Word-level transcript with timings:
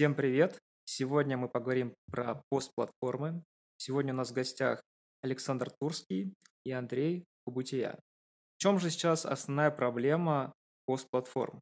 Всем 0.00 0.14
привет! 0.14 0.58
Сегодня 0.86 1.36
мы 1.36 1.50
поговорим 1.50 1.94
про 2.10 2.42
постплатформы. 2.48 3.44
Сегодня 3.76 4.14
у 4.14 4.16
нас 4.16 4.30
в 4.30 4.32
гостях 4.32 4.82
Александр 5.20 5.70
Турский 5.78 6.32
и 6.64 6.72
Андрей 6.72 7.26
Кубутия. 7.44 8.00
В 8.56 8.62
чем 8.62 8.78
же 8.78 8.88
сейчас 8.88 9.26
основная 9.26 9.70
проблема 9.70 10.54
постплатформ? 10.86 11.60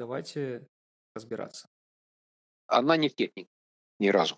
Давайте 0.00 0.66
разбираться. 1.14 1.68
Она 2.66 2.96
не 2.96 3.08
в 3.08 3.14
технике, 3.14 3.48
ни 4.00 4.08
разу. 4.08 4.36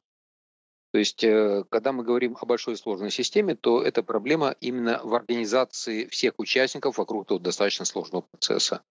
То 0.92 0.98
есть, 0.98 1.24
э, 1.24 1.64
когда 1.70 1.92
мы 1.92 2.04
говорим 2.04 2.36
о 2.38 2.44
большой 2.44 2.76
сложной 2.76 3.10
системе, 3.10 3.54
то 3.54 3.82
эта 3.82 4.02
проблема 4.02 4.56
именно 4.60 5.00
в 5.02 5.14
организации 5.14 6.04
всех 6.08 6.34
участников 6.36 6.98
вокруг 6.98 7.24
этого 7.24 7.40
достаточно 7.40 7.86
сложного 7.86 8.26
процесса. 8.30 8.84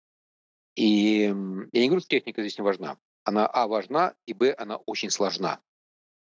И 0.76 1.26
я 1.26 1.32
не 1.80 1.90
говорю, 1.90 2.00
что 2.00 2.10
техника 2.10 2.42
здесь 2.42 2.58
не 2.58 2.64
важна. 2.64 2.98
Она, 3.28 3.46
а, 3.46 3.68
важна, 3.68 4.16
и, 4.26 4.34
б, 4.34 4.56
она 4.58 4.78
очень 4.78 5.10
сложна. 5.10 5.60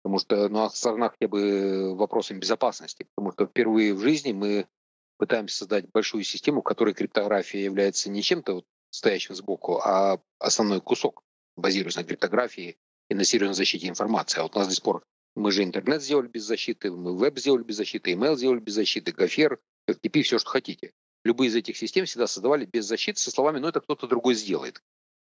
Потому 0.04 0.20
что, 0.20 0.48
ну, 0.48 0.70
сложна 0.70 1.08
хотя 1.08 1.26
бы 1.26 1.96
вопросом 1.96 2.38
безопасности. 2.38 3.08
Потому 3.16 3.32
что 3.32 3.46
впервые 3.46 3.94
в 3.94 4.00
жизни 4.00 4.30
мы 4.30 4.68
пытаемся 5.16 5.56
создать 5.56 5.90
большую 5.90 6.22
систему, 6.22 6.60
в 6.60 6.64
которой 6.64 6.94
криптография 6.94 7.64
является 7.64 8.10
не 8.10 8.22
чем-то 8.22 8.54
вот 8.54 8.64
стоящим 8.90 9.34
сбоку, 9.34 9.80
а 9.82 10.20
основной 10.38 10.80
кусок, 10.80 11.24
базируясь 11.56 11.96
на 11.96 12.04
криптографии 12.04 12.76
и 13.08 13.14
на 13.16 13.24
серьезной 13.24 13.56
защите 13.56 13.88
информации. 13.88 14.38
А 14.38 14.44
вот 14.44 14.54
у 14.54 14.60
нас 14.60 14.68
до 14.68 14.74
сих 14.76 14.84
пор 14.84 15.02
мы 15.34 15.50
же 15.50 15.64
интернет 15.64 16.00
сделали 16.00 16.28
без 16.28 16.44
защиты, 16.44 16.92
мы 16.92 17.18
веб 17.18 17.36
сделали 17.40 17.64
без 17.64 17.74
защиты, 17.74 18.12
email 18.12 18.36
сделали 18.36 18.60
без 18.60 18.74
защиты, 18.74 19.10
гофер, 19.10 19.58
FTP, 19.90 20.22
все, 20.22 20.38
что 20.38 20.48
хотите. 20.48 20.92
Любые 21.24 21.48
из 21.48 21.56
этих 21.56 21.76
систем 21.76 22.04
всегда 22.04 22.28
создавали 22.28 22.66
без 22.66 22.84
защиты 22.84 23.18
со 23.18 23.32
словами 23.32 23.58
«ну 23.58 23.66
это 23.66 23.80
кто-то 23.80 24.06
другой 24.06 24.36
сделает». 24.36 24.80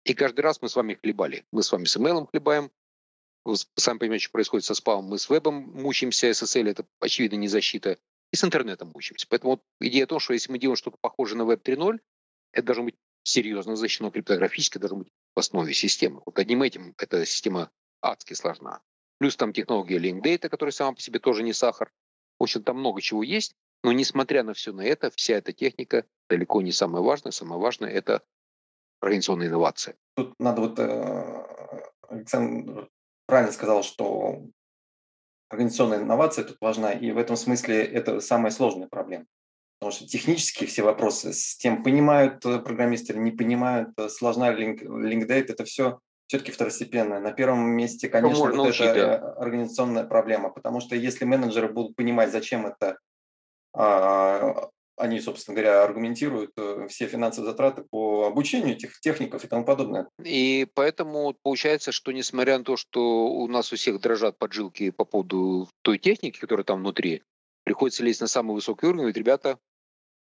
И 0.04 0.14
каждый 0.14 0.40
раз 0.40 0.62
мы 0.62 0.68
с 0.68 0.76
вами 0.76 0.94
хлебали. 0.94 1.44
Мы 1.52 1.62
с 1.62 1.72
вами 1.72 1.84
с 1.84 1.96
email 1.96 2.28
хлебаем, 2.30 2.70
вы 3.44 3.56
сами 3.76 3.98
понимаете, 3.98 4.24
что 4.24 4.32
происходит 4.32 4.64
со 4.64 4.74
спамом. 4.74 5.06
Мы 5.06 5.18
с 5.18 5.30
вебом 5.30 5.54
мучаемся, 5.54 6.30
SSL– 6.30 6.68
это, 6.70 6.86
очевидно, 7.00 7.36
не 7.36 7.48
защита. 7.48 7.98
И 8.32 8.36
с 8.36 8.44
интернетом 8.44 8.92
мучаемся. 8.94 9.26
Поэтому 9.28 9.52
вот 9.52 9.62
идея 9.80 10.04
о 10.04 10.06
том, 10.06 10.20
что 10.20 10.34
если 10.34 10.52
мы 10.52 10.58
делаем 10.58 10.76
что-то 10.76 10.98
похожее 11.00 11.38
на 11.38 11.42
Web 11.42 11.62
3.0, 11.62 11.98
это 12.52 12.66
должно 12.66 12.84
быть 12.84 12.96
серьезно 13.22 13.76
защищено 13.76 14.10
криптографически, 14.10 14.78
должно 14.78 14.98
быть 14.98 15.08
в 15.34 15.38
основе 15.38 15.74
системы. 15.74 16.22
Вот 16.24 16.38
одним 16.38 16.62
этим 16.62 16.94
эта 16.98 17.24
система 17.26 17.70
адски 18.02 18.34
сложна. 18.34 18.82
Плюс 19.18 19.36
там 19.36 19.52
технология 19.52 19.98
Link 19.98 20.22
Data, 20.22 20.48
которая 20.48 20.72
сама 20.72 20.92
по 20.92 21.00
себе 21.00 21.18
тоже 21.18 21.42
не 21.42 21.52
сахар. 21.52 21.92
В 22.38 22.44
общем, 22.44 22.62
там 22.62 22.78
много 22.78 23.00
чего 23.00 23.22
есть. 23.22 23.54
Но 23.82 23.92
несмотря 23.92 24.42
на 24.42 24.54
все 24.54 24.72
на 24.72 24.82
это, 24.82 25.10
вся 25.10 25.36
эта 25.36 25.52
техника 25.52 26.04
далеко 26.28 26.60
не 26.62 26.72
самое 26.72 27.02
важное. 27.02 27.32
Самое 27.32 27.60
важное– 27.60 27.90
это 27.90 28.22
организационная 29.00 29.48
инновация. 29.48 29.96
Тут 30.16 30.34
надо 30.38 30.60
вот, 30.60 30.78
э, 30.78 31.44
Александр 32.08 32.88
правильно 33.26 33.52
сказал, 33.52 33.82
что 33.82 34.42
организационная 35.48 35.98
инновация 35.98 36.44
тут 36.44 36.58
важна, 36.60 36.92
и 36.92 37.10
в 37.10 37.18
этом 37.18 37.36
смысле 37.36 37.84
это 37.84 38.20
самая 38.20 38.50
сложная 38.50 38.88
проблема. 38.88 39.26
Потому 39.78 39.92
что 39.92 40.06
технические 40.06 40.68
все 40.68 40.82
вопросы 40.82 41.32
с 41.32 41.56
тем, 41.56 41.82
понимают 41.82 42.44
э, 42.44 42.58
программисты 42.58 43.12
или 43.12 43.20
не 43.20 43.30
понимают, 43.30 43.90
э, 43.96 44.08
сложна 44.08 44.50
линк, 44.50 44.82
линкдейт, 44.82 45.50
это 45.50 45.64
все 45.64 46.00
все-таки 46.30 46.52
второстепенное. 46.52 47.18
На 47.18 47.32
первом 47.32 47.70
месте, 47.70 48.08
конечно, 48.08 48.44
вот 48.44 48.54
научить, 48.54 48.82
это 48.82 49.18
да. 49.18 49.32
организационная 49.32 50.04
проблема, 50.04 50.50
потому 50.50 50.80
что 50.80 50.94
если 50.94 51.24
менеджеры 51.24 51.68
будут 51.68 51.96
понимать, 51.96 52.30
зачем 52.30 52.66
это, 52.66 52.98
а, 53.74 54.68
они, 55.00 55.20
собственно 55.20 55.54
говоря, 55.54 55.82
аргументируют 55.82 56.52
э, 56.56 56.86
все 56.88 57.06
финансовые 57.06 57.50
затраты 57.50 57.84
по 57.90 58.26
обучению 58.26 58.76
этих 58.76 59.00
техников 59.00 59.44
и 59.44 59.48
тому 59.48 59.64
подобное. 59.64 60.08
И 60.22 60.66
поэтому 60.74 61.34
получается, 61.42 61.90
что 61.90 62.12
несмотря 62.12 62.58
на 62.58 62.64
то, 62.64 62.76
что 62.76 63.26
у 63.26 63.48
нас 63.48 63.72
у 63.72 63.76
всех 63.76 64.00
дрожат 64.00 64.38
поджилки 64.38 64.90
по 64.90 65.04
поводу 65.04 65.68
той 65.82 65.98
техники, 65.98 66.38
которая 66.38 66.64
там 66.64 66.80
внутри, 66.80 67.22
приходится 67.64 68.04
лезть 68.04 68.20
на 68.20 68.26
самый 68.26 68.54
высокий 68.54 68.86
уровень, 68.86 69.00
говорит, 69.00 69.16
ребята, 69.16 69.58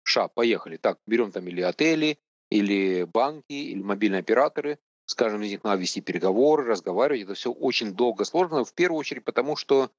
ша, 0.03 0.29
поехали. 0.29 0.77
Так, 0.77 0.99
берем 1.07 1.31
там 1.33 1.47
или 1.49 1.61
отели, 1.61 2.19
или 2.51 3.05
банки, 3.05 3.53
или 3.53 3.83
мобильные 3.83 4.21
операторы, 4.21 4.79
с 5.07 5.15
каждым 5.15 5.43
из 5.43 5.51
них 5.51 5.65
надо 5.65 5.81
вести 5.81 6.01
переговоры, 6.01 6.65
разговаривать. 6.65 7.25
Это 7.25 7.35
все 7.35 7.53
очень 7.53 7.95
долго, 7.95 8.25
сложно. 8.25 8.65
В 8.65 8.75
первую 8.75 8.99
очередь 8.99 9.25
потому, 9.25 9.57
что, 9.57 9.91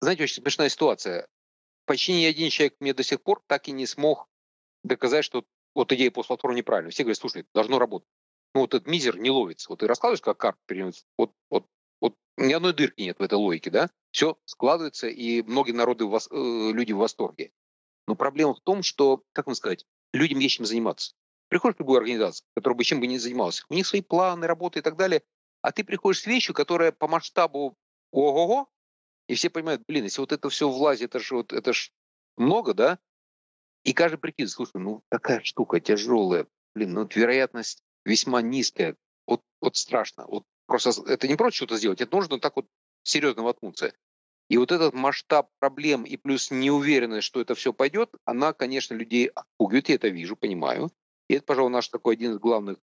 знаете, 0.00 0.24
очень 0.24 0.42
смешная 0.42 0.68
ситуация. 0.68 1.26
Почти 1.86 2.14
ни 2.14 2.24
один 2.24 2.50
человек 2.50 2.76
мне 2.80 2.94
до 2.94 3.02
сих 3.02 3.22
пор 3.22 3.42
так 3.46 3.68
и 3.68 3.72
не 3.72 3.86
смог 3.86 4.28
доказать, 4.82 5.24
что 5.24 5.44
вот 5.74 5.92
идея 5.92 6.10
постплатформы 6.10 6.56
неправильная. 6.56 6.90
Все 6.90 7.02
говорят, 7.02 7.18
слушай, 7.18 7.46
должно 7.52 7.78
работать. 7.78 8.08
Ну 8.54 8.62
вот 8.62 8.74
этот 8.74 8.86
мизер 8.86 9.18
не 9.18 9.30
ловится. 9.30 9.68
Вот 9.68 9.80
ты 9.80 9.86
раскладываешь, 9.86 10.20
как 10.20 10.38
карту 10.38 10.60
переносится, 10.66 11.06
вот, 11.18 11.32
вот, 11.50 11.66
вот 12.00 12.14
ни 12.36 12.52
одной 12.52 12.72
дырки 12.72 13.02
нет 13.02 13.18
в 13.18 13.22
этой 13.22 13.34
логике, 13.34 13.70
да? 13.70 13.90
Все 14.12 14.38
складывается, 14.44 15.08
и 15.08 15.42
многие 15.42 15.72
народы, 15.72 16.04
э, 16.04 16.72
люди 16.72 16.92
в 16.92 16.98
восторге. 16.98 17.50
Но 18.06 18.14
проблема 18.14 18.54
в 18.54 18.60
том, 18.60 18.82
что, 18.82 19.22
как 19.32 19.46
вам 19.46 19.56
сказать, 19.56 19.84
людям 20.12 20.38
есть 20.38 20.56
чем 20.56 20.66
заниматься. 20.66 21.14
Приходишь 21.48 21.76
в 21.76 21.80
любую 21.80 21.98
организацию, 21.98 22.46
которая 22.54 22.76
бы 22.76 22.84
чем 22.84 23.00
бы 23.00 23.06
ни 23.06 23.16
занималась, 23.16 23.64
у 23.68 23.74
них 23.74 23.86
свои 23.86 24.02
планы, 24.02 24.46
работы 24.46 24.78
и 24.78 24.82
так 24.82 24.96
далее, 24.96 25.22
а 25.62 25.72
ты 25.72 25.82
приходишь 25.82 26.22
с 26.22 26.26
вещью, 26.26 26.54
которая 26.54 26.92
по 26.92 27.08
масштабу 27.08 27.76
ого-го, 28.12 28.68
и 29.28 29.34
все 29.34 29.50
понимают, 29.50 29.82
блин, 29.86 30.04
если 30.04 30.20
вот 30.20 30.32
это 30.32 30.48
все 30.48 30.68
влазит, 30.68 31.10
это 31.10 31.20
же 31.20 31.36
вот, 31.36 31.52
это 31.52 31.72
ж 31.72 31.90
много, 32.36 32.74
да? 32.74 32.98
И 33.84 33.92
каждый 33.92 34.18
прикидывает, 34.18 34.52
слушай, 34.52 34.76
ну 34.76 35.02
такая 35.10 35.42
штука 35.42 35.80
тяжелая, 35.80 36.46
блин, 36.74 36.92
ну 36.92 37.02
вот 37.02 37.16
вероятность 37.16 37.82
весьма 38.04 38.42
низкая, 38.42 38.96
вот, 39.26 39.42
вот 39.60 39.76
страшно. 39.76 40.26
Вот 40.26 40.44
просто 40.66 40.90
это 41.06 41.28
не 41.28 41.36
просто 41.36 41.56
что-то 41.56 41.76
сделать, 41.76 42.00
это 42.00 42.14
нужно 42.14 42.40
так 42.40 42.56
вот 42.56 42.66
серьезно 43.02 43.42
воткнуться. 43.42 43.94
И 44.50 44.58
вот 44.58 44.72
этот 44.72 44.92
масштаб 44.92 45.48
проблем 45.58 46.04
и 46.04 46.16
плюс 46.16 46.50
неуверенность, 46.50 47.26
что 47.26 47.40
это 47.40 47.54
все 47.54 47.72
пойдет, 47.72 48.14
она, 48.24 48.52
конечно, 48.52 48.94
людей 48.94 49.28
отпугивает, 49.28 49.88
я 49.88 49.94
это 49.94 50.08
вижу, 50.08 50.36
понимаю. 50.36 50.90
И 51.28 51.34
это, 51.34 51.44
пожалуй, 51.44 51.70
наш 51.70 51.88
такой 51.88 52.14
один 52.14 52.32
из 52.32 52.38
главных, 52.38 52.78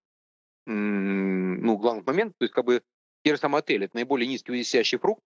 ну, 0.66 1.78
главных 1.78 2.04
моментов. 2.04 2.34
То 2.38 2.44
есть, 2.44 2.54
как 2.54 2.64
бы, 2.64 2.82
те 3.22 3.34
же 3.34 3.40
самые 3.40 3.60
отели, 3.60 3.84
это 3.84 3.96
наиболее 3.96 4.26
низкий 4.28 4.52
висящий 4.52 4.98
фрукт. 4.98 5.22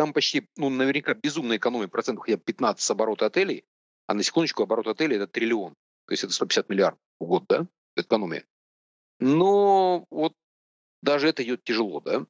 Там 0.00 0.14
почти, 0.14 0.48
ну, 0.56 0.70
наверняка 0.70 1.12
безумная 1.12 1.58
экономия 1.58 1.86
процентов 1.86 2.24
хотя 2.24 2.38
бы 2.38 2.42
15 2.42 2.82
с 2.82 2.90
оборота 2.90 3.26
отелей, 3.26 3.66
а 4.06 4.14
на 4.14 4.22
секундочку 4.22 4.62
оборот 4.62 4.86
отелей 4.86 5.16
это 5.16 5.26
триллион. 5.26 5.74
То 6.06 6.12
есть 6.12 6.24
это 6.24 6.32
150 6.32 6.70
миллиардов 6.70 7.00
в 7.20 7.26
год, 7.26 7.44
да, 7.48 7.66
экономия. 7.96 8.46
Но 9.18 10.06
вот 10.08 10.32
даже 11.02 11.28
это 11.28 11.42
идет 11.42 11.64
тяжело, 11.64 12.00
да. 12.00 12.24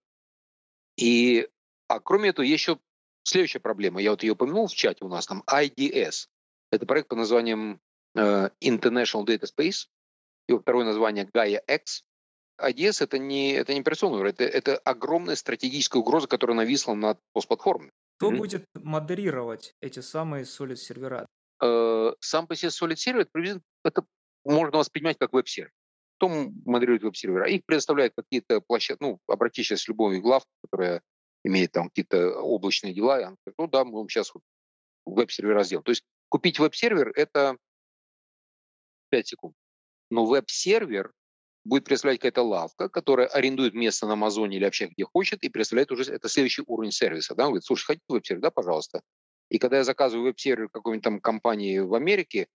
И, 0.97 1.49
а 1.87 2.01
кроме 2.01 2.31
этого, 2.31 2.45
еще 2.45 2.81
следующая 3.23 3.61
проблема. 3.61 4.03
Я 4.03 4.11
вот 4.11 4.25
ее 4.25 4.33
упомянул 4.33 4.67
в 4.67 4.75
чате 4.75 5.05
у 5.05 5.09
нас 5.09 5.29
там, 5.29 5.45
IDS. 5.47 6.27
Это 6.73 6.87
проект 6.87 7.09
под 7.09 7.19
названием 7.19 7.81
Э, 8.17 8.51
International 8.61 9.25
Data 9.25 9.45
Space, 9.45 9.89
его 10.49 10.59
второе 10.61 10.85
название 10.85 11.25
Gaia 11.25 11.61
X. 11.69 12.05
IDS 12.63 13.03
это 13.03 13.19
не, 13.19 13.53
это 13.53 13.75
не 13.75 13.81
операционный 13.81 14.29
это, 14.31 14.45
это 14.45 14.77
огромная 14.79 15.37
стратегическая 15.37 15.99
угроза, 15.99 16.29
которая 16.29 16.57
нависла 16.57 16.95
над 16.95 17.19
постплатформой. 17.33 17.91
Кто 18.17 18.31
mm-hmm. 18.31 18.37
будет 18.37 18.65
модерировать 18.75 19.75
эти 19.81 20.01
самые 20.01 20.45
Solid 20.45 20.77
сервера? 20.77 21.27
Э, 21.63 22.13
сам 22.21 22.47
по 22.47 22.55
себе 22.55 22.69
Solid 22.69 22.97
сервер 22.97 23.29
это, 23.85 24.05
можно 24.45 24.79
воспринимать 24.79 25.19
как 25.19 25.33
веб-сервер. 25.33 25.73
Кто 26.17 26.29
модерирует 26.29 27.03
веб-сервера? 27.03 27.49
Их 27.49 27.65
предоставляют 27.65 28.15
какие-то 28.15 28.61
площадки, 28.61 29.03
ну, 29.03 29.19
обратись 29.27 29.67
сейчас 29.67 29.85
в 29.85 29.89
любой 29.89 30.21
глав, 30.21 30.45
которая 30.63 31.03
имеет 31.45 31.73
там 31.73 31.89
какие-то 31.89 32.41
облачные 32.41 32.93
дела, 32.93 33.21
и 33.21 33.25
он 33.25 33.37
говорит, 33.45 33.55
ну 33.59 33.67
да, 33.69 33.85
мы 33.85 33.99
вам 33.99 34.09
сейчас 34.09 34.33
веб-сервера 35.07 35.63
сделаем. 35.63 35.85
То 35.85 35.91
есть 35.91 36.05
купить 36.29 36.59
веб-сервер– 36.59 37.13
это 37.17 37.57
5 39.11 39.29
секунд. 39.29 39.55
Но 40.11 40.27
веб-сервер 40.27 41.13
будет 41.65 41.85
представлять 41.85 42.19
какая-то 42.19 42.43
лавка, 42.43 42.89
которая 42.89 43.27
арендует 43.27 43.75
место 43.75 44.07
на 44.07 44.15
Амазоне 44.15 44.57
или 44.57 44.65
вообще 44.65 44.87
где 44.87 45.05
хочет, 45.05 45.43
и 45.43 45.49
представляет 45.49 45.93
уже 45.93 46.05
это 46.13 46.29
следующий 46.29 46.63
уровень 46.67 46.93
сервиса. 46.93 47.35
Да? 47.35 47.45
Он 47.45 47.51
говорит, 47.51 47.65
слушай, 47.65 47.87
хотите 47.87 48.05
веб-сервер? 48.09 48.43
Да, 48.43 48.51
пожалуйста. 48.51 49.03
И 49.51 49.59
когда 49.59 49.79
я 49.79 49.85
заказываю 49.85 50.27
веб-сервер 50.27 50.69
какой-нибудь 50.69 51.05
там 51.05 51.21
компании 51.21 51.79
в 51.79 51.95
Америке, 51.95 52.47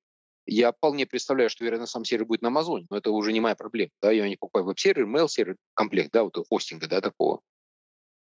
я 0.47 0.71
вполне 0.71 1.05
представляю, 1.05 1.49
что, 1.49 1.63
вероятно, 1.63 1.87
сам 1.87 2.05
сервер 2.05 2.25
будет 2.25 2.41
на 2.41 2.49
Амазоне, 2.49 2.85
но 2.89 2.97
это 2.97 3.11
уже 3.11 3.33
не 3.33 3.41
моя 3.41 3.55
проблема. 3.55 3.91
Да? 4.01 4.11
Я 4.11 4.27
не 4.27 4.37
покупаю 4.37 4.65
веб-сервер, 4.65 5.05
mail-сервер, 5.05 5.57
комплект, 5.73 6.11
да, 6.11 6.23
вот 6.23 6.37
хостинга, 6.49 6.87
да, 6.87 7.01
такого. 7.01 7.41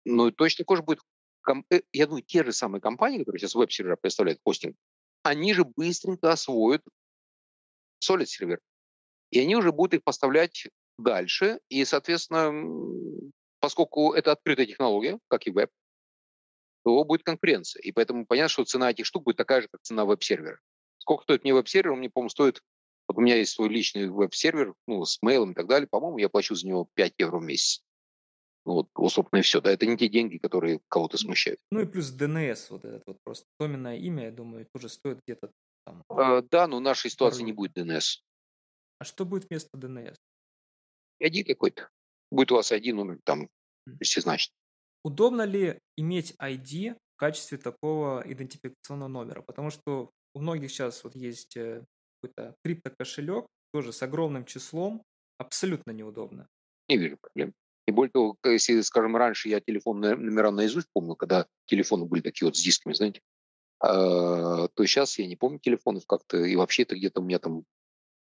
Но 0.05 0.31
точно 0.31 0.65
такой 0.65 0.79
же 0.79 0.83
будет, 0.83 1.01
э, 1.71 1.81
я 1.93 2.07
думаю, 2.07 2.23
те 2.23 2.45
же 2.45 2.53
самые 2.53 2.81
компании, 2.81 3.19
которые 3.19 3.41
сейчас 3.41 3.55
веб-сервера 3.55 3.97
представляют 3.97 4.41
хостинг, 4.45 4.77
они 5.23 5.55
же 5.55 5.65
быстренько 5.65 6.31
освоят 6.31 6.83
Solid 8.01 8.27
сервер. 8.27 8.61
И 9.31 9.41
они 9.41 9.57
уже 9.57 9.73
будут 9.73 9.95
их 9.95 10.05
поставлять 10.05 10.69
дальше. 10.99 11.61
И, 11.69 11.85
соответственно, 11.85 12.53
поскольку 13.61 14.13
это 14.13 14.33
открытая 14.33 14.67
технология, 14.67 15.19
как 15.29 15.47
и 15.47 15.51
веб, 15.51 15.71
то 16.85 17.05
будет 17.05 17.25
конкуренция. 17.25 17.83
И 17.83 17.93
поэтому 17.93 18.27
понятно, 18.27 18.49
что 18.49 18.65
цена 18.65 18.91
этих 18.91 19.07
штук 19.07 19.25
будет 19.25 19.37
такая 19.37 19.63
же, 19.63 19.69
как 19.69 19.81
цена 19.83 20.05
веб-сервера. 20.05 20.61
Сколько 20.99 21.25
стоит 21.25 21.43
мне 21.43 21.53
веб-сервер? 21.53 21.93
Он 21.93 21.99
мне, 21.99 22.11
по-моему, 22.11 22.31
стоит... 22.31 22.63
Вот 23.09 23.19
у 23.19 23.21
меня 23.21 23.37
есть 23.37 23.53
свой 23.53 23.69
личный 23.69 24.09
веб-сервер, 24.09 24.75
ну, 24.89 25.05
с 25.05 25.23
мейлом 25.23 25.53
и 25.53 25.55
так 25.55 25.69
далее. 25.69 25.87
По-моему, 25.89 26.19
я 26.19 26.29
плачу 26.29 26.55
за 26.55 26.67
него 26.67 26.89
5 26.95 27.15
евро 27.19 27.39
в 27.39 27.43
месяц. 27.43 27.85
Вот, 28.65 28.89
вот, 28.97 29.13
собственно, 29.13 29.39
и 29.39 29.43
все. 29.43 29.61
Да, 29.61 29.71
это 29.71 29.87
не 29.87 29.97
те 29.97 30.09
деньги, 30.09 30.39
которые 30.39 30.81
кого-то 30.89 31.17
смущают. 31.17 31.61
Ну 31.71 31.81
и 31.83 31.87
плюс 31.87 32.13
DNS, 32.13 32.67
вот 32.71 32.85
этот 32.85 33.05
вот 33.07 33.19
просто 33.23 33.47
доменное 33.61 33.97
имя, 33.97 34.25
я 34.25 34.31
думаю, 34.33 34.67
тоже 34.73 34.89
стоит 34.89 35.21
где-то 35.25 35.53
там. 35.85 36.03
А, 36.09 36.43
да, 36.43 36.67
но 36.67 36.79
в 36.79 36.81
нашей 36.81 37.11
ситуации 37.11 37.45
не 37.45 37.53
будет 37.53 37.79
DNS. 37.79 38.23
А 38.99 39.05
что 39.05 39.25
будет 39.25 39.49
вместо 39.49 39.77
DNS? 39.77 40.17
ID 41.23 41.45
какой-то. 41.45 41.89
Будет 42.31 42.53
у 42.53 42.57
вас 42.57 42.73
ID 42.73 42.93
номер 42.93 43.19
там, 43.25 43.49
если 44.01 44.21
значит. 44.21 44.53
Удобно 45.05 45.43
ли 45.43 45.79
иметь 45.97 46.35
ID 46.41 46.95
в 46.95 47.17
качестве 47.17 47.59
такого 47.59 48.23
идентификационного 48.27 49.09
номера? 49.09 49.43
Потому 49.43 49.71
что 49.71 50.11
у 50.35 50.41
многих 50.41 50.71
сейчас 50.71 51.05
вот 51.05 51.15
есть 51.15 51.57
э, 51.57 51.85
какой-то 52.21 52.57
криптокошелек, 52.65 53.47
тоже 53.73 53.93
с 53.93 54.03
огромным 54.03 54.45
числом, 54.45 55.03
абсолютно 55.39 55.93
неудобно. 55.93 56.49
Не 56.89 56.97
вижу 56.97 57.19
проблем. 57.19 57.53
И 57.87 57.93
более 57.93 58.11
того, 58.11 58.37
если, 58.45 58.81
скажем, 58.81 59.17
раньше 59.17 59.49
я 59.49 59.61
телефон 59.61 60.01
номера 60.01 60.51
наизусть 60.51 60.89
помню, 60.93 61.15
когда 61.15 61.47
телефоны 61.67 62.05
были 62.05 62.21
такие 62.21 62.47
вот 62.47 62.57
с 62.57 62.63
дисками, 62.63 62.95
знаете, 62.95 63.21
а, 63.79 64.69
то 64.69 64.87
сейчас 64.87 65.19
я 65.19 65.27
не 65.27 65.37
помню 65.37 65.61
телефонов 65.61 66.07
как-то, 66.07 66.39
и 66.39 66.57
вообще 66.57 66.83
это 66.83 66.97
где-то 66.97 67.21
у 67.21 67.25
меня 67.25 67.39
там 67.39 67.65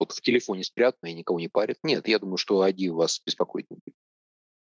вот 0.00 0.12
в 0.12 0.20
телефоне 0.20 0.64
спрятано 0.64 1.10
и 1.10 1.14
никого 1.14 1.38
не 1.38 1.48
парит. 1.48 1.78
Нет, 1.82 2.08
я 2.08 2.18
думаю, 2.18 2.38
что 2.38 2.66
ID 2.66 2.90
вас 2.90 3.20
беспокоит 3.24 3.70
не 3.70 3.76
будет. 3.76 3.96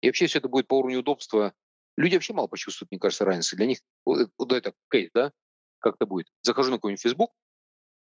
И 0.01 0.07
вообще 0.07 0.27
все 0.27 0.39
это 0.39 0.49
будет 0.49 0.67
по 0.67 0.79
уровню 0.79 0.99
удобства. 0.99 1.53
Люди 1.95 2.15
вообще 2.15 2.33
мало 2.33 2.47
почувствуют, 2.47 2.91
мне 2.91 2.99
кажется, 2.99 3.25
разницы. 3.25 3.55
Для 3.55 3.67
них 3.67 3.79
вот, 4.05 4.29
вот 4.37 4.51
это 4.51 4.73
кейс, 4.91 5.11
да, 5.13 5.31
как 5.79 5.95
это 5.95 6.05
будет. 6.05 6.27
Захожу 6.41 6.71
на 6.71 6.77
какой-нибудь 6.77 7.01
Facebook 7.01 7.31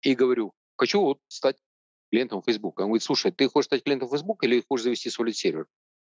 и 0.00 0.14
говорю, 0.14 0.53
хочу 0.76 1.00
вот 1.00 1.20
стать 1.29 1.59
клиентом 2.11 2.43
Facebook. 2.43 2.79
Он 2.81 2.87
говорит, 2.87 3.03
слушай, 3.03 3.31
ты 3.31 3.49
хочешь 3.49 3.67
стать 3.67 3.85
клиентом 3.85 4.09
Facebook 4.09 4.43
или 4.44 4.64
хочешь 4.67 4.85
завести 4.85 5.11
solid 5.11 5.32
сервер 5.32 5.67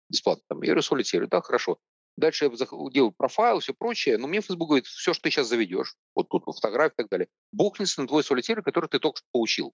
бесплатно? 0.09 0.43
Там, 0.47 0.61
я 0.61 0.73
говорю, 0.73 0.81
solid 0.81 1.03
сервер, 1.03 1.27
да, 1.27 1.41
хорошо. 1.41 1.79
Дальше 2.17 2.45
я 2.45 2.51
делаю 2.91 3.11
профайл, 3.11 3.59
все 3.59 3.73
прочее, 3.73 4.17
но 4.19 4.27
мне 4.27 4.41
Facebook 4.41 4.67
говорит, 4.67 4.85
все, 4.85 5.13
что 5.13 5.23
ты 5.23 5.31
сейчас 5.31 5.47
заведешь, 5.47 5.95
вот 6.13 6.29
тут 6.29 6.43
фотографии 6.45 6.93
и 6.93 6.97
так 6.97 7.09
далее, 7.09 7.27
бухнется 7.51 8.01
на 8.01 8.07
твой 8.07 8.21
solid 8.21 8.43
сервер, 8.43 8.61
который 8.61 8.87
ты 8.87 8.99
только 8.99 9.17
что 9.17 9.27
получил. 9.31 9.73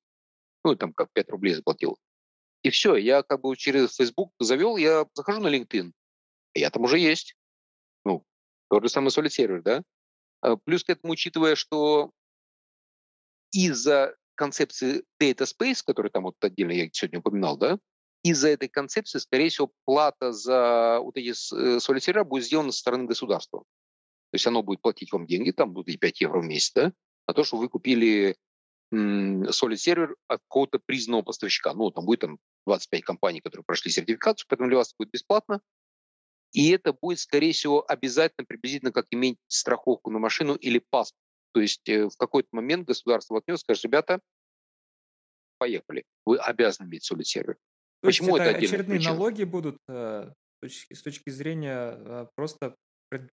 Ну, 0.63 0.75
там 0.75 0.93
как 0.93 1.11
5 1.13 1.29
рублей 1.29 1.53
заплатил. 1.53 1.97
И 2.63 2.69
все, 2.69 2.95
я 2.95 3.23
как 3.23 3.41
бы 3.41 3.55
через 3.55 3.95
Facebook 3.95 4.33
завел, 4.39 4.77
я 4.77 5.05
захожу 5.13 5.39
на 5.39 5.47
LinkedIn, 5.47 5.91
и 6.53 6.59
я 6.59 6.69
там 6.69 6.83
уже 6.83 6.99
есть. 6.99 7.35
Ну, 8.03 8.25
тот 8.69 8.83
же 8.83 8.89
самый 8.89 9.09
solid 9.09 9.29
сервер, 9.29 9.61
да? 9.61 9.83
А 10.41 10.57
плюс 10.57 10.83
к 10.83 10.89
этому, 10.89 11.13
учитывая, 11.13 11.55
что 11.55 12.11
из-за 13.51 14.15
концепции 14.35 15.03
data 15.21 15.45
space, 15.45 15.83
который 15.85 16.11
там 16.11 16.23
вот 16.23 16.35
отдельно 16.41 16.71
я 16.71 16.89
сегодня 16.91 17.19
упоминал, 17.19 17.57
да, 17.57 17.79
из-за 18.23 18.49
этой 18.49 18.67
концепции, 18.67 19.19
скорее 19.19 19.49
всего, 19.49 19.71
плата 19.85 20.31
за 20.31 20.99
вот 21.01 21.15
эти 21.17 21.29
э, 21.29 21.79
солид 21.79 22.27
будет 22.27 22.45
сделана 22.45 22.71
со 22.71 22.79
стороны 22.79 23.05
государства. 23.05 23.59
То 23.59 24.35
есть 24.35 24.45
оно 24.45 24.61
будет 24.61 24.81
платить 24.81 25.11
вам 25.11 25.25
деньги, 25.25 25.51
там 25.51 25.71
будут 25.71 25.93
и 25.93 25.97
5 25.97 26.21
евро 26.21 26.41
в 26.41 26.45
месяц, 26.45 26.73
да, 26.73 26.93
на 27.27 27.33
то, 27.33 27.43
что 27.43 27.57
вы 27.57 27.69
купили 27.69 28.35
solid 28.93 29.77
сервер 29.77 30.15
от 30.27 30.41
какого-то 30.41 30.79
признанного 30.79 31.23
поставщика. 31.23 31.73
Ну, 31.73 31.91
там 31.91 32.05
будет 32.05 32.21
там 32.21 32.39
25 32.65 33.03
компаний, 33.03 33.41
которые 33.41 33.63
прошли 33.63 33.91
сертификацию, 33.91 34.45
поэтому 34.49 34.69
для 34.69 34.77
вас 34.77 34.93
будет 34.97 35.11
бесплатно. 35.11 35.61
И 36.51 36.71
это 36.71 36.93
будет, 36.93 37.19
скорее 37.19 37.53
всего, 37.53 37.85
обязательно 37.87 38.45
приблизительно 38.45 38.91
как 38.91 39.05
иметь 39.11 39.37
страховку 39.47 40.09
на 40.09 40.19
машину 40.19 40.55
или 40.55 40.79
паспорт. 40.89 41.21
То 41.53 41.61
есть 41.61 41.87
э, 41.87 42.09
в 42.09 42.17
какой-то 42.17 42.49
момент 42.51 42.87
государство 42.87 43.35
воткнет, 43.35 43.59
скажет, 43.59 43.83
ребята, 43.83 44.19
поехали, 45.57 46.05
вы 46.25 46.37
обязаны 46.37 46.87
иметь 46.87 47.09
solid 47.11 47.23
сервер. 47.23 47.55
То 48.01 48.07
Почему 48.07 48.37
это, 48.37 48.45
это 48.45 48.57
очередные 48.57 48.97
причина? 48.97 49.13
налоги 49.13 49.43
будут 49.43 49.77
э, 49.87 50.31
с, 50.31 50.59
точки, 50.61 50.93
с 50.93 51.01
точки 51.03 51.29
зрения 51.29 51.95
э, 51.97 52.27
просто 52.35 52.75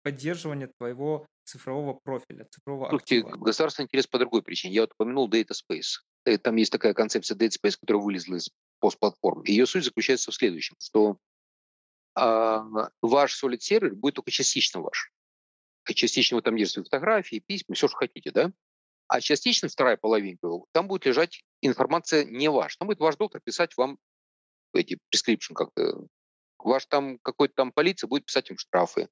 поддерживания 0.03 0.69
твоего 0.79 1.27
цифрового 1.45 1.95
профиля, 1.95 2.47
цифрового 2.51 2.89
Слушайте, 2.91 3.21
актива? 3.21 3.37
государственный 3.37 3.85
интерес 3.85 4.07
по 4.07 4.19
другой 4.19 4.43
причине. 4.43 4.75
Я 4.75 4.83
вот 4.83 4.93
упомянул 4.93 5.31
Data 5.31 5.53
Space. 5.53 6.03
Э, 6.25 6.39
там 6.39 6.57
есть 6.57 6.73
такая 6.73 6.95
концепция 6.95 7.37
Data 7.37 7.53
Space, 7.63 7.77
которая 7.79 8.03
вылезла 8.03 8.37
из 8.37 8.51
постплатформы. 8.81 9.45
Ее 9.47 9.67
суть 9.67 9.85
заключается 9.85 10.31
в 10.31 10.35
следующем, 10.35 10.77
что 10.79 11.19
а, 12.15 12.65
ваш 13.03 13.43
solid 13.43 13.61
сервер 13.61 13.95
будет 13.95 14.15
только 14.15 14.31
частично 14.31 14.81
ваш. 14.81 15.13
Частично 15.85 16.37
вы 16.37 16.43
там 16.43 16.57
держите 16.57 16.83
фотографии, 16.83 17.43
письма, 17.47 17.75
все, 17.75 17.87
что 17.87 17.97
хотите, 17.97 18.31
да? 18.33 18.53
А 19.09 19.21
частично 19.21 19.69
вторая 19.69 19.97
половинка, 19.97 20.49
там 20.73 20.89
будет 20.89 21.07
лежать 21.07 21.45
информация 21.61 22.25
не 22.25 22.49
ваша. 22.51 22.79
Там 22.79 22.89
будет 22.89 22.99
ваш 22.99 23.17
доктор 23.17 23.41
писать 23.41 23.77
вам 23.77 23.99
эти 24.73 24.99
prescription 25.15 25.55
как-то. 25.55 26.07
Ваш 26.59 26.87
там 26.87 27.19
какой-то 27.19 27.55
там 27.55 27.71
полиция 27.71 28.09
будет 28.09 28.27
писать 28.27 28.51
им 28.51 28.59
штрафы. 28.59 29.09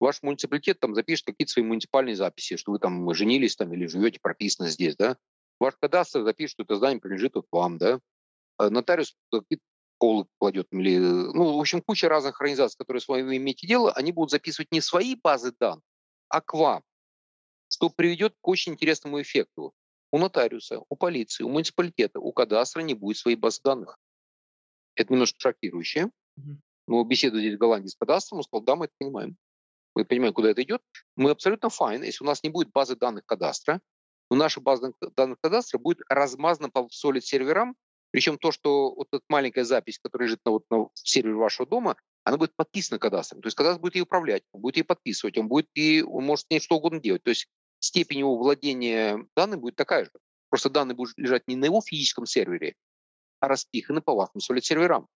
Ваш 0.00 0.22
муниципалитет 0.22 0.78
там 0.80 0.94
запишет 0.94 1.26
какие-то 1.26 1.52
свои 1.52 1.64
муниципальные 1.64 2.16
записи, 2.16 2.56
что 2.56 2.72
вы 2.72 2.78
там 2.78 3.12
женились 3.14 3.56
там 3.56 3.72
или 3.72 3.86
живете, 3.86 4.20
прописано 4.20 4.68
здесь, 4.68 4.96
да. 4.96 5.16
Ваш 5.58 5.74
кадастр 5.80 6.22
запишет, 6.22 6.52
что 6.52 6.62
это 6.64 6.76
здание 6.76 7.00
принадлежит 7.00 7.34
вот 7.34 7.46
вам, 7.50 7.78
да. 7.78 8.00
А 8.58 8.70
нотариус 8.70 9.16
какие-то 9.32 9.64
колы 9.98 10.26
кладет 10.38 10.66
или... 10.70 10.98
Ну, 10.98 11.56
в 11.56 11.60
общем, 11.60 11.80
куча 11.80 12.08
разных 12.08 12.40
организаций, 12.40 12.76
которые 12.78 13.00
с 13.00 13.08
вами 13.08 13.36
имеете 13.36 13.66
дело, 13.66 13.92
они 13.92 14.12
будут 14.12 14.30
записывать 14.30 14.70
не 14.70 14.80
свои 14.80 15.14
базы 15.14 15.52
данных, 15.58 15.82
а 16.28 16.40
к 16.40 16.52
вам 16.52 16.82
что 17.68 17.90
приведет 17.90 18.34
к 18.40 18.48
очень 18.48 18.72
интересному 18.72 19.20
эффекту. 19.20 19.72
У 20.12 20.18
нотариуса, 20.18 20.82
у 20.88 20.96
полиции, 20.96 21.44
у 21.44 21.48
муниципалитета, 21.48 22.20
у 22.20 22.32
кадастра 22.32 22.80
не 22.80 22.94
будет 22.94 23.18
своей 23.18 23.36
базы 23.36 23.60
данных. 23.62 23.98
Это 24.94 25.12
немножко 25.12 25.38
шокирующе. 25.40 26.10
Мы 26.86 27.04
беседовали 27.04 27.42
здесь 27.42 27.56
в 27.56 27.60
Голландии 27.60 27.88
с 27.88 27.96
кадастром, 27.96 28.38
он 28.38 28.44
сказал, 28.44 28.64
да, 28.64 28.76
мы 28.76 28.84
это 28.84 28.94
понимаем. 28.98 29.36
Мы 29.96 30.04
понимаем, 30.04 30.34
куда 30.34 30.50
это 30.50 30.62
идет. 30.62 30.82
Мы 31.16 31.30
абсолютно 31.30 31.70
fine, 31.70 32.02
если 32.02 32.22
у 32.22 32.26
нас 32.26 32.42
не 32.42 32.50
будет 32.50 32.70
базы 32.70 32.96
данных 32.96 33.24
кадастра, 33.24 33.80
но 34.30 34.36
наша 34.36 34.60
база 34.60 34.92
данных 35.16 35.38
кадастра 35.40 35.78
будет 35.78 36.00
размазана 36.10 36.68
по 36.68 36.86
Solid 36.92 37.22
серверам, 37.22 37.74
причем 38.10 38.36
то, 38.36 38.52
что 38.52 38.94
вот 38.94 39.08
эта 39.10 39.24
маленькая 39.30 39.64
запись, 39.64 39.98
которая 39.98 40.28
лежит 40.28 40.40
на, 40.44 40.50
вот, 40.50 40.64
на 40.68 40.90
сервере 40.92 41.36
вашего 41.36 41.66
дома, 41.66 41.96
она 42.24 42.36
будет 42.36 42.54
подписана 42.54 42.98
кадастром. 42.98 43.40
То 43.40 43.46
есть 43.46 43.56
кадастр 43.56 43.80
будет 43.80 43.94
ее 43.94 44.02
управлять, 44.02 44.42
он 44.52 44.60
будет 44.60 44.76
ее 44.76 44.84
подписывать, 44.84 45.38
он, 45.38 45.48
будет 45.48 45.68
и, 45.72 46.02
он 46.02 46.24
может 46.24 46.44
с 46.44 46.50
ней 46.50 46.60
что 46.60 46.76
угодно 46.76 47.00
делать. 47.00 47.22
То 47.22 47.30
есть 47.30 47.48
степень 47.78 48.18
его 48.18 48.36
владения 48.36 49.26
данными 49.34 49.60
будет 49.60 49.76
такая 49.76 50.04
же. 50.04 50.10
Просто 50.50 50.68
данные 50.68 50.94
будут 50.94 51.16
лежать 51.16 51.48
не 51.48 51.56
на 51.56 51.64
его 51.64 51.80
физическом 51.80 52.26
сервере, 52.26 52.74
а 53.40 53.48
распиханы 53.48 54.02
по 54.02 54.14
вашим 54.14 54.40
Solid 54.40 54.63
-серверам. 54.63 55.08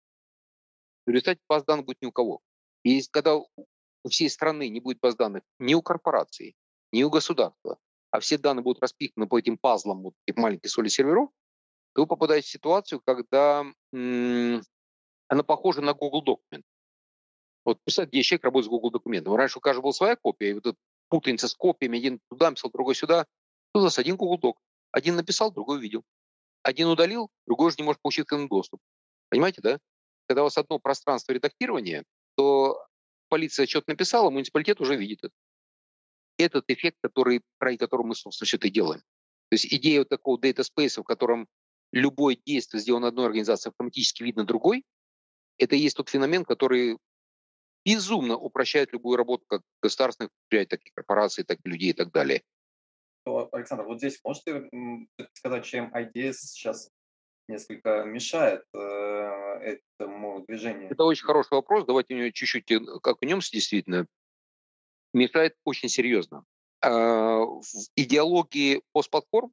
В 1.05 1.11
результате 1.11 1.39
баз 1.47 1.63
данных 1.65 1.85
будет 1.85 2.01
ни 2.01 2.07
у 2.07 2.11
кого. 2.11 2.41
И 2.83 3.03
когда 3.11 3.39
у 4.03 4.09
всей 4.09 4.29
страны 4.29 4.69
не 4.69 4.79
будет 4.79 4.99
баз 4.99 5.15
данных 5.15 5.43
ни 5.59 5.73
у 5.73 5.81
корпораций, 5.81 6.55
ни 6.91 7.03
у 7.03 7.09
государства, 7.09 7.77
а 8.11 8.19
все 8.19 8.37
данные 8.37 8.63
будут 8.63 8.81
распиханы 8.81 9.27
по 9.27 9.39
этим 9.39 9.57
пазлам 9.57 10.03
вот 10.03 10.13
этих 10.25 10.37
маленьких 10.37 10.69
солид-серверов, 10.69 11.29
то 11.93 12.01
вы 12.01 12.07
попадаете 12.07 12.47
в 12.47 12.51
ситуацию, 12.51 13.01
когда 13.05 13.65
м- 13.93 14.61
она 15.27 15.43
похожа 15.43 15.81
на 15.81 15.93
Google 15.93 16.23
Document. 16.23 16.63
Вот 17.63 17.79
представьте, 17.83 18.11
где 18.11 18.23
человек 18.23 18.45
работает 18.45 18.65
с 18.65 18.69
Google 18.69 18.91
документом. 18.91 19.35
Раньше 19.35 19.59
у 19.59 19.61
каждого 19.61 19.83
была 19.83 19.93
своя 19.93 20.15
копия, 20.15 20.49
и 20.49 20.53
вот 20.53 20.65
эта 20.65 20.77
путаница 21.09 21.47
с 21.47 21.53
копиями, 21.53 21.99
один 21.99 22.19
туда 22.29 22.49
написал, 22.49 22.71
другой 22.71 22.95
сюда. 22.95 23.25
Тут 23.73 23.81
у 23.81 23.83
нас 23.83 23.99
один 23.99 24.15
Google 24.15 24.39
Doc. 24.39 24.55
Один 24.91 25.15
написал, 25.15 25.51
другой 25.51 25.77
увидел. 25.77 26.03
Один 26.63 26.87
удалил, 26.87 27.29
другой 27.47 27.67
уже 27.67 27.77
не 27.77 27.83
может 27.83 28.01
получить 28.01 28.25
к 28.25 28.31
нему 28.35 28.47
доступ. 28.47 28.79
Понимаете, 29.29 29.61
да? 29.61 29.79
Когда 30.27 30.41
у 30.41 30.45
вас 30.45 30.57
одно 30.57 30.79
пространство 30.79 31.33
редактирования, 31.33 32.03
то 32.35 32.85
полиция 33.31 33.65
что-то 33.65 33.91
написала, 33.91 34.29
муниципалитет 34.29 34.81
уже 34.81 34.97
видит 34.97 35.23
это. 35.23 35.33
Этот 36.37 36.65
эффект, 36.67 36.97
который, 37.01 37.41
ради 37.59 37.77
которого 37.77 38.07
мы, 38.07 38.15
собственно, 38.15 38.45
все 38.45 38.57
это 38.57 38.69
делаем. 38.69 38.99
То 39.49 39.55
есть 39.55 39.65
идея 39.73 39.99
вот 39.99 40.09
такого 40.09 40.37
data 40.37 40.63
space, 40.63 41.01
в 41.01 41.03
котором 41.03 41.47
любое 41.93 42.37
действие, 42.45 42.81
сделанное 42.81 43.09
одной 43.09 43.27
организацией, 43.27 43.71
автоматически 43.71 44.23
видно 44.23 44.43
другой, 44.43 44.83
это 45.57 45.75
и 45.75 45.79
есть 45.79 45.95
тот 45.95 46.09
феномен, 46.09 46.43
который 46.43 46.97
безумно 47.85 48.35
упрощает 48.35 48.91
любую 48.91 49.17
работу 49.17 49.45
как 49.47 49.61
государственных 49.81 50.31
предприятий, 50.31 50.69
так 50.69 50.81
и 50.85 50.91
корпораций, 50.93 51.43
так 51.43 51.59
и 51.63 51.69
людей 51.69 51.89
и 51.91 51.93
так 51.93 52.11
далее. 52.11 52.43
Александр, 53.25 53.85
вот 53.85 53.99
здесь 53.99 54.19
можете 54.23 54.69
сказать, 55.33 55.65
чем 55.65 55.93
IDS 55.93 56.33
сейчас 56.33 56.89
несколько 57.51 58.03
мешает 58.03 58.63
э, 58.73 58.77
этому 58.79 60.43
движению? 60.47 60.91
Это 60.91 61.03
очень 61.03 61.25
хороший 61.25 61.53
вопрос. 61.53 61.85
Давайте 61.85 62.31
чуть-чуть 62.31 62.71
э, 62.71 62.79
как 63.01 63.21
вернемся 63.21 63.51
действительно. 63.51 64.07
Мешает 65.13 65.55
очень 65.63 65.89
серьезно. 65.89 66.43
Э, 66.83 66.89
в 66.89 67.63
идеологии 67.95 68.81
постплатформ 68.93 69.51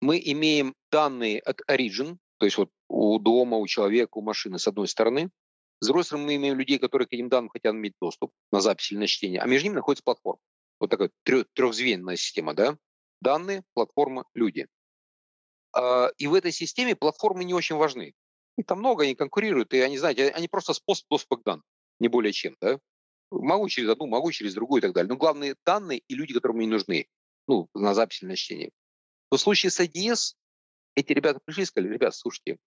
мы 0.00 0.20
имеем 0.24 0.74
данные 0.90 1.38
от 1.40 1.60
Origin, 1.70 2.18
то 2.38 2.46
есть 2.46 2.58
вот 2.58 2.70
у 2.88 3.18
дома, 3.18 3.58
у 3.58 3.66
человека, 3.66 4.18
у 4.18 4.22
машины 4.22 4.58
с 4.58 4.66
одной 4.66 4.88
стороны, 4.88 5.30
с 5.82 5.86
другой 5.86 6.04
стороны, 6.04 6.26
мы 6.26 6.36
имеем 6.36 6.58
людей, 6.58 6.78
которые 6.78 7.08
к 7.08 7.12
этим 7.12 7.28
данным 7.28 7.48
хотят 7.48 7.74
иметь 7.74 7.94
доступ 8.00 8.30
на 8.52 8.60
запись 8.60 8.92
или 8.92 8.98
на 8.98 9.06
чтение, 9.08 9.40
а 9.40 9.46
между 9.46 9.66
ними 9.66 9.76
находится 9.76 10.04
платформа. 10.04 10.38
Вот 10.78 10.90
такая 10.90 11.10
трехзвенная 11.24 12.16
система, 12.16 12.54
да? 12.54 12.76
Данные, 13.20 13.62
платформа, 13.74 14.24
люди. 14.34 14.68
А, 15.72 16.08
и 16.18 16.26
в 16.26 16.34
этой 16.34 16.52
системе 16.52 16.96
платформы 16.96 17.44
не 17.44 17.54
очень 17.54 17.76
важны. 17.76 18.14
Их 18.58 18.66
там 18.66 18.78
много, 18.78 19.04
они 19.04 19.14
конкурируют, 19.14 19.72
и 19.72 19.80
они, 19.80 19.98
знаете, 19.98 20.30
они 20.30 20.48
просто 20.48 20.74
способ 20.74 21.06
доступа 21.08 21.36
к 21.38 21.44
данным. 21.44 21.64
не 22.00 22.08
более 22.08 22.32
чем, 22.32 22.56
да? 22.60 22.78
Могу 23.30 23.68
через 23.68 23.88
одну, 23.88 24.06
могу 24.06 24.30
через 24.30 24.54
другую 24.54 24.80
и 24.80 24.82
так 24.82 24.92
далее. 24.92 25.08
Но 25.08 25.16
главные 25.16 25.56
данные 25.64 26.02
и 26.06 26.14
люди, 26.14 26.34
которым 26.34 26.58
мне 26.58 26.66
нужны, 26.66 27.06
ну, 27.46 27.68
на 27.74 27.94
запись 27.94 28.22
или 28.22 28.28
на 28.28 28.36
чтение. 28.36 28.70
Но 29.30 29.38
в 29.38 29.40
случае 29.40 29.70
с 29.70 29.80
ADS 29.80 30.34
эти 30.94 31.12
ребята 31.12 31.40
пришли 31.42 31.62
и 31.62 31.66
сказали, 31.66 31.92
ребят, 31.92 32.14
слушайте, 32.14 32.58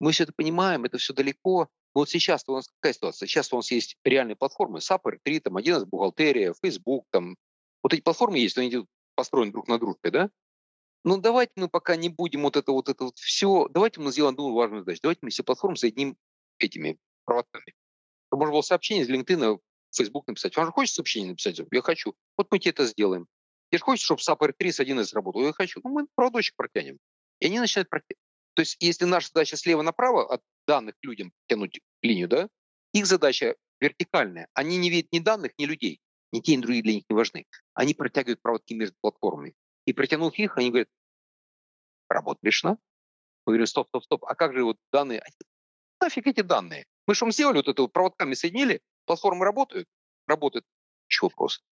мы 0.00 0.12
все 0.12 0.24
это 0.24 0.32
понимаем, 0.34 0.84
это 0.84 0.96
все 0.96 1.12
далеко, 1.12 1.68
но 1.94 2.02
вот 2.02 2.08
сейчас 2.08 2.44
у 2.46 2.54
нас 2.54 2.68
какая 2.68 2.92
ситуация? 2.92 3.26
Сейчас 3.26 3.52
у 3.52 3.56
нас 3.56 3.70
есть 3.70 3.96
реальные 4.04 4.36
платформы, 4.36 4.78
SAP, 4.78 5.02
R3, 5.04 5.40
там, 5.40 5.56
11, 5.56 5.88
бухгалтерия, 5.88 6.54
Facebook, 6.62 7.06
там, 7.10 7.36
вот 7.82 7.92
эти 7.92 8.00
платформы 8.00 8.38
есть, 8.38 8.56
но 8.56 8.62
они 8.62 8.86
построены 9.14 9.52
друг 9.52 9.68
на 9.68 9.78
дружбе, 9.78 10.10
да? 10.10 10.30
Ну, 11.04 11.16
давайте 11.18 11.52
мы 11.56 11.68
пока 11.68 11.96
не 11.96 12.08
будем 12.08 12.42
вот 12.42 12.56
это 12.56 12.72
вот 12.72 12.88
это 12.88 13.04
вот 13.04 13.18
все, 13.18 13.68
давайте 13.68 14.00
мы 14.00 14.12
сделаем 14.12 14.34
одну 14.34 14.52
важную 14.52 14.82
задачу, 14.82 15.00
давайте 15.02 15.20
мы 15.22 15.30
все 15.30 15.42
платформы 15.42 15.76
соединим 15.76 16.16
этими 16.58 16.98
проводками. 17.24 17.74
Можно 18.30 18.52
было 18.52 18.62
сообщение 18.62 19.04
из 19.04 19.10
LinkedIn 19.10 19.60
Facebook 19.94 20.26
написать. 20.26 20.56
Он 20.56 20.66
же 20.66 20.72
хочет 20.72 20.94
сообщение 20.94 21.30
написать? 21.30 21.60
Я 21.70 21.82
хочу. 21.82 22.14
Вот 22.36 22.48
мы 22.50 22.58
тебе 22.58 22.70
это 22.70 22.84
сделаем. 22.86 23.26
Ты 23.70 23.78
же 23.78 23.84
хочешь, 23.84 24.04
чтобы 24.04 24.20
SAP 24.20 24.38
R3 24.38 24.72
с 24.72 24.80
1С 24.80 25.14
работал? 25.14 25.42
Я 25.42 25.52
хочу. 25.52 25.80
Ну, 25.84 25.90
мы 25.90 26.06
проводочек 26.14 26.56
протянем. 26.56 26.98
И 27.40 27.46
они 27.46 27.58
начинают 27.60 27.88
протягивать. 27.88 28.22
То 28.54 28.60
есть, 28.60 28.76
если 28.80 29.04
наша 29.04 29.28
задача 29.28 29.56
слева 29.56 29.82
направо 29.82 30.34
от 30.34 30.42
данных 30.66 30.96
людям 31.02 31.32
тянуть 31.46 31.80
линию, 32.02 32.28
да, 32.28 32.48
их 32.92 33.06
задача 33.06 33.56
вертикальная. 33.80 34.48
Они 34.54 34.76
не 34.78 34.90
видят 34.90 35.12
ни 35.12 35.20
данных, 35.20 35.52
ни 35.58 35.66
людей. 35.66 36.00
Ни 36.32 36.40
те, 36.40 36.56
ни 36.56 36.60
другие 36.60 36.82
для 36.82 36.94
них 36.94 37.04
не 37.08 37.14
важны. 37.14 37.46
Они 37.74 37.94
протягивают 37.94 38.42
проводки 38.42 38.74
между 38.74 38.96
платформами. 39.00 39.54
И 39.88 39.94
протянув 39.94 40.34
их, 40.38 40.58
они 40.58 40.68
говорят, 40.68 40.88
работа 42.10 42.40
решена. 42.42 42.76
Мы 43.46 43.54
говорим, 43.54 43.66
стоп, 43.66 43.88
стоп, 43.88 44.04
стоп, 44.04 44.24
а 44.26 44.34
как 44.34 44.52
же 44.52 44.62
вот 44.62 44.76
данные? 44.92 45.22
Нафиг 45.98 46.26
эти 46.26 46.42
данные? 46.42 46.84
Мы 47.06 47.14
что, 47.14 47.30
сделали 47.30 47.56
вот 47.56 47.68
это 47.68 47.80
вот 47.80 47.92
проводками 47.94 48.34
соединили, 48.34 48.82
платформы 49.06 49.46
работают? 49.46 49.88
Работают. 50.26 50.66
Еще 51.08 51.24
вопрос. 51.24 51.64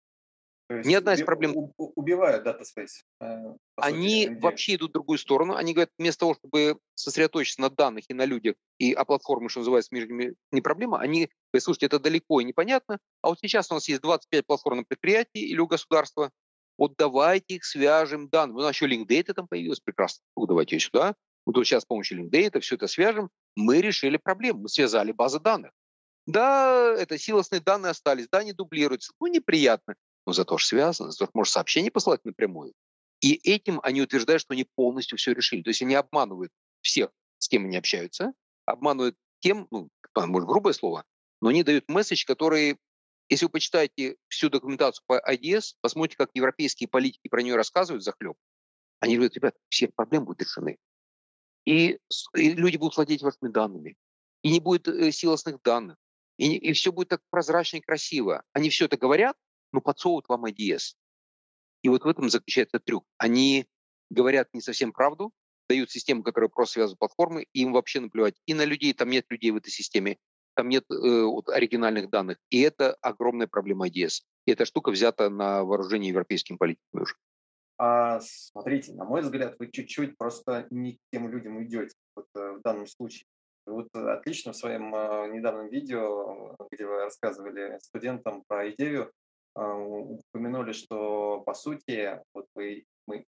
Ни 0.70 0.94
одна 0.94 1.12
из 1.12 1.22
проблем... 1.24 1.74
Убивают 1.76 2.44
дата 2.44 2.64
space. 2.64 3.04
Э, 3.20 3.54
они 3.76 4.28
сути, 4.28 4.40
вообще 4.40 4.74
идут 4.76 4.90
в 4.90 4.94
другую 4.94 5.18
сторону. 5.18 5.54
Они 5.54 5.74
говорят, 5.74 5.90
вместо 5.98 6.20
того, 6.20 6.34
чтобы 6.36 6.78
сосредоточиться 6.94 7.60
на 7.60 7.68
данных 7.68 8.06
и 8.08 8.14
на 8.14 8.24
людях, 8.24 8.56
и 8.78 8.94
о 8.94 9.04
платформе, 9.04 9.50
что 9.50 9.60
называется, 9.60 9.94
между 9.94 10.14
ними 10.14 10.34
не 10.52 10.62
проблема, 10.62 11.00
они 11.00 11.28
говорят, 11.52 11.64
слушайте, 11.64 11.86
это 11.86 12.00
далеко 12.00 12.40
и 12.40 12.44
непонятно, 12.44 12.98
а 13.20 13.28
вот 13.28 13.38
сейчас 13.40 13.70
у 13.70 13.74
нас 13.74 13.86
есть 13.88 14.00
25 14.00 14.46
платформных 14.46 14.88
предприятий 14.88 15.46
или 15.46 15.60
у 15.60 15.66
государства, 15.66 16.32
вот 16.78 16.94
давайте 16.96 17.56
их 17.56 17.64
свяжем 17.64 18.28
данными. 18.28 18.58
У 18.58 18.62
нас 18.62 18.74
еще 18.74 18.86
LinkData 18.86 19.34
там 19.34 19.48
появилась, 19.48 19.80
прекрасно. 19.80 20.22
Ну, 20.36 20.46
давайте 20.46 20.78
сюда. 20.78 21.14
Вот 21.44 21.56
сейчас 21.64 21.82
с 21.82 21.86
помощью 21.86 22.18
LinkData 22.18 22.60
все 22.60 22.74
это 22.74 22.86
свяжем. 22.86 23.30
Мы 23.54 23.80
решили 23.80 24.16
проблему, 24.16 24.62
мы 24.62 24.68
связали 24.68 25.12
базы 25.12 25.40
данных. 25.40 25.72
Да, 26.26 26.94
это 26.98 27.18
силосные 27.18 27.60
данные 27.60 27.90
остались, 27.90 28.28
да, 28.28 28.42
не 28.42 28.52
дублируются. 28.52 29.12
Ну, 29.20 29.28
неприятно 29.28 29.94
но 30.26 30.32
зато 30.32 30.58
же 30.58 30.66
связано, 30.66 31.12
зато 31.12 31.30
можешь 31.32 31.52
сообщение 31.52 31.90
послать 31.90 32.24
напрямую. 32.24 32.74
И 33.20 33.34
этим 33.48 33.80
они 33.82 34.02
утверждают, 34.02 34.42
что 34.42 34.52
они 34.52 34.66
полностью 34.74 35.16
все 35.16 35.32
решили. 35.32 35.62
То 35.62 35.70
есть 35.70 35.80
они 35.82 35.94
обманывают 35.94 36.52
всех, 36.82 37.10
с 37.38 37.48
кем 37.48 37.64
они 37.64 37.76
общаются, 37.76 38.32
обманывают 38.66 39.16
тем, 39.40 39.68
ну, 39.70 39.88
может, 40.14 40.48
грубое 40.48 40.72
слово, 40.72 41.04
но 41.40 41.48
они 41.48 41.62
дают 41.62 41.88
месседж, 41.88 42.24
который, 42.26 42.78
если 43.28 43.46
вы 43.46 43.50
почитаете 43.50 44.16
всю 44.28 44.48
документацию 44.48 45.04
по 45.06 45.22
IDS, 45.30 45.74
посмотрите, 45.80 46.16
как 46.16 46.30
европейские 46.34 46.88
политики 46.88 47.28
про 47.28 47.42
нее 47.42 47.56
рассказывают 47.56 48.04
за 48.04 48.12
хлеб. 48.12 48.36
Они 49.00 49.16
говорят, 49.16 49.34
ребят, 49.34 49.56
все 49.68 49.88
проблемы 49.88 50.26
будут 50.26 50.42
решены. 50.42 50.78
И, 51.64 51.98
и 52.34 52.50
люди 52.52 52.76
будут 52.76 52.96
владеть 52.96 53.22
вашими 53.22 53.48
данными. 53.48 53.96
И 54.42 54.50
не 54.50 54.60
будет 54.60 54.86
э, 54.88 55.10
силосных 55.10 55.60
данных. 55.62 55.96
И, 56.38 56.56
и 56.56 56.72
все 56.72 56.92
будет 56.92 57.08
так 57.08 57.20
прозрачно 57.30 57.78
и 57.78 57.80
красиво. 57.80 58.44
Они 58.52 58.70
все 58.70 58.84
это 58.84 58.96
говорят, 58.96 59.36
ну, 59.72 59.80
подсовывают 59.80 60.28
вам 60.28 60.46
IDS. 60.46 60.94
И 61.82 61.88
вот 61.88 62.04
в 62.04 62.08
этом 62.08 62.30
заключается 62.30 62.78
трюк. 62.78 63.04
Они 63.18 63.66
говорят 64.10 64.48
не 64.54 64.60
совсем 64.60 64.92
правду, 64.92 65.32
дают 65.68 65.90
систему, 65.90 66.22
которая 66.22 66.48
просто 66.48 66.74
связывает 66.74 66.98
платформы, 66.98 67.46
и 67.52 67.62
им 67.62 67.72
вообще 67.72 68.00
наплевать 68.00 68.34
и 68.46 68.54
на 68.54 68.64
людей, 68.64 68.92
там 68.92 69.10
нет 69.10 69.26
людей 69.28 69.50
в 69.50 69.56
этой 69.56 69.70
системе, 69.70 70.18
там 70.56 70.68
нет 70.68 70.84
э, 70.90 71.22
вот, 71.22 71.48
оригинальных 71.48 72.10
данных. 72.10 72.38
И 72.50 72.60
это 72.60 72.94
огромная 73.00 73.46
проблема 73.46 73.86
IDS. 73.86 74.22
И 74.46 74.52
эта 74.52 74.64
штука 74.64 74.90
взята 74.90 75.30
на 75.30 75.62
вооружение 75.64 76.10
европейским 76.10 76.58
политикам 76.58 77.02
уже. 77.02 77.14
А, 77.78 78.20
смотрите, 78.20 78.94
на 78.94 79.04
мой 79.04 79.20
взгляд, 79.20 79.56
вы 79.58 79.70
чуть-чуть 79.70 80.16
просто 80.16 80.66
не 80.70 80.94
к 80.94 80.98
тем 81.12 81.28
людям 81.28 81.62
идете 81.62 81.94
вот, 82.14 82.26
э, 82.34 82.52
в 82.52 82.62
данном 82.62 82.86
случае. 82.86 83.26
Вот 83.66 83.88
э, 83.94 83.98
отлично 83.98 84.52
в 84.52 84.56
своем 84.56 84.94
э, 84.94 85.28
недавнем 85.32 85.68
видео, 85.68 86.56
где 86.70 86.86
вы 86.86 87.02
рассказывали 87.02 87.78
студентам 87.80 88.44
про 88.48 88.70
идею 88.70 89.12
а, 89.54 89.74
упомянули, 89.74 90.72
что 90.72 91.40
по 91.40 91.54
сути 91.54 92.20
вот 92.34 92.46
вы, 92.54 92.84
мы, 93.06 93.24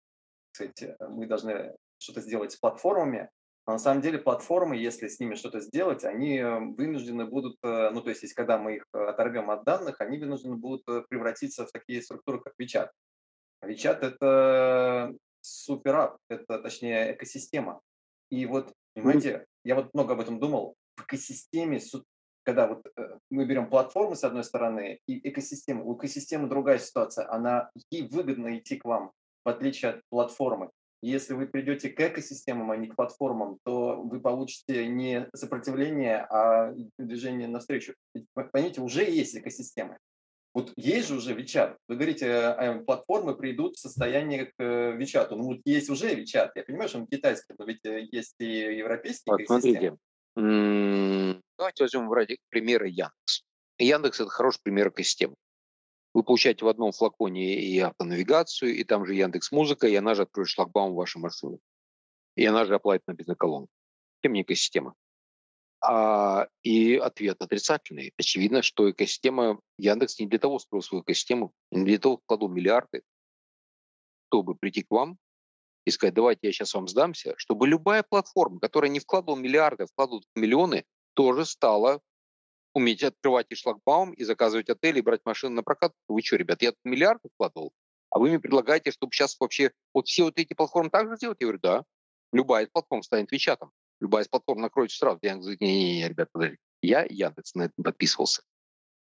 кстати, 0.51 0.95
мы 0.99 1.25
должны 1.25 1.75
что-то 1.99 2.21
сделать 2.21 2.51
с 2.51 2.57
платформами, 2.57 3.29
но 3.67 3.73
на 3.73 3.79
самом 3.79 4.01
деле 4.01 4.17
платформы, 4.17 4.77
если 4.77 5.09
с 5.09 5.19
ними 5.19 5.35
что-то 5.35 5.59
сделать, 5.59 6.05
они 6.05 6.37
э, 6.37 6.59
вынуждены 6.59 7.25
будут, 7.25 7.57
э, 7.63 7.89
ну 7.91 8.01
то 8.01 8.09
есть, 8.09 8.33
когда 8.33 8.57
мы 8.57 8.77
их 8.77 8.85
оторвем 8.93 9.51
от 9.51 9.65
данных, 9.65 9.99
они 9.99 10.17
вынуждены 10.17 10.55
будут 10.55 10.87
э, 10.87 11.03
превратиться 11.09 11.65
в 11.65 11.71
такие 11.71 12.01
структуры, 12.01 12.41
как 12.41 12.53
WeChat. 12.59 12.89
WeChat– 13.65 13.99
это 14.01 15.13
суперап, 15.41 16.17
это 16.29 16.59
точнее 16.59 17.13
экосистема. 17.13 17.81
И 18.29 18.45
вот, 18.45 18.73
понимаете, 18.95 19.45
я 19.65 19.75
вот 19.75 19.93
много 19.93 20.13
об 20.13 20.21
этом 20.21 20.39
думал, 20.39 20.75
в 20.95 21.03
экосистеме 21.03 21.79
когда 22.47 22.67
вот 22.67 22.87
э, 22.95 23.17
мы 23.29 23.43
берем 23.43 23.69
платформы 23.69 24.15
с 24.15 24.23
одной 24.23 24.45
стороны 24.45 25.01
и 25.05 25.29
экосистему, 25.29 25.85
у 25.85 25.97
экосистемы 25.97 26.47
другая 26.47 26.79
ситуация, 26.79 27.29
она 27.29 27.69
ей 27.91 28.07
выгодно 28.07 28.57
идти 28.57 28.77
к 28.77 28.85
вам, 28.85 29.11
в 29.43 29.49
отличие 29.49 29.91
от 29.91 30.01
платформы. 30.07 30.69
Если 31.01 31.33
вы 31.33 31.47
придете 31.47 31.89
к 31.89 31.99
экосистемам, 31.99 32.71
а 32.71 32.77
не 32.77 32.87
к 32.87 32.95
платформам, 32.95 33.59
то 33.63 34.01
вы 34.01 34.19
получите 34.19 34.87
не 34.87 35.29
сопротивление, 35.35 36.25
а 36.29 36.73
движение 36.97 37.47
навстречу. 37.47 37.93
Понимаете, 38.33 38.81
уже 38.81 39.03
есть 39.03 39.35
экосистемы. 39.35 39.97
Вот 40.53 40.73
есть 40.75 41.09
же 41.09 41.17
уже 41.17 41.35
WeChat. 41.35 41.77
Вы 41.87 41.95
говорите, 41.95 42.33
а 42.33 42.79
платформы 42.79 43.35
придут 43.35 43.75
в 43.75 43.79
состояние 43.79 44.47
к 44.47 44.53
э, 44.57 44.97
WeChat. 44.97 45.27
Ну 45.29 45.43
вот 45.43 45.59
есть 45.65 45.89
уже 45.91 46.15
WeChat. 46.15 46.49
Я 46.55 46.63
понимаю, 46.63 46.89
что 46.89 46.97
он 46.97 47.05
китайский, 47.05 47.53
но 47.59 47.65
ведь 47.65 47.85
э, 47.85 48.07
есть 48.11 48.33
и 48.39 48.77
европейский 48.77 49.29
вот, 49.29 49.41
Смотрите, 49.45 49.95
Давайте 51.57 51.83
возьмем 51.83 52.11
ради 52.11 52.37
примера 52.49 52.87
Яндекс. 52.87 53.43
Яндекс– 53.77 54.19
это 54.21 54.29
хороший 54.31 54.61
пример 54.63 54.89
экосистемы. 54.89 55.35
Вы 56.13 56.23
получаете 56.23 56.65
в 56.65 56.67
одном 56.67 56.91
флаконе 56.91 57.59
и 57.59 57.79
автонавигацию, 57.79 58.75
и 58.75 58.83
там 58.83 59.05
же 59.05 59.13
Яндекс 59.13 59.51
Музыка, 59.51 59.87
и 59.87 59.95
она 59.95 60.15
же 60.15 60.23
откроет 60.23 60.49
шлагбаум 60.49 60.93
вашей 60.93 61.19
машине. 61.19 61.59
И 62.35 62.45
она 62.45 62.65
же 62.65 62.75
оплатит 62.75 63.05
на 63.07 63.13
бензоколонку. 63.13 63.71
Тем 64.21 64.33
не 64.33 64.41
экосистема. 64.41 64.95
А, 65.79 66.47
и 66.63 66.95
ответ 66.95 67.41
отрицательный. 67.41 68.13
Очевидно, 68.17 68.61
что 68.61 68.89
экосистема 68.89 69.59
Яндекс 69.77 70.19
не 70.19 70.27
для 70.27 70.39
того 70.39 70.59
строил 70.59 70.81
свою 70.81 71.03
экосистему, 71.03 71.53
не 71.71 71.85
для 71.85 71.99
того 71.99 72.17
вкладывал 72.17 72.51
миллиарды, 72.51 73.03
чтобы 74.29 74.55
прийти 74.55 74.83
к 74.83 74.91
вам 74.91 75.17
и 75.85 75.91
сказать, 75.91 76.15
давайте 76.15 76.47
я 76.47 76.51
сейчас 76.51 76.73
вам 76.73 76.87
сдамся, 76.87 77.33
чтобы 77.37 77.67
любая 77.67 78.03
платформа, 78.03 78.59
которая 78.59 78.89
не 78.91 78.99
вкладывала 78.99 79.39
миллиарды, 79.39 79.83
а 79.83 79.87
вкладывала 79.87 80.21
миллионы, 80.35 80.83
тоже 81.13 81.45
стала 81.45 82.01
уметь 82.77 83.03
открывать 83.03 83.47
и 83.49 83.55
шлагбаум, 83.55 84.13
и 84.13 84.23
заказывать 84.23 84.69
отели, 84.69 84.99
и 84.99 85.01
брать 85.01 85.21
машины 85.25 85.55
на 85.55 85.63
прокат. 85.63 85.93
Вы 86.07 86.21
что, 86.21 86.35
ребят, 86.35 86.61
я 86.61 86.71
тут 86.71 86.79
миллиард 86.83 87.21
вкладывал, 87.33 87.73
а 88.11 88.19
вы 88.19 88.29
мне 88.29 88.39
предлагаете, 88.39 88.91
чтобы 88.91 89.11
сейчас 89.11 89.35
вообще 89.39 89.71
вот 89.93 90.07
все 90.07 90.23
вот 90.23 90.37
эти 90.39 90.53
платформы 90.53 90.89
так 90.89 91.09
же 91.09 91.15
сделать? 91.17 91.37
Я 91.39 91.47
говорю, 91.47 91.59
да. 91.59 91.83
Любая 92.31 92.65
из 92.65 92.69
платформ 92.69 93.01
станет 93.01 93.31
вичатом. 93.31 93.71
Любая 93.99 94.23
из 94.23 94.27
платформ 94.27 94.61
накроется 94.61 94.97
сразу. 94.97 95.17
Я 95.21 95.35
говорю, 95.35 95.57
не-не-не, 95.59 96.07
ребят, 96.07 96.29
подожди. 96.31 96.57
Я, 96.81 97.05
Яндекс, 97.09 97.55
на 97.55 97.63
это 97.63 97.73
подписывался. 97.83 98.43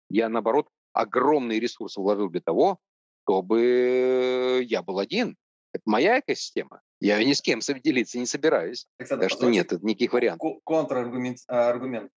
Я, 0.09 0.27
наоборот, 0.27 0.67
огромные 0.93 1.59
ресурсы 1.59 2.01
вложил 2.01 2.29
для 2.29 2.41
того, 2.41 2.79
чтобы 3.23 4.65
я 4.67 4.81
был 4.81 4.97
один, 4.97 5.37
это 5.73 5.83
моя 5.85 6.19
экосистема. 6.19 6.81
Я 6.99 7.17
ее 7.17 7.25
ни 7.25 7.33
с 7.33 7.41
кем 7.41 7.59
делиться 7.59 8.19
не 8.19 8.25
собираюсь. 8.25 8.87
Александр, 8.97 9.23
так 9.23 9.31
что 9.31 9.49
нет, 9.49 9.71
это 9.71 9.85
никаких 9.85 10.13
вариантов. 10.13 10.59
Контраргумент. 10.63 11.39
Аргумент. 11.47 12.11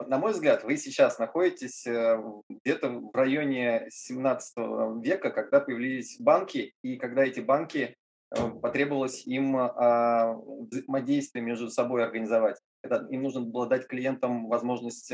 Э, 0.00 0.06
на 0.06 0.18
мой 0.18 0.32
взгляд, 0.32 0.64
вы 0.64 0.76
сейчас 0.76 1.18
находитесь 1.18 1.86
э, 1.86 2.22
где-то 2.48 2.88
в 2.88 3.14
районе 3.14 3.86
17 3.90 4.56
века, 5.02 5.30
когда 5.30 5.60
появились 5.60 6.18
банки, 6.20 6.74
и 6.82 6.96
когда 6.96 7.24
эти 7.24 7.40
банки 7.40 7.96
э, 8.30 8.50
потребовалось 8.62 9.26
им 9.26 9.56
а, 9.56 10.34
взаимодействие 10.70 11.44
между 11.44 11.68
собой 11.70 12.04
организовать. 12.04 12.58
Это, 12.82 13.06
им 13.10 13.22
нужно 13.22 13.42
было 13.42 13.66
дать 13.66 13.86
клиентам 13.86 14.48
возможность 14.48 15.12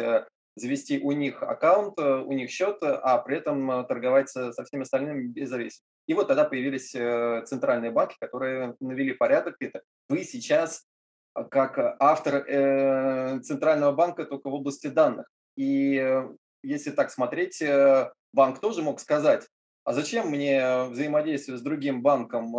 завести 0.59 1.01
у 1.01 1.13
них 1.13 1.43
аккаунт, 1.43 1.99
у 1.99 2.33
них 2.33 2.51
счет, 2.51 2.79
а 2.81 3.19
при 3.19 3.37
этом 3.37 3.87
торговать 3.87 4.31
со 4.31 4.65
всеми 4.65 4.83
остальными 4.83 5.27
без 5.27 5.51
зависимости. 5.51 5.85
И 6.07 6.15
вот 6.15 6.29
тогда 6.29 6.45
появились 6.45 6.95
э, 6.95 7.43
центральные 7.47 7.91
банки, 7.91 8.17
которые 8.21 8.77
навели 8.81 9.13
порядок. 9.13 9.57
Это 9.59 9.83
вы 10.09 10.23
сейчас 10.23 10.81
э, 10.81 10.96
как 11.45 11.97
автор 12.01 12.37
э, 12.37 13.41
центрального 13.41 13.93
банка 13.93 14.25
только 14.25 14.49
в 14.49 14.55
области 14.55 14.89
данных. 14.89 15.27
И 15.57 15.97
э, 15.97 16.29
если 16.63 16.91
так 16.91 17.11
смотреть, 17.11 17.61
э, 17.63 18.11
банк 18.33 18.61
тоже 18.61 18.83
мог 18.83 19.01
сказать, 19.01 19.47
а 19.85 19.93
зачем 19.93 20.29
мне 20.29 20.85
взаимодействие 20.87 21.59
с 21.59 21.63
другим 21.63 22.03
банком? 22.03 22.53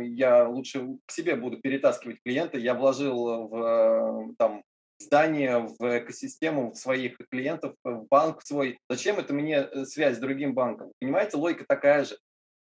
Я 0.00 0.48
лучше 0.48 0.96
к 1.04 1.12
себе 1.12 1.36
буду 1.36 1.58
перетаскивать 1.58 2.22
клиента. 2.24 2.56
Я 2.56 2.72
вложил 2.72 3.48
в 3.48 4.34
там, 4.38 4.62
здание, 4.98 5.68
в 5.78 5.98
экосистему 5.98 6.72
в 6.72 6.76
своих 6.76 7.18
клиентов, 7.30 7.74
в 7.84 8.06
банк 8.08 8.40
свой. 8.42 8.78
Зачем 8.88 9.18
это 9.18 9.34
мне 9.34 9.84
связь 9.84 10.16
с 10.16 10.20
другим 10.20 10.54
банком? 10.54 10.92
Понимаете, 10.98 11.36
логика 11.36 11.66
такая 11.68 12.04
же. 12.04 12.16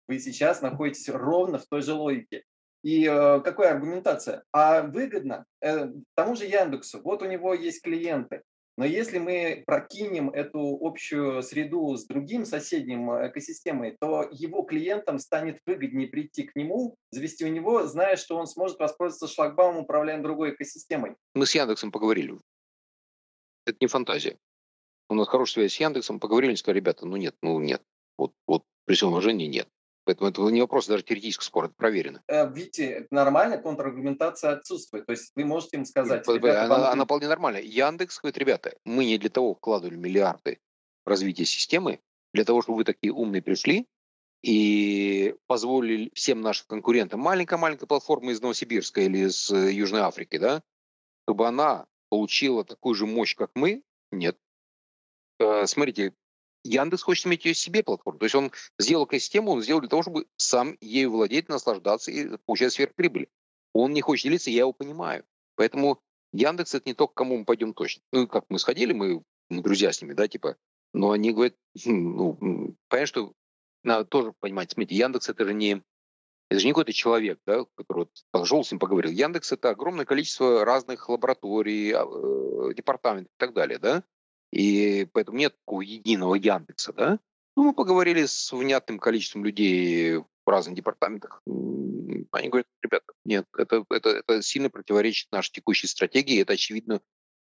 Вы 0.07 0.19
сейчас 0.19 0.61
находитесь 0.61 1.09
ровно 1.09 1.57
в 1.57 1.65
той 1.67 1.81
же 1.81 1.93
логике. 1.93 2.43
И 2.83 3.05
э, 3.05 3.41
какая 3.41 3.73
аргументация? 3.73 4.43
А 4.51 4.81
выгодно 4.81 5.45
э, 5.61 5.89
тому 6.15 6.35
же 6.35 6.45
Яндексу. 6.45 7.01
Вот 7.03 7.21
у 7.21 7.25
него 7.25 7.53
есть 7.53 7.81
клиенты. 7.83 8.43
Но 8.77 8.85
если 8.85 9.19
мы 9.19 9.63
прокинем 9.67 10.29
эту 10.29 10.79
общую 10.81 11.43
среду 11.43 11.95
с 11.95 12.05
другим 12.05 12.45
соседним 12.45 13.11
э, 13.11 13.29
экосистемой, 13.29 13.97
то 13.99 14.27
его 14.31 14.63
клиентам 14.63 15.19
станет 15.19 15.59
выгоднее 15.65 16.07
прийти 16.07 16.43
к 16.43 16.55
нему, 16.55 16.95
завести 17.11 17.45
у 17.45 17.49
него, 17.49 17.85
зная, 17.85 18.15
что 18.15 18.37
он 18.37 18.47
сможет 18.47 18.79
воспользоваться 18.79 19.27
шлагбаумом, 19.27 19.83
управляя 19.83 20.21
другой 20.21 20.55
экосистемой. 20.55 21.15
Мы 21.35 21.45
с 21.45 21.53
Яндексом 21.53 21.91
поговорили. 21.91 22.39
Это 23.65 23.77
не 23.81 23.87
фантазия. 23.87 24.39
У 25.09 25.13
нас 25.13 25.27
хорошая 25.27 25.67
связь 25.67 25.73
с 25.73 25.79
Яндексом, 25.79 26.19
поговорили, 26.19 26.55
сказали, 26.55 26.79
ребята, 26.79 27.05
ну 27.05 27.17
нет, 27.17 27.35
ну 27.41 27.59
нет. 27.59 27.83
Вот, 28.17 28.33
вот 28.47 28.63
при 28.85 28.95
всем 28.95 29.09
уважении 29.09 29.45
нет. 29.45 29.67
Поэтому 30.03 30.29
это 30.29 30.41
не 30.41 30.61
вопрос 30.61 30.87
даже 30.87 31.03
теоретического 31.03 31.45
спора, 31.45 31.65
это 31.67 31.75
проверено. 31.75 32.23
Э, 32.27 32.51
видите, 32.51 33.07
нормально 33.11 33.57
контраргументация 33.57 34.53
отсутствует. 34.53 35.05
То 35.05 35.11
есть 35.11 35.31
вы 35.35 35.45
можете 35.45 35.77
им 35.77 35.85
сказать... 35.85 36.27
Ребята, 36.27 36.65
она, 36.65 36.77
вам... 36.77 36.91
она 36.91 37.05
вполне 37.05 37.27
нормальная. 37.27 37.61
Яндекс 37.61 38.19
говорит, 38.19 38.37
ребята, 38.37 38.75
мы 38.83 39.05
не 39.05 39.17
для 39.17 39.29
того 39.29 39.53
вкладывали 39.53 39.95
миллиарды 39.95 40.59
в 41.05 41.09
развитие 41.09 41.45
системы, 41.45 41.99
для 42.33 42.45
того, 42.45 42.61
чтобы 42.61 42.77
вы 42.77 42.83
такие 42.83 43.13
умные 43.13 43.41
пришли 43.41 43.87
и 44.41 45.35
позволили 45.47 46.11
всем 46.15 46.41
нашим 46.41 46.65
конкурентам, 46.67 47.19
маленькая-маленькая 47.19 47.85
платформа 47.85 48.31
из 48.31 48.41
Новосибирска 48.41 49.01
или 49.01 49.19
из 49.27 49.51
э, 49.51 49.71
Южной 49.71 50.01
Африки, 50.01 50.37
да, 50.37 50.63
чтобы 51.25 51.47
она 51.47 51.85
получила 52.09 52.65
такую 52.65 52.95
же 52.95 53.05
мощь, 53.05 53.35
как 53.35 53.51
мы, 53.53 53.83
нет. 54.11 54.37
Э, 55.39 55.67
смотрите, 55.67 56.13
Яндекс 56.63 57.03
хочет 57.03 57.25
иметь 57.27 57.45
ее 57.45 57.53
себе 57.53 57.83
платформу. 57.83 58.19
То 58.19 58.25
есть 58.25 58.35
он 58.35 58.51
сделал 58.79 59.05
экосистему, 59.05 59.51
он 59.51 59.61
сделал 59.61 59.81
для 59.81 59.89
того, 59.89 60.03
чтобы 60.03 60.27
сам 60.37 60.77
ею 60.81 61.11
владеть, 61.11 61.49
наслаждаться 61.49 62.11
и 62.11 62.37
получать 62.45 62.73
сверхприбыль. 62.73 63.29
Он 63.73 63.93
не 63.93 64.01
хочет 64.01 64.25
делиться, 64.25 64.51
я 64.51 64.59
его 64.59 64.73
понимаю. 64.73 65.25
Поэтому 65.55 66.01
Яндекс 66.33 66.75
это 66.75 66.89
не 66.89 66.93
то, 66.93 67.07
к 67.07 67.13
кому 67.13 67.37
мы 67.37 67.45
пойдем 67.45 67.73
точно. 67.73 68.03
Ну, 68.11 68.27
как 68.27 68.45
мы 68.49 68.59
сходили, 68.59 68.93
мы, 68.93 69.23
мы 69.49 69.61
друзья 69.61 69.91
с 69.91 70.01
ними, 70.01 70.13
да, 70.13 70.27
типа. 70.27 70.57
Но 70.93 71.11
они 71.11 71.31
говорят, 71.31 71.55
«Хм, 71.85 72.15
ну, 72.15 72.75
понятно, 72.89 73.07
что 73.07 73.33
надо 73.83 74.05
тоже 74.05 74.33
понимать, 74.39 74.71
смотрите, 74.71 74.95
Яндекс 74.95 75.29
это 75.29 75.45
же 75.45 75.53
не 75.53 75.81
это 76.51 76.59
же 76.59 76.65
не 76.65 76.73
какой-то 76.73 76.91
человек, 76.91 77.39
да, 77.45 77.63
который 77.75 77.99
вот 77.99 78.09
пошел 78.31 78.61
с 78.61 78.71
ним 78.71 78.79
поговорил. 78.79 79.09
Яндекс 79.09 79.53
это 79.53 79.69
огромное 79.69 80.03
количество 80.03 80.65
разных 80.65 81.07
лабораторий, 81.07 81.93
а, 81.93 82.03
э, 82.03 82.73
департаментов 82.73 83.31
и 83.31 83.37
так 83.37 83.53
далее, 83.53 83.79
да. 83.79 84.03
И 84.51 85.07
поэтому 85.13 85.37
нет 85.37 85.55
такого 85.57 85.81
единого 85.81 86.35
Яндекса, 86.35 86.93
да? 86.93 87.19
Ну, 87.55 87.63
мы 87.63 87.73
поговорили 87.73 88.25
с 88.25 88.51
внятным 88.51 88.99
количеством 88.99 89.45
людей 89.45 90.17
в 90.17 90.25
разных 90.45 90.75
департаментах. 90.75 91.41
Они 91.45 92.49
говорят, 92.49 92.67
ребята, 92.81 93.13
нет, 93.25 93.45
это, 93.57 93.85
это, 93.89 94.09
это 94.09 94.41
сильно 94.41 94.69
противоречит 94.69 95.31
нашей 95.31 95.51
текущей 95.51 95.87
стратегии, 95.87 96.41
это, 96.41 96.53
очевидно, 96.53 97.01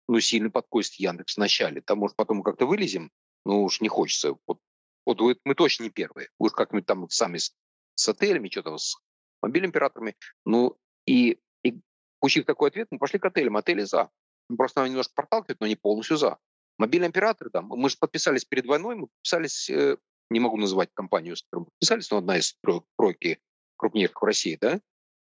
ну, 0.07 0.19
сильно 0.19 0.49
подкосит 0.49 0.95
Яндекс 0.95 1.37
вначале. 1.37 1.81
Там, 1.81 1.99
может, 1.99 2.15
потом 2.15 2.43
как-то 2.43 2.65
вылезем, 2.65 3.11
но 3.45 3.63
уж 3.63 3.81
не 3.81 3.87
хочется. 3.87 4.35
Вот, 4.47 4.59
вот 5.05 5.39
мы 5.45 5.55
точно 5.55 5.83
не 5.83 5.89
первые. 5.89 6.29
Уж 6.37 6.51
как-нибудь 6.51 6.85
там 6.85 7.09
сами 7.09 7.37
с, 7.37 7.55
с 7.95 8.09
отелями, 8.09 8.49
что-то 8.49 8.77
с 8.77 8.97
мобильными 9.41 9.71
операторами. 9.71 10.15
Ну, 10.45 10.77
и, 11.05 11.39
и 11.63 11.79
получив 12.19 12.45
такой 12.45 12.69
ответ, 12.69 12.87
мы 12.91 12.99
пошли 12.99 13.19
к 13.19 13.25
отелям. 13.25 13.57
Отели 13.57 13.83
за. 13.83 14.09
Просто 14.55 14.81
нам 14.81 14.89
немножко 14.89 15.13
проталкивают, 15.15 15.59
но 15.61 15.67
не 15.67 15.75
полностью 15.75 16.17
за. 16.17 16.37
Мобильные 16.77 17.09
операторы, 17.09 17.49
да, 17.51 17.61
мы 17.61 17.89
же 17.89 17.97
подписались 17.99 18.45
перед 18.45 18.65
войной, 18.65 18.95
мы 18.95 19.07
подписались, 19.07 19.69
э, 19.69 19.97
не 20.29 20.39
могу 20.39 20.57
называть 20.57 20.89
компанию, 20.93 21.35
с 21.35 21.43
которой 21.43 21.61
мы 21.61 21.65
подписались, 21.65 22.09
но 22.09 22.17
одна 22.17 22.37
из 22.37 22.57
тройки 22.97 23.39
крупнейших 23.77 24.21
в 24.21 24.25
России, 24.25 24.57
да, 24.59 24.79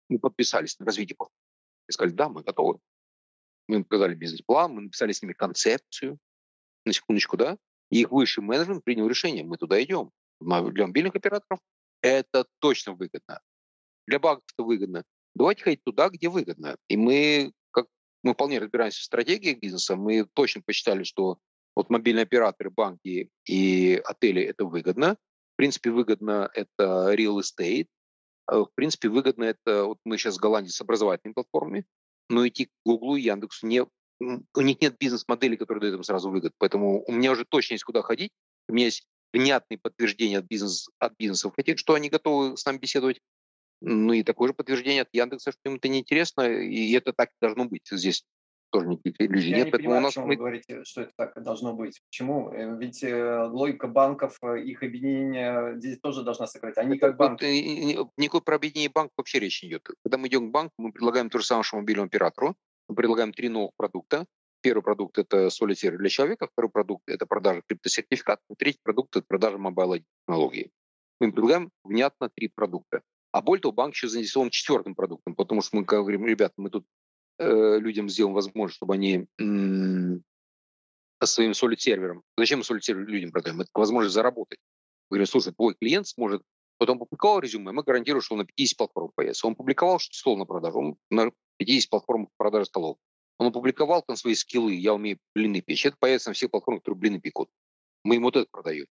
мы 0.09 0.18
подписались 0.18 0.79
на 0.79 0.87
развитие 0.87 1.16
и 1.88 1.92
сказали, 1.92 2.14
да, 2.14 2.29
мы 2.29 2.42
готовы. 2.42 2.79
Мы 3.68 3.77
им 3.77 3.85
показали 3.85 4.14
бизнес-план, 4.14 4.72
мы 4.72 4.83
написали 4.83 5.12
с 5.12 5.22
ними 5.22 5.33
концепцию, 5.33 6.18
на 6.85 6.92
секундочку, 6.92 7.37
да, 7.37 7.59
и 7.90 8.01
их 8.01 8.11
высший 8.11 8.42
менеджмент 8.42 8.85
принял 8.85 9.09
решение, 9.09 9.44
мы 9.44 9.57
туда 9.59 9.83
идем. 9.83 10.11
Для 10.40 10.87
мобильных 10.87 11.16
операторов 11.16 11.61
это 12.01 12.46
точно 12.61 12.92
выгодно. 12.92 13.40
Для 14.07 14.18
банков 14.18 14.44
это 14.55 14.62
выгодно. 14.62 15.05
Давайте 15.35 15.64
ходить 15.64 15.83
туда, 15.85 16.09
где 16.09 16.29
выгодно. 16.29 16.77
И 16.88 16.96
мы 16.96 17.53
мы 18.26 18.34
вполне 18.34 18.58
разбираемся 18.58 19.00
в 19.00 19.04
стратегиях 19.04 19.58
бизнеса, 19.58 19.96
мы 19.96 20.26
точно 20.34 20.60
посчитали, 20.60 21.04
что 21.04 21.38
вот 21.76 21.90
мобильные 21.90 22.24
операторы, 22.24 22.70
банки 22.70 23.30
и 23.46 24.02
отели– 24.04 24.42
это 24.44 24.64
выгодно. 24.64 25.16
В 25.54 25.56
принципе, 25.56 25.90
выгодно– 25.90 26.50
это 26.54 27.14
real 27.14 27.40
estate. 27.40 27.86
Э, 28.50 28.58
в 28.58 28.70
принципе, 28.74 29.08
выгодно– 29.08 29.44
это, 29.44 29.84
вот 29.84 29.98
мы 30.04 30.18
сейчас 30.18 30.36
в 30.36 30.40
Голландии 30.40 30.70
с 30.70 30.80
образовательными 30.80 31.34
платформами, 31.34 31.86
но 32.28 32.46
идти 32.48 32.66
к 32.66 32.70
Google 32.84 33.14
и 33.16 33.20
Яндексу 33.20 33.66
не, 33.66 33.82
у 34.20 34.60
них 34.60 34.80
нет 34.80 34.96
бизнес-модели, 34.98 35.56
которые 35.56 35.82
дают 35.82 35.96
им 35.96 36.02
сразу 36.02 36.30
выгод. 36.30 36.52
Поэтому 36.58 37.04
у 37.04 37.12
меня 37.12 37.30
уже 37.30 37.44
точно 37.44 37.74
есть 37.74 37.84
куда 37.84 38.02
ходить. 38.02 38.32
У 38.68 38.72
меня 38.72 38.86
есть 38.86 39.06
внятные 39.32 39.78
подтверждения 39.78 40.38
от, 40.38 40.46
бизнес, 40.46 40.88
от 40.98 41.14
бизнесов, 41.16 41.54
хотят, 41.54 41.78
что 41.78 41.94
они 41.94 42.08
готовы 42.08 42.56
с 42.56 42.64
нами 42.64 42.78
беседовать. 42.78 43.20
Ну 43.80 44.12
и 44.12 44.22
такое 44.22 44.48
же 44.48 44.54
подтверждение 44.54 45.02
от 45.02 45.08
Яндекса, 45.12 45.52
что 45.52 45.60
им 45.64 45.76
это 45.76 45.88
неинтересно, 45.88 46.42
и 46.42 46.92
это 46.92 47.12
так 47.12 47.30
должно 47.40 47.66
быть. 47.66 47.86
Здесь 47.90 48.24
тоже 48.70 48.88
никаких 48.88 49.14
иллюзий 49.20 49.50
Я 49.50 49.56
нет. 49.58 49.66
Не 49.66 49.70
поэтому 49.70 49.90
понимаю, 49.90 50.00
у 50.00 50.04
нас 50.04 50.16
мы... 50.16 50.26
вы 50.26 50.36
говорите, 50.36 50.84
что 50.84 51.02
это 51.02 51.12
так 51.16 51.42
должно 51.42 51.72
быть. 51.74 52.00
Почему? 52.10 52.50
Э, 52.50 52.76
ведь 52.78 53.02
э, 53.02 53.44
логика 53.44 53.86
банков, 53.86 54.38
э, 54.42 54.60
их 54.60 54.82
объединение 54.82 55.78
здесь 55.78 55.98
тоже 56.00 56.22
должна 56.22 56.46
сыграть. 56.46 56.76
Они 56.78 56.98
как 56.98 57.16
банки. 57.16 57.44
Никакой 58.16 58.42
про 58.42 58.56
объединение 58.56 58.90
банков 58.90 59.14
вообще 59.16 59.38
речь 59.38 59.62
не 59.62 59.70
идет. 59.70 59.88
Когда 60.02 60.18
мы 60.18 60.28
идем 60.28 60.48
к 60.48 60.52
банку, 60.52 60.74
мы 60.78 60.92
предлагаем 60.92 61.30
то 61.30 61.38
же 61.38 61.44
самое 61.44 61.64
что 61.64 61.76
мобильному 61.76 62.06
оператору. 62.06 62.56
Мы 62.88 62.94
предлагаем 62.94 63.32
три 63.32 63.48
новых 63.48 63.72
продукта. 63.76 64.26
Первый 64.62 64.82
продукт– 64.82 65.18
это 65.18 65.48
солитер 65.50 65.96
для 65.96 66.08
человека, 66.08 66.48
второй 66.50 66.70
продукт– 66.70 67.04
это 67.06 67.24
продажа 67.26 67.62
криптосертификатов, 67.68 68.44
третий 68.58 68.80
продукт– 68.82 69.14
это 69.16 69.24
продажа 69.28 69.58
мобильной 69.58 70.04
технологии. 70.26 70.72
Мы 71.20 71.30
предлагаем 71.30 71.70
внятно 71.84 72.30
три 72.34 72.48
продукта. 72.48 73.02
А 73.37 73.42
более 73.42 73.61
того, 73.61 73.72
банк 73.72 73.92
еще 73.92 74.09
заинтересован 74.09 74.49
четвертым 74.49 74.94
продуктом, 74.94 75.35
потому 75.35 75.61
что 75.61 75.77
мы 75.77 75.83
говорим, 75.85 76.25
ребята, 76.25 76.55
мы 76.57 76.70
тут 76.70 76.87
э, 77.38 77.79
людям 77.79 78.09
сделаем 78.09 78.35
возможность, 78.35 78.77
чтобы 78.77 78.94
они 78.94 79.27
м- 79.38 80.25
своим 81.22 81.53
солид-сервером, 81.53 82.22
зачем 82.38 82.61
мы 82.61 82.64
солид-сервер 82.64 83.07
людям 83.07 83.33
продаем? 83.33 83.61
Это 83.61 83.68
возможность 83.75 84.14
заработать. 84.14 84.59
Мы 85.11 85.16
говорим, 85.16 85.27
слушай, 85.27 85.53
твой 85.53 85.75
клиент 85.75 86.09
сможет, 86.09 86.40
вот 86.81 86.88
он 86.88 86.99
публиковал 86.99 87.40
резюме, 87.40 87.72
мы 87.72 87.83
гарантируем, 87.83 88.22
что 88.22 88.37
он 88.37 88.38
на 88.38 88.46
50 88.46 88.79
платформах 88.79 89.12
появится. 89.14 89.46
Он 89.46 89.55
публиковал 89.55 89.99
что 89.99 90.14
стол 90.14 90.38
на 90.38 90.46
продажу, 90.46 90.79
он 90.79 90.96
на 91.11 91.31
50 91.59 91.90
платформах 91.90 92.31
продажи 92.38 92.64
столов. 92.64 92.96
Он 93.37 93.49
опубликовал 93.49 94.01
там 94.01 94.16
свои 94.16 94.35
скиллы, 94.35 94.72
я 94.72 94.94
умею 94.94 95.18
блины 95.35 95.61
печь. 95.61 95.85
Это 95.85 95.99
появится 96.01 96.31
на 96.31 96.35
всех 96.35 96.51
платформах, 96.51 96.81
которые 96.81 97.01
блины 97.01 97.20
пекут. 97.20 97.51
Мы 98.03 98.14
ему 98.14 98.29
вот 98.29 98.37
это 98.37 98.49
продаем. 98.51 98.87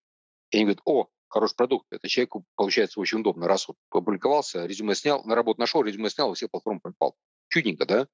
И 0.52 0.56
они 0.56 0.66
говорят, 0.66 0.82
о, 0.84 1.08
хороший 1.28 1.56
продукт. 1.56 1.86
Это 1.90 2.08
человеку 2.08 2.44
получается 2.56 3.00
очень 3.00 3.20
удобно. 3.20 3.46
Раз 3.46 3.68
вот 3.68 3.76
опубликовался, 3.90 4.66
резюме 4.66 4.94
снял, 4.94 5.24
на 5.24 5.34
работу 5.34 5.60
нашел, 5.60 5.82
резюме 5.82 6.10
снял, 6.10 6.32
все 6.34 6.48
платформы 6.48 6.80
попал. 6.80 7.16
Чудненько, 7.48 7.86
да? 7.86 8.08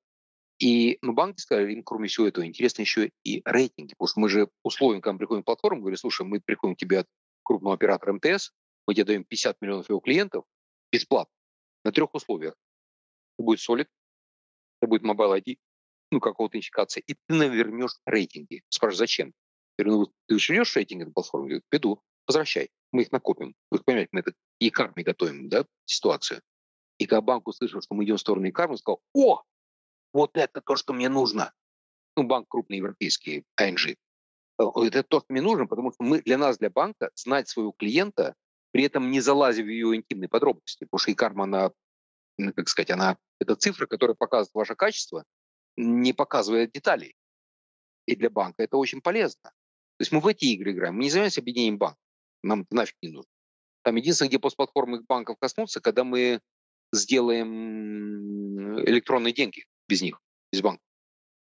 И 0.58 0.98
ну, 1.02 1.12
банки 1.12 1.40
сказали, 1.40 1.72
им 1.72 1.82
кроме 1.82 2.08
всего 2.08 2.28
этого 2.28 2.46
интересно 2.46 2.82
еще 2.82 3.10
и 3.24 3.42
рейтинги, 3.44 3.94
потому 3.94 4.08
что 4.08 4.20
мы 4.20 4.28
же 4.28 4.48
условием, 4.62 5.00
когда 5.00 5.14
мы 5.14 5.18
приходим 5.18 5.42
в 5.42 5.46
платформу, 5.46 5.80
говорим, 5.80 5.96
слушай, 5.96 6.24
мы 6.24 6.40
приходим 6.40 6.76
к 6.76 6.78
тебе 6.78 7.00
от 7.00 7.08
крупного 7.42 7.74
оператора 7.74 8.12
МТС, 8.12 8.52
мы 8.86 8.94
тебе 8.94 9.04
даем 9.04 9.24
50 9.24 9.60
миллионов 9.60 9.88
его 9.88 10.00
клиентов 10.00 10.44
бесплатно 10.92 11.34
на 11.84 11.90
трех 11.90 12.14
условиях. 12.14 12.54
Это 13.36 13.44
будет 13.44 13.58
Solid, 13.58 13.88
это 14.80 14.88
будет 14.88 15.02
Mobile 15.02 15.40
ID, 15.40 15.56
ну, 16.12 16.20
как 16.20 16.38
аутентификация, 16.38 17.02
и 17.06 17.14
ты 17.14 17.34
навернешь 17.34 17.96
рейтинги. 18.06 18.62
Спрашиваю, 18.68 18.98
зачем? 18.98 19.32
Я 19.78 19.84
говорю, 19.84 20.02
ну, 20.02 20.12
ты 20.26 20.38
же 20.38 20.54
рейтинги 20.54 21.04
на 21.04 21.12
платформе? 21.12 21.48
Говорит, 21.48 21.64
веду 21.72 22.02
возвращай, 22.26 22.70
мы 22.92 23.02
их 23.02 23.12
накопим. 23.12 23.54
Вы 23.70 23.78
понимаете, 23.78 24.10
мы 24.12 24.20
это 24.20 24.32
и 24.58 24.70
карме 24.70 25.02
готовим, 25.02 25.48
да, 25.48 25.64
ситуацию. 25.84 26.42
И 26.98 27.06
когда 27.06 27.20
банк 27.20 27.48
услышал, 27.48 27.80
что 27.80 27.94
мы 27.94 28.04
идем 28.04 28.16
в 28.16 28.20
сторону 28.20 28.48
икар, 28.48 28.70
он 28.70 28.78
сказал, 28.78 29.02
о, 29.14 29.42
вот 30.12 30.36
это 30.36 30.60
то, 30.60 30.76
что 30.76 30.92
мне 30.92 31.08
нужно. 31.08 31.52
Ну, 32.16 32.24
банк 32.24 32.48
крупный 32.48 32.78
европейский, 32.78 33.44
ING. 33.58 33.96
Э, 34.58 34.64
это 34.86 35.02
то, 35.02 35.20
что 35.20 35.26
мне 35.30 35.40
нужно, 35.40 35.66
потому 35.66 35.92
что 35.92 36.04
мы, 36.04 36.20
для 36.22 36.38
нас, 36.38 36.58
для 36.58 36.70
банка, 36.70 37.10
знать 37.14 37.48
своего 37.48 37.72
клиента, 37.72 38.34
при 38.70 38.84
этом 38.84 39.10
не 39.10 39.20
залазив 39.20 39.66
в 39.66 39.68
ее 39.68 39.96
интимные 39.96 40.28
подробности, 40.28 40.84
потому 40.84 40.98
что 40.98 41.12
икарма, 41.12 41.44
она, 41.44 41.72
ну, 42.38 42.52
как 42.52 42.68
сказать, 42.68 42.90
она, 42.90 43.18
это 43.40 43.56
цифра, 43.56 43.86
которая 43.86 44.14
показывает 44.14 44.54
ваше 44.54 44.74
качество, 44.74 45.24
не 45.76 46.12
показывая 46.12 46.66
деталей. 46.66 47.16
И 48.06 48.16
для 48.16 48.30
банка 48.30 48.62
это 48.62 48.76
очень 48.76 49.00
полезно. 49.00 49.42
То 49.42 50.02
есть 50.02 50.12
мы 50.12 50.20
в 50.20 50.26
эти 50.26 50.46
игры 50.46 50.72
играем. 50.72 50.96
Мы 50.96 51.04
не 51.04 51.10
занимаемся 51.10 51.40
объединением 51.40 51.78
банков. 51.78 52.02
Нам 52.42 52.66
нафиг 52.70 52.96
не 53.02 53.10
нужно. 53.10 53.30
Там 53.82 53.96
единственное, 53.96 54.28
где 54.28 54.38
постплатформы 54.38 55.02
банков 55.02 55.36
коснутся, 55.38 55.80
когда 55.80 56.04
мы 56.04 56.40
сделаем 56.92 58.78
электронные 58.80 59.32
деньги 59.32 59.64
без 59.88 60.02
них, 60.02 60.20
без 60.52 60.60
банка. 60.62 60.82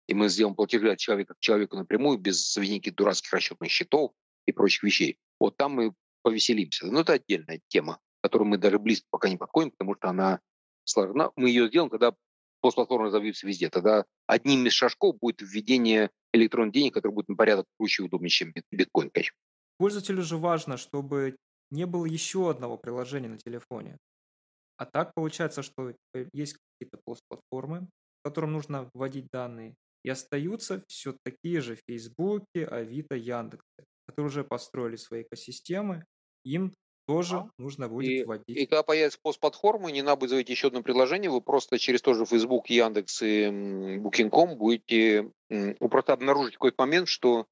И 0.07 0.15
мы 0.15 0.29
сделаем 0.29 0.55
платежи 0.55 0.91
от 0.91 0.99
человека 0.99 1.35
к 1.35 1.41
человеку 1.41 1.77
напрямую, 1.77 2.19
без 2.19 2.53
заведения 2.53 2.93
дурацких 2.93 3.33
расчетных 3.33 3.71
счетов 3.71 4.13
и 4.47 4.53
прочих 4.53 4.83
вещей. 4.83 5.19
Вот 5.39 5.57
там 5.57 5.73
мы 5.73 5.93
повеселимся. 6.23 6.87
Но 6.87 7.01
это 7.01 7.15
отдельная 7.15 7.61
тема, 7.69 8.01
которую 8.23 8.49
мы 8.49 8.59
даже 8.59 8.79
близко 8.79 9.07
пока 9.11 9.29
не 9.29 9.37
подходим, 9.37 9.71
потому 9.71 9.95
что 9.95 10.09
она 10.09 10.41
сложна. 10.85 11.31
Мы 11.37 11.51
ее 11.51 11.69
сделаем, 11.69 11.91
когда 11.91 12.15
постплатформы 12.61 13.07
разовьются 13.07 13.47
везде. 13.47 13.69
Тогда 13.69 14.05
одним 14.27 14.67
из 14.67 14.73
шажков 14.73 15.19
будет 15.19 15.43
введение 15.43 16.11
электронных 16.33 16.73
денег, 16.73 16.95
который 16.95 17.13
будет 17.13 17.29
на 17.29 17.37
порядок 17.37 17.67
круче 17.79 18.03
и 18.03 18.07
удобнее, 18.07 18.31
чем 18.31 18.53
биткоин, 18.71 19.11
конечно. 19.11 19.37
Пользователю 19.79 20.23
же 20.23 20.37
важно, 20.37 20.77
чтобы 20.77 21.37
не 21.71 21.87
было 21.87 22.05
еще 22.05 22.51
одного 22.51 22.77
приложения 22.77 23.29
на 23.29 23.39
телефоне. 23.39 23.97
А 24.77 24.87
так 24.87 25.13
получается, 25.15 25.63
что 25.63 25.93
есть 26.33 26.57
какие-то 26.57 27.01
постплатформы, 27.05 27.89
в 28.21 28.29
которым 28.29 28.53
нужно 28.53 28.91
вводить 28.95 29.29
данные, 29.33 29.75
и 30.05 30.11
остаются 30.11 30.83
все 30.89 31.17
такие 31.25 31.61
же 31.61 31.79
Фейсбуки, 31.87 32.59
Авито, 32.59 33.17
Яндексы, 33.17 33.85
которые 34.07 34.29
уже 34.29 34.45
построили 34.45 34.97
свои 34.97 35.23
экосистемы, 35.23 36.05
им 36.45 36.75
тоже 37.07 37.39
а? 37.39 37.51
нужно 37.59 37.89
будет 37.89 38.09
и, 38.09 38.25
вводить. 38.25 38.57
И 38.57 38.67
когда 38.67 38.83
появится 38.83 39.19
постплатформа, 39.21 39.91
не 39.91 40.03
надо 40.03 40.21
будет 40.21 40.31
заводить 40.31 40.51
еще 40.51 40.69
одно 40.69 40.83
приложение, 40.83 41.31
вы 41.31 41.41
просто 41.41 41.79
через 41.79 42.03
тот 42.03 42.17
же 42.17 42.27
Facebook, 42.27 42.69
Яндекс 42.69 43.23
и 43.23 43.47
Booking.com 43.99 44.57
будете 44.57 45.33
вы 45.49 45.89
просто 45.89 46.13
обнаружить 46.13 46.55
какой-то 46.55 46.83
момент, 46.83 47.09
что 47.09 47.47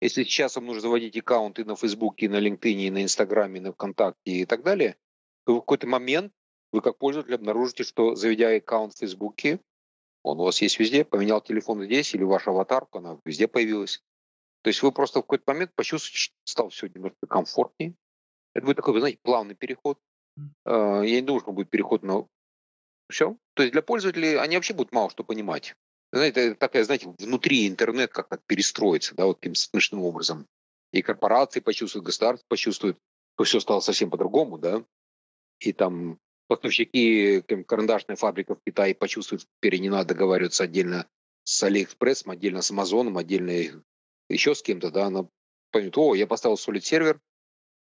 если 0.00 0.24
сейчас 0.24 0.56
вам 0.56 0.66
нужно 0.66 0.82
заводить 0.82 1.16
аккаунты 1.16 1.64
на 1.64 1.76
Facebook, 1.76 2.20
на 2.22 2.40
LinkedIn, 2.40 2.92
на 2.92 3.02
Инстаграме, 3.02 3.60
на 3.60 3.72
ВКонтакте 3.72 4.30
и 4.30 4.44
так 4.44 4.62
далее, 4.62 4.96
то 5.44 5.56
в 5.56 5.60
какой-то 5.60 5.86
момент 5.86 6.32
вы 6.72 6.82
как 6.82 6.98
пользователь 6.98 7.34
обнаружите, 7.34 7.82
что 7.82 8.14
заведя 8.14 8.54
аккаунт 8.54 8.94
в 8.94 8.98
Фейсбуке, 8.98 9.60
он 10.22 10.40
у 10.40 10.44
вас 10.44 10.60
есть 10.60 10.78
везде, 10.78 11.04
поменял 11.04 11.40
телефон 11.40 11.82
здесь, 11.84 12.14
или 12.14 12.22
ваша 12.22 12.50
аватарка, 12.50 12.98
она 12.98 13.18
везде 13.24 13.48
появилась. 13.48 14.02
То 14.62 14.68
есть 14.68 14.82
вы 14.82 14.92
просто 14.92 15.20
в 15.20 15.22
какой-то 15.22 15.44
момент 15.46 15.72
почувствуете, 15.74 16.18
что 16.18 16.34
стало 16.44 16.70
все 16.70 16.88
немножко 16.88 17.26
комфортнее. 17.26 17.94
Это 18.54 18.66
будет 18.66 18.76
такой, 18.76 18.94
вы 18.94 19.00
знаете, 19.00 19.18
плавный 19.22 19.54
переход. 19.54 19.98
А, 20.64 21.02
я 21.02 21.20
не 21.20 21.22
думаю, 21.22 21.40
что 21.40 21.52
будет 21.52 21.70
переход 21.70 22.02
на 22.02 22.26
все. 23.08 23.36
То 23.54 23.62
есть 23.62 23.72
для 23.72 23.82
пользователей 23.82 24.36
они 24.36 24.56
вообще 24.56 24.74
будут 24.74 24.92
мало 24.92 25.10
что 25.10 25.24
понимать. 25.24 25.74
Знаете, 26.12 26.54
такая, 26.54 26.84
знаете, 26.84 27.14
внутри 27.18 27.68
интернет 27.68 28.12
как 28.12 28.28
то 28.28 28.38
перестроится, 28.46 29.14
да, 29.14 29.26
вот 29.26 29.40
таким 29.40 29.54
смешным 29.54 30.02
образом. 30.02 30.46
И 30.92 31.02
корпорации 31.02 31.60
почувствуют, 31.60 32.06
государство 32.06 32.46
почувствует, 32.48 32.96
что 33.34 33.44
все 33.44 33.60
стало 33.60 33.80
совсем 33.80 34.10
по-другому, 34.10 34.58
да. 34.58 34.84
И 35.60 35.72
там 35.72 36.18
поставщики, 36.46 37.42
карандашная 37.66 38.16
фабрика 38.16 38.54
в 38.54 38.60
Китае 38.66 38.94
почувствуют, 38.94 39.46
теперь 39.60 39.80
не 39.80 39.90
надо 39.90 40.14
договариваться 40.14 40.64
отдельно 40.64 41.06
с 41.44 41.62
Алиэкспрессом, 41.62 42.30
отдельно 42.30 42.62
с 42.62 42.70
Амазоном, 42.70 43.18
отдельно 43.18 43.82
еще 44.30 44.54
с 44.54 44.62
кем-то, 44.62 44.90
да, 44.90 45.06
она 45.06 45.28
поймет, 45.70 45.96
о, 45.98 46.14
я 46.14 46.26
поставил 46.26 46.56
Solid 46.56 46.80
сервер, 46.80 47.20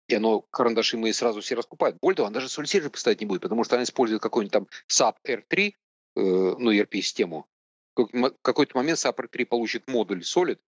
и 0.07 0.15
оно, 0.15 0.41
карандаши 0.41 0.97
мы 0.97 1.13
сразу 1.13 1.41
все 1.41 1.55
раскупают. 1.55 1.97
Более 2.01 2.17
того, 2.17 2.27
он 2.27 2.33
даже 2.33 2.47
Solid 2.47 2.67
сервер 2.67 2.89
поставить 2.89 3.19
не 3.19 3.25
будет, 3.25 3.41
потому 3.41 3.63
что 3.63 3.75
она 3.75 3.83
использует 3.83 4.21
какой-нибудь 4.21 4.53
там 4.53 4.67
SAP 4.89 5.15
R3, 5.25 5.69
э, 5.69 5.73
ну, 6.15 6.71
ERP-систему. 6.73 7.47
В 7.95 8.31
какой-то 8.41 8.77
момент 8.77 8.97
SAP 8.99 9.15
R3 9.15 9.45
получит 9.45 9.87
модуль 9.87 10.21
Solid, 10.21 10.59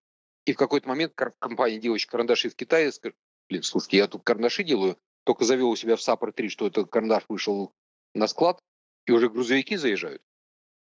и 0.44 0.52
в 0.52 0.56
какой-то 0.56 0.88
момент 0.88 1.12
компания, 1.14 1.78
делающая 1.78 2.08
карандаши 2.08 2.48
в 2.48 2.56
Китае, 2.56 2.92
скажет, 2.92 3.16
блин, 3.48 3.62
слушайте, 3.62 3.96
я 3.98 4.06
тут 4.06 4.22
карандаши 4.22 4.62
делаю, 4.62 4.96
только 5.24 5.44
завел 5.44 5.70
у 5.70 5.76
себя 5.76 5.96
в 5.96 6.00
SAP 6.00 6.20
R3, 6.20 6.48
что 6.48 6.66
этот 6.66 6.88
карандаш 6.88 7.24
вышел 7.28 7.72
на 8.14 8.28
склад, 8.28 8.60
и 9.06 9.12
уже 9.12 9.28
грузовики 9.28 9.76
заезжают. 9.76 10.22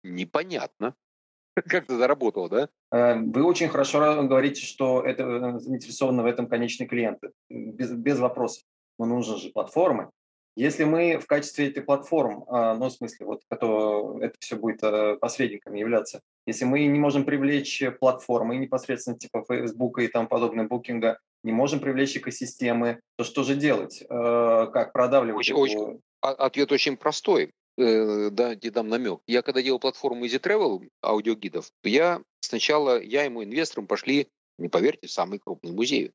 Непонятно. 0.03 0.97
Как 1.55 1.85
это 1.85 1.97
заработало, 1.97 2.49
да? 2.49 2.69
Э, 2.91 3.21
вы 3.21 3.45
очень 3.45 3.69
хорошо 3.69 4.23
говорите, 4.25 4.63
что 4.63 5.03
это 5.03 5.23
э, 5.23 5.59
заинтересованы 5.61 6.23
в 6.23 6.27
этом 6.27 6.49
конечные 6.49 6.89
клиенты. 6.89 7.33
Без, 7.49 7.93
без 7.93 8.19
вопросов. 8.19 8.65
Но 8.99 9.07
нужны 9.07 9.39
же 9.39 9.51
платформы. 9.51 10.11
Если 10.55 10.85
мы 10.85 11.19
в 11.19 11.27
качестве 11.27 11.69
этой 11.69 11.83
платформ, 11.83 12.45
а, 12.49 12.75
ну, 12.75 12.87
в 12.87 12.93
смысле, 12.93 13.27
вот 13.27 13.43
это, 13.51 14.19
это 14.21 14.35
все 14.39 14.57
будет 14.57 14.83
э, 14.83 15.17
посредниками 15.17 15.79
являться, 15.79 16.21
если 16.47 16.65
мы 16.67 16.85
не 16.85 16.99
можем 16.99 17.25
привлечь 17.25 17.83
платформы 18.01 18.57
непосредственно 18.57 19.19
типа 19.19 19.45
Facebook 19.49 19.99
и 20.01 20.09
там 20.09 20.29
подобное 20.29 20.67
букинга, 20.67 21.19
не 21.43 21.53
можем 21.53 21.81
привлечь 21.81 22.17
экосистемы, 22.17 23.01
то 23.17 23.25
что 23.25 23.43
же 23.45 23.55
делать? 23.55 24.05
Как 24.09 24.93
продавливать? 24.93 25.41
Очень, 25.41 25.55
очень, 25.55 26.01
а, 26.21 26.31
ответ 26.31 26.71
очень 26.71 26.97
простой 26.97 27.53
э, 27.77 28.31
да, 28.31 28.55
где 28.55 28.71
дам 28.71 28.89
намек. 28.89 29.21
Я 29.27 29.43
когда 29.43 29.63
делал 29.63 29.81
платформу 29.81 30.25
Easy 30.25 30.41
Travel, 30.41 30.89
аудиогидов, 31.03 31.71
то 31.81 31.89
я 31.89 32.23
сначала, 32.41 33.01
я 33.01 33.27
и 33.27 33.29
мой 33.29 33.45
инвестором 33.45 33.87
пошли, 33.87 34.29
не 34.59 34.69
поверьте, 34.69 35.09
в 35.09 35.13
самый 35.13 35.39
крупный 35.39 35.73
музей, 35.73 36.13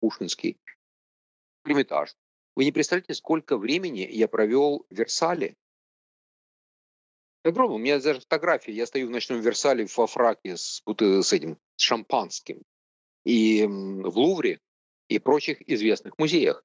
Пушкинский, 0.00 0.58
Эрмитаж. 1.64 2.14
Вы 2.56 2.64
не 2.64 2.72
представляете, 2.72 3.14
сколько 3.14 3.56
времени 3.56 4.08
я 4.10 4.28
провел 4.28 4.86
в 4.88 4.94
Версале. 4.94 5.56
Огромно. 7.42 7.74
У 7.74 7.78
меня 7.78 8.00
даже 8.00 8.20
фотографии. 8.20 8.72
Я 8.72 8.86
стою 8.86 9.08
в 9.08 9.10
ночном 9.10 9.40
Версале 9.40 9.86
во 9.96 10.06
фраке 10.06 10.56
с, 10.56 10.82
с 10.86 11.32
этим, 11.32 11.58
с 11.76 11.82
шампанским. 11.82 12.62
И 13.24 13.64
в 13.66 14.18
Лувре, 14.18 14.60
и 15.08 15.18
прочих 15.18 15.66
известных 15.68 16.18
музеях. 16.18 16.64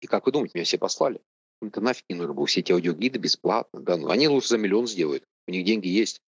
И 0.00 0.06
как 0.06 0.26
вы 0.26 0.32
думаете, 0.32 0.52
меня 0.54 0.64
все 0.64 0.78
послали? 0.78 1.20
Это 1.62 1.80
нафиг 1.80 2.04
не 2.08 2.16
нужно 2.16 2.34
было. 2.34 2.46
Все 2.46 2.60
эти 2.60 2.72
аудиогиды 2.72 3.18
бесплатно. 3.18 3.80
Да, 3.80 3.96
ну, 3.96 4.08
они 4.08 4.28
лучше 4.28 4.48
за 4.48 4.58
миллион 4.58 4.86
сделают. 4.86 5.24
У 5.46 5.50
них 5.50 5.64
деньги 5.64 5.88
есть. 5.88 6.20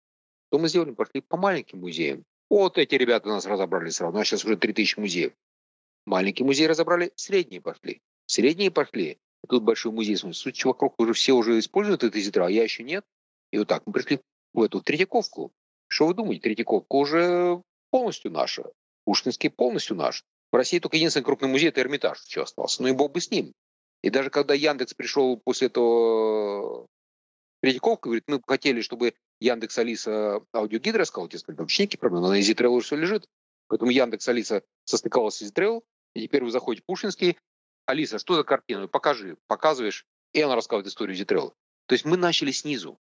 Что 0.49 0.59
мы 0.59 0.69
сделали? 0.69 0.93
Пошли 0.93 1.21
по 1.21 1.37
маленьким 1.37 1.81
музеям. 1.81 2.25
Вот 2.51 2.79
эти 2.79 2.95
ребята 2.95 3.29
нас 3.29 3.47
разобрали 3.47 3.91
сразу. 3.91 4.13
У 4.13 4.17
нас 4.17 4.27
сейчас 4.27 4.45
уже 4.45 4.57
3000 4.57 4.99
музеев. 4.99 5.33
Маленькие 6.07 6.47
музеи 6.47 6.65
разобрали, 6.65 7.13
средние 7.17 7.61
пошли. 7.61 8.01
Средние 8.29 8.71
пошли. 8.71 9.19
Тут 9.49 9.63
большой 9.63 9.91
музей. 9.91 10.17
Суть 10.17 10.65
вокруг 10.65 11.01
уже 11.01 11.15
все 11.15 11.33
уже 11.33 11.59
используют 11.59 12.05
это 12.05 12.21
зитро, 12.21 12.45
а 12.45 12.51
я 12.51 12.63
еще 12.63 12.85
нет. 12.85 13.05
И 13.51 13.59
вот 13.59 13.69
так 13.69 13.83
мы 13.87 13.95
пришли 13.95 14.21
в 14.53 14.63
эту 14.63 14.83
Третьяковку. 14.83 15.51
Что 15.89 16.09
вы 16.09 16.15
думаете? 16.15 16.43
Третьяковка 16.43 16.95
уже 16.95 17.63
полностью 17.91 18.31
наша. 18.31 18.71
Пушкинский 19.05 19.49
полностью 19.49 19.97
наш. 19.97 20.25
В 20.53 20.57
России 20.57 20.79
только 20.79 20.97
единственный 20.97 21.23
крупный 21.23 21.49
музей– 21.49 21.69
это 21.71 21.81
Эрмитаж 21.81 22.23
еще 22.27 22.43
остался. 22.43 22.83
Ну 22.83 22.89
и 22.89 22.93
бог 22.93 23.13
бы 23.13 23.21
с 23.23 23.31
ним. 23.31 23.55
И 24.03 24.11
даже 24.11 24.29
когда 24.29 24.53
Яндекс 24.53 24.93
пришел 24.93 25.41
после 25.43 25.69
этого 25.69 26.87
Третьяковка, 27.63 28.11
говорит, 28.11 28.25
мы 28.27 28.43
хотели, 28.47 28.83
чтобы 28.83 29.15
Яндекс 29.41 29.79
Алиса 29.79 30.43
аудиогид 30.53 30.97
рассказал, 30.97 31.29
тебе 31.29 31.39
сказали, 31.39 31.61
вообще 31.61 31.85
никаких 31.85 32.01
проблем, 32.01 32.23
на 32.23 32.39
EasyTravel 32.39 32.69
уже 32.69 32.87
все 32.87 32.97
лежит. 32.97 33.27
Поэтому 33.69 33.91
Яндекс 33.91 34.29
Алиса 34.29 34.63
состыковалась 34.85 35.37
с 35.37 35.43
EasyTravel, 35.43 35.83
и 36.15 36.23
теперь 36.23 36.45
вы 36.45 36.51
заходите 36.51 36.83
в 36.83 36.87
Пушинский, 36.87 37.39
Алиса, 37.89 38.19
что 38.19 38.35
за 38.35 38.45
картина? 38.45 38.87
Покажи, 38.87 39.39
показываешь, 39.47 40.05
и 40.35 40.43
она 40.43 40.55
рассказывает 40.55 40.87
историю 40.87 41.17
EasyTravel. 41.17 41.55
То 41.87 41.95
есть 41.95 42.05
мы 42.05 42.19
начали 42.19 42.51
снизу. 42.51 42.99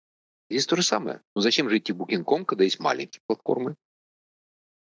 Здесь 0.51 0.67
то 0.67 0.75
же 0.75 0.83
самое. 0.83 1.23
Но 1.37 1.41
зачем 1.41 1.71
же 1.71 1.79
идти 1.79 1.93
в 1.93 2.03
Booking.com, 2.03 2.45
когда 2.45 2.65
есть 2.65 2.81
маленькие 2.81 3.23
платформы? 3.29 3.77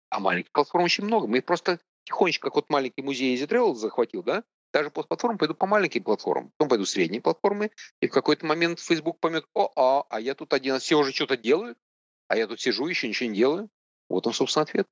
А 0.10 0.20
маленьких 0.20 0.52
платформ 0.52 0.86
очень 0.86 1.06
много. 1.06 1.28
Мы 1.28 1.38
их 1.38 1.46
просто 1.46 1.80
тихонечко, 2.06 2.48
как 2.48 2.56
вот 2.56 2.70
маленький 2.72 3.04
музей 3.04 3.38
EasyTravel 3.38 3.76
захватил, 3.76 4.24
да, 4.24 4.44
даже 4.74 4.90
постплатформ 4.90 5.38
пойду 5.38 5.54
по 5.54 5.68
маленьким 5.68 6.04
платформам, 6.04 6.52
потом 6.58 6.70
пойду 6.70 6.86
средние 6.86 7.22
платформы, 7.22 7.70
и 8.02 8.08
в 8.08 8.12
какой-то 8.12 8.48
момент 8.48 8.80
Facebook 8.80 9.20
поймет, 9.20 9.46
о, 9.54 9.72
а, 9.76 10.06
а 10.10 10.20
я 10.20 10.34
тут 10.34 10.54
один, 10.54 10.80
все 10.80 10.98
уже 10.98 11.14
что-то 11.14 11.38
делают, 11.38 11.78
а 12.28 12.36
я 12.36 12.48
тут 12.48 12.60
сижу, 12.60 12.88
еще 12.88 13.08
ничего 13.08 13.30
не 13.30 13.38
делаю. 13.38 13.70
Вот 14.10 14.26
он, 14.26 14.34
собственно, 14.34 14.64
ответ. 14.64 14.88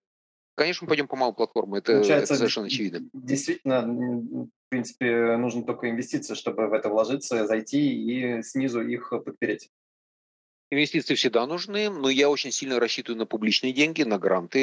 Конечно, 0.62 0.86
мы 0.86 0.90
пойдем 0.90 1.08
по 1.08 1.16
малым 1.16 1.34
платформам, 1.34 1.74
это, 1.74 1.94
это 1.94 2.36
совершенно 2.36 2.68
очевидно. 2.68 3.10
Действительно, 3.14 3.82
в 3.82 4.48
принципе, 4.70 5.36
нужно 5.38 5.64
только 5.64 5.90
инвестиции, 5.90 6.36
чтобы 6.36 6.68
в 6.68 6.74
это 6.74 6.88
вложиться, 6.88 7.48
зайти 7.48 7.80
и 7.80 8.44
снизу 8.44 8.80
их 8.82 9.10
подпереть. 9.10 9.72
Инвестиции 10.70 11.16
всегда 11.16 11.48
нужны, 11.48 11.90
но 11.90 12.12
я 12.12 12.30
очень 12.30 12.52
сильно 12.52 12.80
рассчитываю 12.80 13.18
на 13.18 13.26
публичные 13.26 13.74
деньги, 13.74 14.04
на 14.04 14.20
гранты. 14.20 14.60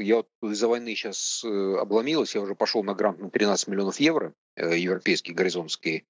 Я 0.00 0.18
вот 0.18 0.28
из-за 0.40 0.68
войны 0.68 0.94
сейчас 0.94 1.42
э, 1.44 1.48
обломилась, 1.80 2.36
я 2.36 2.42
уже 2.42 2.54
пошел 2.54 2.84
на 2.84 2.94
грант 2.94 3.18
на 3.18 3.28
13 3.28 3.66
миллионов 3.66 3.98
евро, 3.98 4.32
э, 4.54 4.78
европейский, 4.78 5.32
горизонтский. 5.32 6.04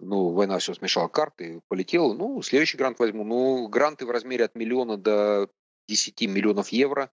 Ну, 0.00 0.32
война 0.32 0.58
все 0.58 0.74
смешала 0.74 1.08
карты, 1.08 1.62
полетел. 1.68 2.12
Ну, 2.12 2.42
следующий 2.42 2.76
грант 2.76 2.98
возьму. 2.98 3.24
Ну, 3.24 3.68
гранты 3.68 4.04
в 4.04 4.10
размере 4.10 4.44
от 4.44 4.54
миллиона 4.54 4.98
до 4.98 5.48
10 5.88 6.20
миллионов 6.28 6.68
евро 6.68 7.10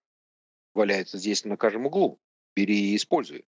валяются 0.74 1.18
здесь 1.18 1.46
на 1.46 1.58
каждом 1.58 1.86
углу. 1.86 2.20
Бери 2.56 2.92
и 2.92 2.96
используй. 2.96 3.46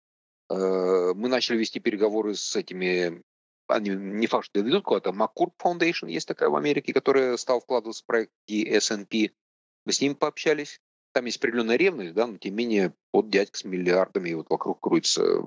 Э, 0.50 1.14
мы 1.16 1.30
начали 1.30 1.58
вести 1.58 1.80
переговоры 1.80 2.36
с 2.36 2.56
этими 2.56 3.24
они 3.68 3.90
не 3.90 4.28
факт, 4.28 4.46
что 4.46 4.62
доведут 4.62 4.86
куда-то. 4.86 5.10
McCourt 5.10 5.52
Foundation 5.62 6.10
есть 6.10 6.28
такая 6.28 6.50
в 6.50 6.56
Америке, 6.56 6.94
которая 6.94 7.38
стала 7.38 7.60
вкладываться 7.60 8.04
в 8.04 8.06
проект 8.06 8.32
S&P. 8.48 9.32
Мы 9.86 9.94
с 9.94 10.02
ними 10.02 10.14
пообщались. 10.14 10.80
там 11.14 11.26
есть 11.26 11.38
определенная 11.38 11.78
ревность, 11.78 12.14
да, 12.14 12.28
но 12.28 12.38
тем 12.38 12.56
не 12.56 12.66
менее 12.66 12.94
вот 13.12 13.30
дядька 13.30 13.58
с 13.58 13.64
миллиардами 13.64 14.34
вот 14.34 14.50
вокруг 14.50 14.80
крутится. 14.80 15.44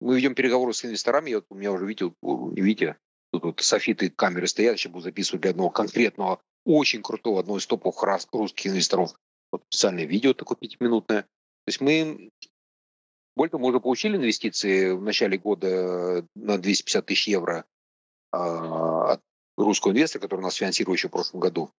Мы 0.00 0.16
ведем 0.16 0.34
переговоры 0.34 0.74
с 0.74 0.84
инвесторами, 0.84 1.30
я, 1.30 1.36
вот, 1.36 1.46
у 1.48 1.54
меня 1.54 1.72
уже 1.72 1.86
видите, 1.86 2.12
видите, 2.22 2.96
тут 3.32 3.44
вот 3.44 3.60
софиты 3.60 4.10
камеры 4.10 4.46
стоят, 4.46 4.78
сейчас 4.78 4.92
буду 4.92 5.04
записывать 5.04 5.42
для 5.42 5.52
одного 5.52 5.70
конкретного, 5.70 6.40
очень 6.64 7.02
крутого, 7.02 7.40
одного 7.40 7.58
из 7.58 7.66
топовых 7.66 8.02
русских 8.32 8.70
инвесторов. 8.70 9.14
Вот 9.54 9.62
специальное 9.68 10.04
видео 10.04 10.34
такое 10.34 10.56
пятиминутное. 10.56 11.22
То 11.22 11.68
есть 11.68 11.80
мы 11.80 12.32
того, 13.36 13.58
мы 13.62 13.68
уже 13.68 13.78
получили 13.78 14.16
инвестиции 14.16 14.90
в 14.90 15.00
начале 15.00 15.38
года 15.38 16.26
на 16.34 16.58
250 16.58 17.06
тысяч 17.06 17.28
евро 17.28 17.64
а, 18.32 19.12
от 19.12 19.20
русского 19.56 19.92
инвестора, 19.92 20.22
который 20.22 20.40
нас 20.40 20.56
финансировал 20.56 20.94
еще 20.94 21.06
в 21.06 21.12
прошлом 21.12 21.38
году. 21.38 21.70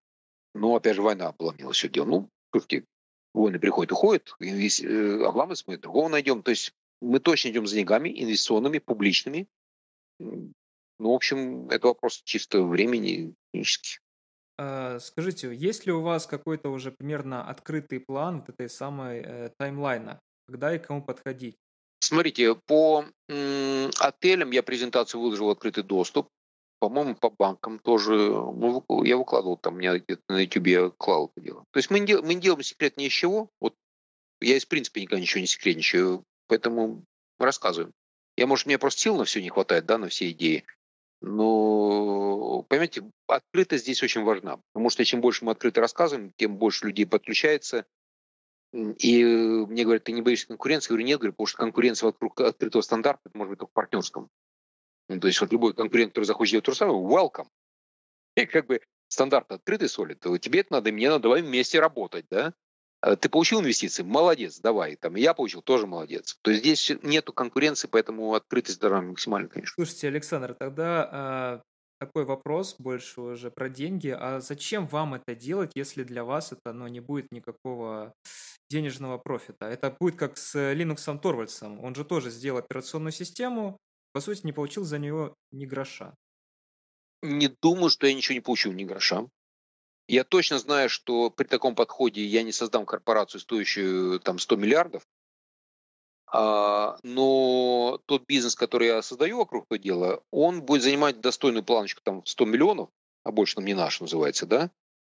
Но, 0.53 0.73
опять 0.73 0.95
же, 0.95 1.01
война 1.01 1.27
обломила 1.27 1.73
все 1.73 1.89
дело. 1.89 2.05
Ну, 2.05 2.29
слушайте, 2.53 2.85
войны 3.33 3.59
приходят, 3.59 3.91
уходят, 3.91 4.33
э, 4.39 5.25
обламываются, 5.25 5.65
мы 5.67 5.77
другого 5.77 6.07
найдем. 6.07 6.43
То 6.43 6.51
есть 6.51 6.71
мы 7.01 7.19
точно 7.19 7.49
идем 7.49 7.67
за 7.67 7.75
деньгами 7.75 8.07
инвестиционными, 8.07 8.79
публичными. 8.79 9.49
Ну, 10.19 10.53
в 10.97 11.11
общем, 11.11 11.69
это 11.69 11.88
вопрос 11.88 12.21
чисто 12.23 12.63
времени 12.63 13.33
технически. 13.51 13.99
А, 14.57 14.99
скажите, 14.99 15.53
есть 15.53 15.85
ли 15.85 15.91
у 15.91 16.01
вас 16.01 16.27
какой-то 16.27 16.69
уже 16.69 16.91
примерно 16.91 17.47
открытый 17.47 17.99
план 17.99 18.39
вот 18.39 18.49
этой 18.49 18.69
самой 18.69 19.19
э, 19.19 19.49
таймлайна? 19.57 20.19
Когда 20.47 20.75
и 20.75 20.79
кому 20.79 21.01
подходить? 21.01 21.57
Смотрите, 21.99 22.55
по 22.55 23.05
отелям 23.99 24.51
я 24.51 24.63
презентацию 24.63 25.21
выложил 25.21 25.47
в 25.47 25.49
открытый 25.49 25.83
доступ. 25.83 26.29
По-моему, 26.79 27.15
по 27.15 27.29
банкам 27.29 27.79
тоже. 27.79 28.13
Ну, 28.15 29.03
я 29.03 29.17
выкладывал 29.17 29.57
там, 29.57 29.75
у 29.75 29.77
меня 29.77 29.97
где-то 29.97 30.21
на 30.27 30.41
YouTube 30.41 30.67
я 30.67 30.91
клал 30.97 31.31
это 31.35 31.43
дело. 31.43 31.63
То 31.71 31.77
есть 31.77 31.89
мы 31.89 31.99
не, 31.99 32.05
дел, 32.05 32.21
мы 32.21 32.35
не 32.35 32.41
делаем 32.41 32.61
секрет 32.63 32.97
ни 32.97 33.07
из 33.07 33.11
чего. 33.13 33.49
Вот 33.59 33.73
я 34.41 34.57
из 34.57 34.65
принципа 34.65 34.99
никогда 34.99 35.19
ничего 35.19 35.41
не 35.41 35.47
секретничаю, 35.47 36.23
поэтому 36.47 37.03
рассказываем. 37.39 37.91
Я, 38.37 38.45
может, 38.45 38.65
мне 38.65 38.77
просто 38.77 39.01
сил 39.01 39.17
на 39.17 39.25
все 39.25 39.41
не 39.41 39.49
хватает, 39.49 39.85
да, 39.85 39.97
на 39.97 40.09
все 40.09 40.29
идеи. 40.31 40.65
Но, 41.21 42.63
понимаете, 42.63 43.04
открытость 43.28 43.84
здесь 43.84 44.04
очень 44.04 44.23
важна. 44.23 44.60
Потому 44.73 44.89
что 44.89 45.06
чем 45.06 45.21
больше 45.21 45.45
мы 45.45 45.51
открыто 45.51 45.82
рассказываем, 45.82 46.34
тем 46.38 46.58
больше 46.58 46.88
людей 46.88 47.06
подключается, 47.06 47.86
и 48.73 49.23
мне 49.23 49.84
говорят, 49.84 50.04
ты 50.04 50.12
не 50.12 50.21
боишься 50.21 50.47
конкуренции? 50.47 50.88
Я 50.88 50.95
говорю, 50.95 51.08
нет, 51.08 51.19
говорю, 51.19 51.34
потому 51.34 51.47
что 51.47 51.58
конкуренция 51.58 52.08
вокруг 52.08 52.41
открытого 52.41 52.82
стандарта 52.82 53.21
это 53.25 53.38
может 53.38 53.51
быть 53.51 53.60
только 53.60 53.71
партнерском. 53.73 54.30
Ну, 55.08 55.19
то 55.19 55.28
есть 55.28 55.39
вот 55.39 55.51
любой 55.51 55.73
конкурент, 55.73 56.12
который 56.12 56.25
захочет 56.25 56.51
делать 56.51 56.65
то 56.65 56.71
же 56.71 56.78
самое, 56.78 56.99
welcome. 56.99 57.47
И 58.36 58.45
как 58.45 58.67
бы 58.67 58.82
стандарт 59.08 59.51
открытый 59.51 59.88
солид, 59.88 60.19
тебе 60.41 60.60
это 60.60 60.73
надо, 60.73 60.91
мне 60.91 61.10
надо, 61.10 61.23
давай 61.23 61.41
вместе 61.41 61.80
работать, 61.80 62.25
да? 62.30 62.54
А 63.05 63.15
ты 63.15 63.29
получил 63.29 63.61
инвестиции, 63.61 64.01
молодец, 64.01 64.59
давай. 64.59 64.95
Там 64.95 65.15
я 65.15 65.35
получил, 65.35 65.61
тоже 65.61 65.85
молодец. 65.85 66.39
То 66.41 66.49
есть 66.49 66.63
здесь 66.63 66.91
нету 67.03 67.33
конкуренции, 67.33 67.87
поэтому 67.87 68.33
открытость 68.33 68.79
должна 68.79 69.03
максимально, 69.03 69.47
конечно. 69.47 69.75
Слушайте, 69.75 70.07
Александр, 70.07 70.55
тогда 70.55 71.09
а, 71.11 71.61
такой 71.99 72.25
вопрос 72.25 72.75
больше 72.79 73.21
уже 73.21 73.51
про 73.51 73.69
деньги. 73.69 74.07
А 74.07 74.39
зачем 74.39 74.87
вам 74.87 75.13
это 75.13 75.35
делать, 75.35 75.69
если 75.75 76.01
для 76.01 76.23
вас 76.23 76.51
это 76.51 76.73
ну, 76.73 76.87
не 76.87 76.99
будет 76.99 77.31
никакого 77.31 78.11
денежного 78.71 79.19
профита? 79.19 79.67
Это 79.67 79.95
будет 79.99 80.15
как 80.15 80.35
с 80.35 80.55
Linux 80.55 81.05
Torvalds. 81.21 81.61
Он 81.61 81.93
же 81.93 82.05
тоже 82.05 82.31
сделал 82.31 82.57
операционную 82.57 83.11
систему, 83.11 83.77
по 84.13 84.19
сути, 84.19 84.47
не 84.47 84.51
получил 84.51 84.83
за 84.83 84.97
нее 84.97 85.35
ни 85.51 85.67
гроша. 85.67 86.15
Не 87.21 87.49
думаю, 87.61 87.91
что 87.91 88.07
я 88.07 88.15
ничего 88.15 88.33
не 88.33 88.41
получил 88.41 88.71
ни 88.71 88.83
гроша. 88.83 89.27
Я 90.07 90.23
точно 90.23 90.59
знаю, 90.59 90.89
что 90.89 91.29
при 91.31 91.45
таком 91.45 91.75
подходе 91.75 92.23
я 92.23 92.43
не 92.43 92.51
создам 92.51 92.85
корпорацию, 92.85 93.41
стоящую 93.41 94.19
там 94.19 94.37
100 94.37 94.55
миллиардов, 94.55 95.03
а, 96.27 96.97
но 97.03 98.01
тот 98.05 98.25
бизнес, 98.27 98.55
который 98.55 98.87
я 98.87 99.01
создаю 99.01 99.37
вокруг 99.37 99.65
этого 99.65 99.79
дела, 99.79 100.23
он 100.31 100.61
будет 100.61 100.83
занимать 100.83 101.21
достойную 101.21 101.63
планочку 101.63 102.01
там 102.03 102.25
100 102.25 102.45
миллионов, 102.45 102.89
а 103.23 103.31
больше 103.31 103.55
нам 103.57 103.65
не 103.65 103.73
наш 103.73 103.99
называется, 104.01 104.45
да? 104.45 104.71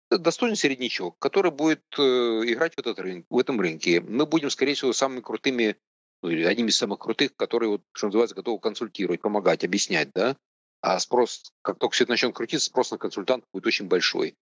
Достойный 0.10 0.56
среднячок, 0.56 1.18
который 1.20 1.52
будет 1.52 1.84
э, 1.98 2.02
играть 2.02 2.76
в, 2.76 2.80
этот 2.80 3.00
рынок, 3.00 3.26
в 3.30 3.38
этом 3.40 3.60
рынке. 3.60 4.00
Мы 4.00 4.26
будем, 4.26 4.50
скорее 4.50 4.74
всего, 4.74 4.94
самыми 4.94 5.20
крутыми, 5.20 5.76
ну, 6.22 6.30
одними 6.30 6.70
из 6.70 6.78
самых 6.78 7.00
крутых, 7.00 7.36
которые, 7.36 7.72
вот, 7.72 7.82
что 7.92 8.08
называется, 8.08 8.36
готовы 8.36 8.60
консультировать, 8.60 9.22
помогать, 9.22 9.66
объяснять, 9.66 10.10
да? 10.14 10.38
А 10.82 11.00
спрос, 11.00 11.52
как 11.62 11.80
только 11.80 11.94
все 11.94 12.06
это 12.06 12.12
начнет 12.12 12.34
крутиться, 12.36 12.68
спрос 12.68 12.92
на 12.92 12.98
консультантов 12.98 13.50
будет 13.52 13.66
очень 13.66 13.88
большой. 13.88 14.38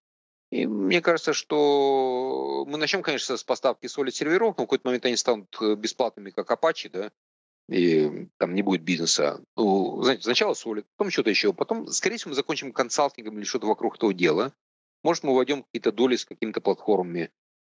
И 0.55 0.67
мне 0.67 1.01
кажется, 1.01 1.33
что 1.33 2.63
мы 2.65 2.77
начнем, 2.77 3.03
конечно, 3.03 3.35
с 3.35 3.43
поставки 3.43 3.87
солид 3.87 4.15
серверов, 4.15 4.55
но 4.57 4.63
в 4.63 4.67
какой-то 4.67 4.87
момент 4.87 5.05
они 5.05 5.17
станут 5.17 5.53
э, 5.59 5.75
бесплатными, 5.75 6.29
как 6.29 6.49
Apache, 6.49 6.89
да, 6.89 7.11
и 7.67 8.29
там 8.37 8.55
не 8.55 8.61
будет 8.61 8.81
бизнеса. 8.81 9.43
Ну, 9.57 10.01
знаете, 10.01 10.23
сначала 10.23 10.53
солид, 10.53 10.85
потом 10.95 11.11
что-то 11.11 11.29
еще, 11.29 11.51
потом, 11.51 11.87
скорее 11.87 12.15
всего, 12.15 12.29
мы 12.29 12.35
закончим 12.35 12.71
консалтингом 12.71 13.37
или 13.37 13.43
что-то 13.43 13.67
вокруг 13.67 13.97
этого 13.97 14.13
дела. 14.13 14.53
Может, 15.03 15.25
мы 15.25 15.35
войдем 15.35 15.63
какие-то 15.63 15.91
доли 15.91 16.15
с 16.15 16.23
какими-то 16.23 16.61
платформами. 16.61 17.31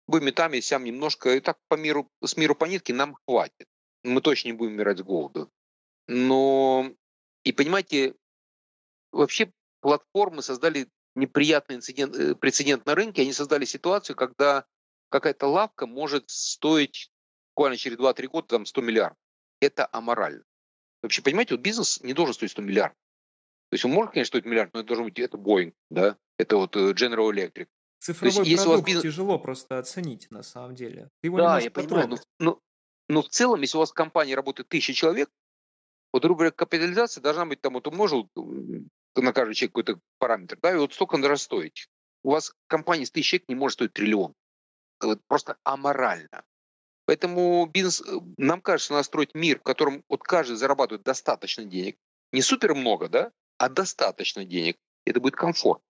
Будем 0.08 0.34
там 0.34 0.52
и 0.56 0.62
сям 0.62 0.84
немножко, 0.84 1.36
и 1.36 1.40
так 1.40 1.60
по 1.68 1.76
миру, 1.76 2.10
с 2.24 2.36
миру 2.36 2.56
по 2.56 2.66
нитке 2.66 2.96
нам 2.96 3.16
хватит. 3.28 3.68
Мы 4.04 4.22
точно 4.22 4.48
не 4.48 4.54
будем 4.54 4.74
умирать 4.74 4.98
с 4.98 5.04
голоду. 5.04 5.52
Но, 6.08 6.92
и 7.44 7.52
понимаете, 7.52 8.16
вообще 9.12 9.52
платформы 9.82 10.42
создали 10.42 10.88
неприятный 11.16 11.76
инцидент, 11.76 12.16
э, 12.16 12.36
прецедент 12.36 12.86
на 12.86 12.96
рынке, 12.96 13.22
они 13.22 13.34
создали 13.34 13.66
ситуацию, 13.66 14.16
когда 14.16 14.66
какая-то 15.10 15.48
лавка 15.48 15.88
может 15.88 16.30
стоить 16.30 17.12
буквально 17.56 17.78
через 17.78 17.98
2-3 17.98 18.28
года 18.28 18.48
там 18.48 18.66
100 18.66 18.82
миллиардов. 18.82 19.18
Это 19.60 19.88
аморально. 19.92 20.44
Вообще, 21.04 21.22
понимаете, 21.22 21.56
вот 21.56 21.62
бизнес 21.62 22.02
не 22.02 22.14
должен 22.14 22.34
стоить 22.34 22.52
100 22.52 22.62
миллиардов. 22.62 22.98
То 23.70 23.76
есть 23.76 23.86
он 23.86 23.92
может, 23.92 24.14
конечно, 24.14 24.28
стоить 24.28 24.46
миллиард, 24.46 24.74
но 24.74 24.82
это 24.82 24.88
должен 24.88 25.06
быть 25.06 25.20
это 25.20 25.38
Boeing, 25.38 25.74
да, 25.90 26.18
это 26.38 26.58
вот 26.58 26.76
э, 26.76 26.92
General 26.92 27.32
Electric. 27.32 27.68
Цифровой 28.00 28.46
есть, 28.46 28.64
продукт 28.64 28.86
бизнес... 28.86 29.04
тяжело 29.04 29.40
просто 29.40 29.78
оценить 29.78 30.30
на 30.32 30.44
самом 30.44 30.76
деле. 30.76 31.10
Ты 31.22 31.28
его 31.28 31.38
да, 31.38 31.60
я 31.60 31.70
понимаю, 31.72 32.10
но, 32.10 32.18
но, 32.40 32.60
но 33.08 33.22
в 33.22 33.30
целом, 33.30 33.62
если 33.62 33.78
у 33.78 33.80
вас 33.80 33.92
в 33.92 33.94
компании 33.94 34.34
работает 34.34 34.68
тысяча 34.68 34.94
человек, 34.94 35.30
вот, 36.12 36.24
грубо 36.24 36.40
говоря, 36.40 36.52
капитализация 36.52 37.22
должна 37.22 37.46
быть 37.46 37.62
там, 37.62 37.74
вот 37.74 37.88
умножил 37.88 38.30
на 39.16 39.34
каждый 39.34 39.56
человек 39.56 39.74
какой-то 39.74 40.00
параметр, 40.20 40.58
да, 40.62 40.72
и 40.72 40.78
вот 40.78 40.94
столько 40.94 41.18
надо 41.18 41.36
стоить. 41.36 41.88
У 42.24 42.32
вас 42.32 42.54
компания 42.68 43.06
с 43.06 43.12
тысяч 43.12 43.30
человек 43.30 43.50
не 43.50 43.56
может 43.56 43.76
стоить 43.76 43.94
триллион. 43.94 44.34
Это 45.02 45.20
просто 45.28 45.58
аморально. 45.64 46.44
Поэтому 47.06 47.66
бизнес, 47.66 48.02
э, 48.02 48.20
нам 48.38 48.62
кажется, 48.62 48.94
надо 48.94 49.04
строить 49.04 49.34
мир, 49.34 49.60
в 49.60 49.64
котором 49.64 50.04
вот 50.08 50.24
каждый 50.24 50.56
зарабатывает 50.56 51.04
достаточно 51.04 51.66
денег. 51.66 51.98
Не 52.32 52.42
супер 52.42 52.76
много, 52.76 53.10
да, 53.10 53.32
а 53.58 53.70
достаточно 53.70 54.46
денег. 54.46 54.78
Это 55.06 55.20
будет 55.20 55.36
комфорт. 55.36 55.82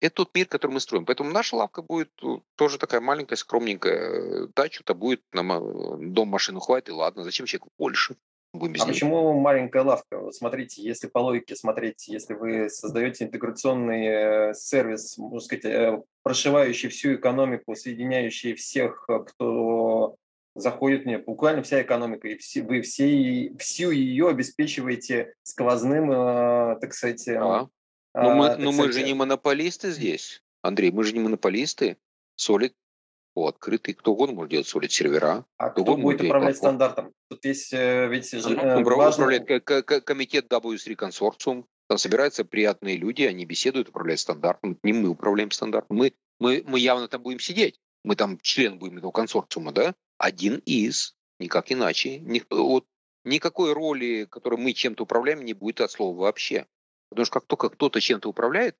Это 0.00 0.16
тот 0.16 0.34
мир, 0.34 0.46
который 0.46 0.72
мы 0.72 0.80
строим. 0.80 1.06
Поэтому 1.06 1.30
наша 1.30 1.56
лавка 1.56 1.82
будет 1.82 2.10
э, 2.22 2.40
тоже 2.56 2.78
такая 2.78 3.00
маленькая, 3.00 3.36
скромненькая. 3.36 4.48
Дачу-то 4.54 4.94
будет, 4.94 5.22
нам 5.32 5.52
э, 5.52 6.10
дом, 6.10 6.28
машину 6.28 6.60
хватит, 6.60 6.90
и 6.90 6.92
ладно, 6.92 7.24
зачем 7.24 7.46
человеку 7.46 7.70
больше? 7.78 8.16
Будем 8.52 8.80
А 8.80 8.86
почему 8.86 9.32
маленькая 9.40 9.82
лавка? 9.82 10.18
Вот 10.18 10.34
смотрите, 10.34 10.82
если 10.82 11.06
по 11.06 11.18
логике 11.18 11.56
смотреть, 11.56 12.08
если 12.08 12.34
вы 12.34 12.68
создаете 12.68 13.24
интеграционный 13.24 14.06
э, 14.06 14.54
сервис, 14.54 15.16
можно 15.18 15.40
сказать, 15.40 15.64
э, 15.64 16.02
прошивающий 16.22 16.88
всю 16.88 17.14
экономику, 17.14 17.74
соединяющий 17.74 18.54
всех, 18.54 19.04
э, 19.08 19.20
кто 19.26 20.16
заходит 20.54 21.06
мне, 21.06 21.18
буквально 21.18 21.62
вся 21.62 21.80
экономика, 21.80 22.28
и 22.28 22.36
все, 22.36 22.62
вы 22.62 22.82
все, 22.82 23.54
всю 23.58 23.90
ее 23.90 24.28
обеспечиваете 24.28 25.34
сквозным, 25.42 26.10
так 26.78 26.92
сказать... 26.92 27.26
А. 27.28 27.68
Но 28.14 28.34
мы, 28.34 28.56
но 28.56 28.72
мы 28.72 28.92
же 28.92 29.02
не 29.02 29.14
монополисты 29.14 29.90
здесь, 29.90 30.42
Андрей, 30.60 30.90
мы 30.90 31.04
же 31.04 31.14
не 31.14 31.20
монополисты. 31.20 31.96
Solid 32.36 32.72
по 32.72 32.81
открытый, 33.34 33.94
кто 33.94 34.12
угодно 34.12 34.34
может 34.34 34.50
делать 34.50 34.66
солид 34.66 34.92
сервера. 34.92 35.44
А 35.56 35.70
кто, 35.70 35.82
кто 35.82 35.96
будет 35.96 36.22
управлять 36.22 36.56
стандартом? 36.56 37.12
Тут 37.28 37.44
есть 37.44 37.72
ведь 37.72 38.30
же, 38.30 38.48
ну, 38.50 38.84
важно... 38.84 39.24
управляет 39.24 39.64
комитет 40.04 40.52
W3 40.52 40.94
консорциум. 40.94 41.66
Там 41.88 41.98
собираются 41.98 42.44
приятные 42.44 42.96
люди, 42.96 43.22
они 43.22 43.44
беседуют, 43.44 43.88
управляют 43.88 44.20
стандартом. 44.20 44.78
Не 44.82 44.92
мы 44.92 45.08
управляем 45.08 45.50
стандартом. 45.50 45.96
Мы, 45.96 46.12
мы, 46.38 46.62
мы 46.66 46.78
явно 46.78 47.08
там 47.08 47.22
будем 47.22 47.40
сидеть. 47.40 47.80
Мы 48.04 48.16
там 48.16 48.38
член 48.40 48.78
будем 48.78 48.98
этого 48.98 49.12
консорциума, 49.12 49.72
да? 49.72 49.94
Один 50.18 50.62
из, 50.64 51.16
никак 51.38 51.70
иначе. 51.70 52.18
Никто, 52.18 52.66
вот, 52.66 52.86
никакой 53.24 53.72
роли, 53.72 54.26
которой 54.30 54.58
мы 54.58 54.72
чем-то 54.72 55.04
управляем, 55.04 55.44
не 55.44 55.54
будет 55.54 55.80
от 55.80 55.90
слова 55.90 56.18
вообще. 56.18 56.66
Потому 57.10 57.26
что 57.26 57.40
как 57.40 57.46
только 57.46 57.70
кто-то 57.70 58.00
чем-то 58.00 58.28
управляет, 58.28 58.76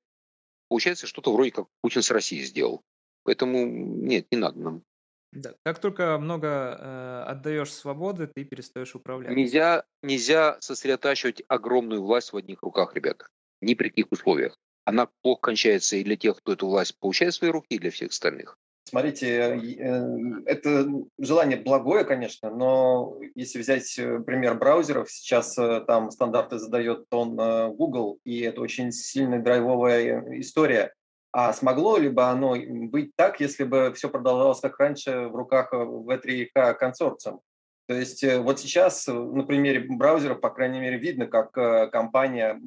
получается 0.67 1.07
что-то 1.07 1.31
вроде 1.33 1.51
как 1.51 1.67
Путин 1.81 2.01
с 2.01 2.11
Россией 2.11 2.43
сделал. 2.43 2.83
Поэтому 3.23 3.65
нет, 3.65 4.27
не 4.31 4.37
надо 4.37 4.59
нам. 4.59 4.83
Да. 5.31 5.53
Как 5.63 5.79
только 5.79 6.17
много 6.19 6.47
э, 6.47 7.23
отдаешь 7.27 7.73
свободы, 7.73 8.27
ты 8.27 8.43
перестаешь 8.43 8.93
управлять. 8.93 9.35
Нельзя, 9.35 9.83
нельзя 10.03 10.57
сосредотачивать 10.59 11.41
огромную 11.47 12.03
власть 12.03 12.33
в 12.33 12.37
одних 12.37 12.61
руках, 12.61 12.93
ребята. 12.93 13.27
Ни 13.61 13.73
при 13.73 13.89
каких 13.89 14.11
условиях. 14.11 14.57
Она 14.85 15.07
плохо 15.21 15.41
кончается 15.41 15.95
и 15.95 16.03
для 16.03 16.17
тех, 16.17 16.37
кто 16.37 16.53
эту 16.53 16.67
власть 16.67 16.99
получает 16.99 17.33
в 17.33 17.37
свои 17.37 17.49
руки, 17.49 17.67
и 17.75 17.79
для 17.79 17.89
всех 17.89 18.09
остальных. 18.09 18.57
Смотрите, 18.85 19.27
э, 19.27 19.99
это 20.45 20.87
желание 21.17 21.57
благое, 21.57 22.03
конечно, 22.03 22.49
но 22.49 23.17
если 23.33 23.59
взять 23.59 23.97
э, 23.97 24.19
пример 24.19 24.55
браузеров, 24.55 25.09
сейчас 25.09 25.57
э, 25.57 25.81
там 25.87 26.11
стандарты 26.11 26.59
задает 26.59 27.05
он 27.11 27.35
Google, 27.75 28.19
и 28.25 28.41
это 28.41 28.61
очень 28.61 28.91
сильная 28.91 29.41
драйвовая 29.41 30.39
история. 30.39 30.93
А 31.33 31.51
смогло 31.51 31.97
ли 31.97 32.09
бы 32.09 32.23
оно 32.23 32.55
быть 32.55 33.15
так, 33.15 33.41
если 33.41 33.63
бы 33.63 33.91
все 33.95 34.07
продолжалось 34.07 34.59
как 34.59 34.79
раньше 34.79 35.27
в 35.27 35.35
руках 35.35 35.73
V3K 35.73 36.75
консорциум? 36.75 37.41
То 37.87 37.95
есть 37.95 38.23
вот 38.23 38.59
сейчас 38.59 39.07
на 39.07 39.43
примере 39.43 39.81
браузеров, 39.81 40.39
по 40.39 40.51
крайней 40.51 40.79
мере, 40.79 40.97
видно, 40.97 41.25
как 41.25 41.51
компания 41.91 42.57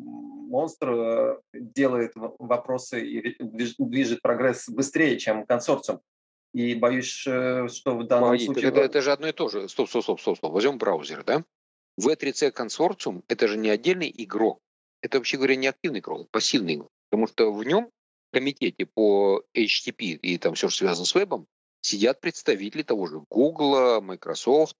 Monster 0.50 1.40
делает 1.54 2.12
вопросы 2.14 3.00
и 3.00 3.36
движет 3.38 4.20
прогресс 4.20 4.68
быстрее, 4.68 5.16
чем 5.16 5.46
консорциум. 5.46 6.00
И 6.56 6.74
боюсь, 6.74 7.24
э, 7.26 7.68
что 7.68 7.98
в 7.98 8.06
данном 8.06 8.28
Погоди, 8.30 8.46
случае... 8.46 8.68
Это, 8.68 8.80
это 8.80 9.02
же 9.02 9.12
одно 9.12 9.28
и 9.28 9.32
то 9.32 9.48
же. 9.48 9.68
Стоп, 9.68 9.90
стоп, 9.90 10.02
стоп, 10.02 10.20
стоп, 10.20 10.38
стоп. 10.38 10.52
Возьмем 10.52 10.78
браузер, 10.78 11.22
да? 11.22 11.44
V3C 12.00 12.50
консорциум– 12.50 13.22
это 13.28 13.46
же 13.46 13.58
не 13.58 13.68
отдельный 13.68 14.12
игрок. 14.16 14.58
Это, 15.02 15.18
вообще 15.18 15.36
говоря, 15.36 15.56
не 15.56 15.66
активный 15.66 16.00
игрок, 16.00 16.22
это 16.22 16.28
пассивный 16.30 16.76
игрок. 16.76 16.88
Потому 17.10 17.26
что 17.26 17.52
в 17.52 17.62
нем, 17.62 17.90
комитете 18.38 18.86
по 18.86 19.42
HTTP 19.56 20.16
и 20.16 20.38
там 20.38 20.54
все, 20.54 20.68
что 20.68 20.78
связано 20.78 21.06
с 21.06 21.14
вебом, 21.14 21.46
сидят 21.80 22.20
представители 22.20 22.82
того 22.82 23.06
же 23.06 23.22
Google, 23.30 24.00
Microsoft, 24.00 24.78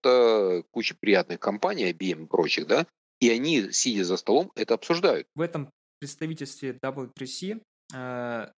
куча 0.71 0.95
приятных 0.99 1.40
компаний, 1.40 1.92
IBM 1.92 2.25
и 2.25 2.27
прочих, 2.27 2.66
да, 2.66 2.87
и 3.21 3.31
они, 3.31 3.73
сидя 3.73 4.05
за 4.05 4.16
столом, 4.16 4.53
это 4.55 4.75
обсуждают. 4.75 5.27
В 5.35 5.40
этом 5.40 5.71
представительстве 6.01 6.79
W3C 6.83 7.62
э, 7.95 8.53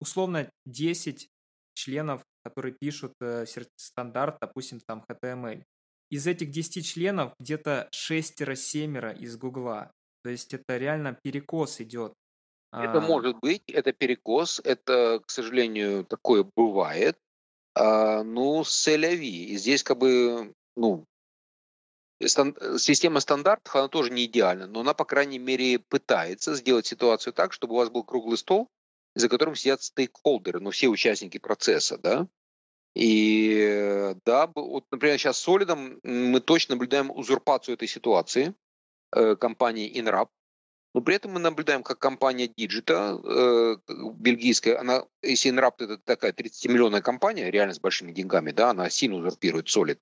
условно 0.00 0.50
10 0.66 1.28
членов 1.74 2.22
которые 2.44 2.74
пишут 2.74 3.14
э, 3.20 3.46
стандарт, 3.76 4.36
допустим, 4.40 4.80
там 4.86 5.04
HTML. 5.10 5.64
Из 6.10 6.26
этих 6.26 6.50
10 6.50 6.86
членов 6.86 7.32
где-то 7.40 7.88
6-7 7.94 9.18
из 9.18 9.36
Гугла. 9.36 9.90
То 10.22 10.30
есть 10.30 10.52
это 10.54 10.76
реально 10.76 11.18
перекос 11.22 11.80
идет. 11.80 12.12
Это 12.76 12.98
а... 12.98 13.00
может 13.00 13.36
быть, 13.38 13.62
это 13.68 13.92
перекос, 13.92 14.60
это, 14.64 15.20
к 15.24 15.30
сожалению, 15.30 16.04
такое 16.04 16.44
бывает. 16.56 17.18
А, 17.74 18.22
ну, 18.22 18.64
селяви. 18.64 19.46
И 19.46 19.56
здесь 19.56 19.82
как 19.82 19.98
бы, 19.98 20.54
ну, 20.76 21.06
стан- 22.24 22.56
система 22.78 23.20
стандартов, 23.20 23.74
она 23.76 23.88
тоже 23.88 24.10
не 24.10 24.24
идеальна, 24.26 24.66
но 24.66 24.80
она, 24.80 24.94
по 24.94 25.04
крайней 25.04 25.38
мере, 25.38 25.78
пытается 25.78 26.54
сделать 26.54 26.86
ситуацию 26.86 27.32
так, 27.32 27.52
чтобы 27.52 27.74
у 27.74 27.78
вас 27.78 27.90
был 27.90 28.04
круглый 28.04 28.38
стол, 28.38 28.68
за 29.14 29.28
которым 29.28 29.54
сидят 29.54 29.82
стейкхолдеры, 29.82 30.60
ну, 30.60 30.70
все 30.70 30.88
участники 30.88 31.38
процесса, 31.38 31.98
да. 31.98 32.26
И 32.94 34.14
да, 34.24 34.48
вот, 34.54 34.84
например, 34.90 35.18
сейчас 35.18 35.38
с 35.38 35.48
Solid 35.48 35.98
мы 36.04 36.40
точно 36.40 36.76
наблюдаем 36.76 37.10
узурпацию 37.10 37.74
этой 37.74 37.88
ситуации 37.88 38.54
э, 39.12 39.34
компании 39.34 39.92
InRap, 40.00 40.28
но 40.94 41.00
при 41.00 41.16
этом 41.16 41.32
мы 41.32 41.40
наблюдаем, 41.40 41.82
как 41.82 41.98
компания 41.98 42.46
Digita, 42.46 43.20
э, 43.22 43.76
бельгийская, 44.14 44.78
она, 44.78 45.04
если 45.22 45.52
InRap 45.52 45.74
это 45.78 45.98
такая 45.98 46.32
30-миллионная 46.32 47.02
компания, 47.02 47.50
реально 47.50 47.74
с 47.74 47.80
большими 47.80 48.12
деньгами, 48.12 48.52
да, 48.52 48.70
она 48.70 48.88
сильно 48.88 49.16
узурпирует 49.16 49.66
Solid, 49.66 49.98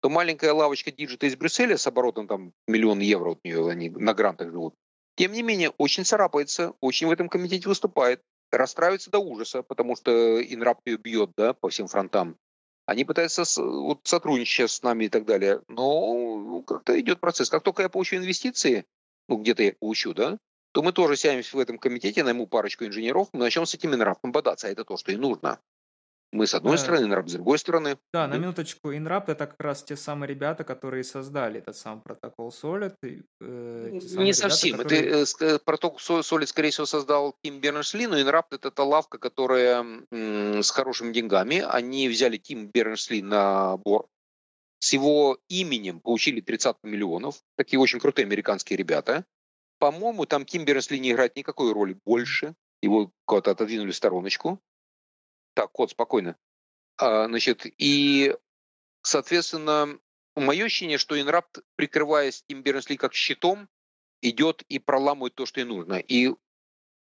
то 0.00 0.08
маленькая 0.08 0.52
лавочка 0.52 0.90
Digita 0.90 1.26
из 1.26 1.36
Брюсселя 1.36 1.76
с 1.76 1.86
оборотом 1.86 2.26
там 2.26 2.52
миллион 2.66 3.00
евро 3.00 3.32
от 3.32 3.44
нее, 3.44 3.70
они 3.70 3.90
на 3.90 4.14
грантах 4.14 4.50
живут, 4.50 4.74
тем 5.16 5.32
не 5.32 5.42
менее, 5.42 5.70
очень 5.76 6.04
царапается, 6.04 6.72
очень 6.80 7.06
в 7.06 7.10
этом 7.10 7.28
комитете 7.28 7.68
выступает 7.68 8.22
расстраиваются 8.50 9.10
до 9.10 9.18
ужаса, 9.18 9.62
потому 9.62 9.96
что 9.96 10.42
Инрап 10.42 10.80
ее 10.86 10.96
бьет 10.96 11.30
да, 11.36 11.54
по 11.54 11.68
всем 11.68 11.86
фронтам. 11.86 12.36
Они 12.86 13.04
пытаются 13.04 13.44
вот, 13.62 14.00
сотрудничать 14.04 14.70
с 14.70 14.82
нами 14.82 15.04
и 15.04 15.08
так 15.08 15.24
далее. 15.24 15.62
Но 15.68 16.14
ну, 16.38 16.62
как-то 16.62 16.98
идет 16.98 17.20
процесс. 17.20 17.48
Как 17.48 17.62
только 17.62 17.82
я 17.82 17.88
получу 17.88 18.16
инвестиции, 18.16 18.84
ну 19.30 19.38
где-то 19.38 19.62
я 19.62 19.72
получу, 19.72 20.12
да, 20.12 20.38
то 20.72 20.82
мы 20.82 20.92
тоже 20.92 21.16
сядемся 21.16 21.56
в 21.56 21.60
этом 21.60 21.78
комитете, 21.78 22.22
найму 22.22 22.46
парочку 22.46 22.84
инженеров, 22.84 23.28
мы 23.32 23.40
начнем 23.40 23.64
с 23.64 23.74
этим 23.74 23.94
Инрапом 23.94 24.32
бодаться. 24.32 24.66
А 24.66 24.70
это 24.70 24.84
то, 24.84 24.96
что 24.96 25.12
и 25.12 25.16
нужно. 25.16 25.58
Мы 26.32 26.46
с 26.46 26.54
одной 26.54 26.76
да. 26.76 26.78
стороны, 26.78 27.12
INRAP 27.12 27.26
с 27.26 27.32
другой 27.32 27.58
стороны. 27.58 27.98
Да, 28.12 28.28
на 28.28 28.34
минуточку, 28.34 28.92
INRAP 28.92 29.24
это 29.32 29.48
как 29.48 29.60
раз 29.60 29.82
те 29.82 29.96
самые 29.96 30.28
ребята, 30.28 30.62
которые 30.62 31.02
создали 31.02 31.58
этот 31.58 31.76
сам 31.76 32.00
протокол 32.00 32.50
Solid. 32.50 32.94
Э, 33.02 33.90
Не 33.90 34.32
совсем. 34.32 34.78
Которые... 34.78 35.22
Это, 35.22 35.44
э, 35.44 35.58
протокол 35.58 35.98
Solid, 35.98 36.46
скорее 36.46 36.70
всего, 36.70 36.86
создал 36.86 37.34
Тим 37.42 37.60
Берншли, 37.60 38.06
но 38.06 38.16
INRAP 38.16 38.44
это 38.52 38.70
та 38.70 38.84
лавка, 38.84 39.18
которая 39.18 39.84
м, 40.12 40.62
с 40.62 40.70
хорошими 40.70 41.12
деньгами. 41.12 41.64
Они 41.68 42.08
взяли 42.08 42.36
Тим 42.36 42.68
Берншли 42.68 43.22
на 43.22 43.76
бор. 43.78 44.06
С 44.80 44.94
его 44.94 45.38
именем 45.48 46.00
получили 46.00 46.40
30 46.40 46.78
миллионов. 46.82 47.42
Такие 47.56 47.78
очень 47.78 48.00
крутые 48.00 48.24
американские 48.24 48.78
ребята. 48.78 49.26
По-моему, 49.78 50.24
там 50.24 50.44
Тим 50.44 50.64
Бернсли 50.64 50.98
не 50.98 51.12
играет 51.12 51.36
никакой 51.36 51.72
роли 51.72 51.98
больше. 52.04 52.54
Его 52.82 53.12
куда-то 53.26 53.50
отодвинули 53.50 53.90
в 53.90 53.96
стороночку. 53.96 54.58
Так, 55.54 55.70
кот, 55.72 55.90
спокойно. 55.90 56.36
А, 56.96 57.26
значит, 57.26 57.66
и, 57.78 58.34
соответственно, 59.02 59.98
мое 60.34 60.64
ощущение, 60.64 60.96
что 60.96 61.20
Инрапт, 61.20 61.58
прикрываясь 61.76 62.42
Тим 62.48 62.62
Бернсли 62.62 62.96
как 62.96 63.12
щитом, 63.12 63.68
идет 64.22 64.62
и 64.68 64.78
проламывает 64.78 65.34
то, 65.34 65.44
что 65.44 65.60
и 65.60 65.64
нужно. 65.64 65.94
И 65.94 66.34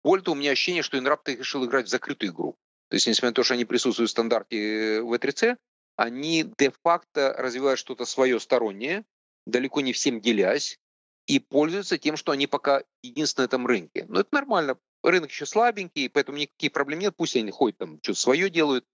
более 0.04 0.24
того, 0.24 0.36
у 0.36 0.40
меня 0.40 0.52
ощущение, 0.52 0.82
что 0.82 0.98
Инрапт 0.98 1.30
решил 1.30 1.66
играть 1.66 1.86
в 1.86 1.90
закрытую 1.90 2.32
игру. 2.32 2.58
То 2.90 2.96
есть, 2.96 3.06
несмотря 3.06 3.30
на 3.30 3.36
то, 3.36 3.44
что 3.44 3.54
они 3.54 3.66
присутствуют 3.66 4.10
в 4.10 4.12
стандарте 4.12 5.02
V3C, 5.02 5.58
они 6.00 6.46
де-факто 6.58 7.36
развивают 7.38 7.78
что-то 7.78 8.06
свое 8.06 8.40
стороннее, 8.40 9.04
далеко 9.46 9.82
не 9.82 9.92
всем 9.92 10.22
делясь, 10.22 10.80
и 11.28 11.40
пользуются 11.40 11.98
тем, 11.98 12.16
что 12.16 12.32
они 12.32 12.48
пока 12.48 12.84
единственные 13.04 13.44
на 13.44 13.50
этом 13.50 13.68
рынке. 13.68 14.06
Но 14.08 14.22
это 14.22 14.30
нормально 14.32 14.80
рынок 15.04 15.30
еще 15.30 15.46
слабенький, 15.46 16.10
поэтому 16.10 16.38
никаких 16.38 16.72
проблем 16.72 17.00
нет, 17.00 17.16
пусть 17.18 17.36
они 17.36 17.52
ходят 17.52 17.80
там, 17.80 18.00
что-то 18.02 18.18
свое 18.18 18.50
делают. 18.50 18.86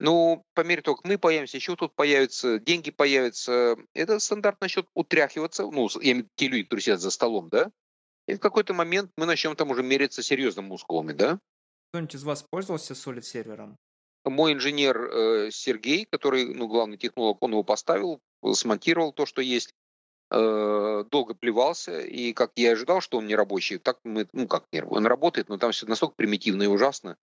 Но 0.00 0.42
по 0.54 0.62
мере 0.64 0.82
того, 0.82 0.96
как 0.96 1.04
мы 1.04 1.16
появимся, 1.16 1.58
еще 1.58 1.76
тут 1.76 1.94
появятся, 1.94 2.58
деньги 2.58 2.90
появятся, 2.90 3.76
это 3.94 4.18
стандарт 4.18 4.60
начнет 4.60 4.88
утряхиваться, 4.94 5.62
ну, 5.62 5.88
я 6.00 6.10
имею 6.10 6.14
в 6.14 6.18
виду 6.18 6.28
те 6.34 6.48
люди, 6.48 6.64
которые 6.64 6.82
сидят 6.82 7.00
за 7.00 7.12
столом, 7.12 7.50
да, 7.50 7.70
и 8.26 8.34
в 8.34 8.40
какой-то 8.40 8.74
момент 8.74 9.12
мы 9.16 9.26
начнем 9.26 9.54
там 9.54 9.70
уже 9.70 9.84
мериться 9.84 10.24
серьезными 10.24 10.66
мускулами, 10.66 11.12
да. 11.12 11.38
Кто-нибудь 11.90 12.16
из 12.16 12.24
вас 12.24 12.42
пользовался 12.42 12.94
Solid 12.94 13.22
сервером? 13.22 13.78
Мой 14.24 14.52
инженер 14.52 15.00
э, 15.00 15.50
Сергей, 15.50 16.04
который, 16.04 16.54
ну, 16.54 16.68
главный 16.68 16.98
технолог, 16.98 17.38
он 17.40 17.52
его 17.52 17.62
поставил, 17.62 18.20
смонтировал 18.52 19.12
то, 19.12 19.26
что 19.26 19.40
есть. 19.40 19.74
Э, 20.30 21.04
долго 21.10 21.32
плевался, 21.32 22.00
и 22.00 22.34
как 22.34 22.52
я 22.56 22.72
ожидал, 22.72 23.00
что 23.00 23.16
он 23.16 23.26
не 23.26 23.34
рабочий, 23.34 23.78
так 23.78 23.98
мы, 24.04 24.28
ну 24.34 24.46
как 24.46 24.66
не 24.72 24.84
он 24.84 25.06
работает, 25.06 25.48
но 25.48 25.56
там 25.56 25.72
все 25.72 25.86
настолько 25.86 26.16
примитивно 26.16 26.64
и 26.64 26.66
ужасно. 26.66 27.16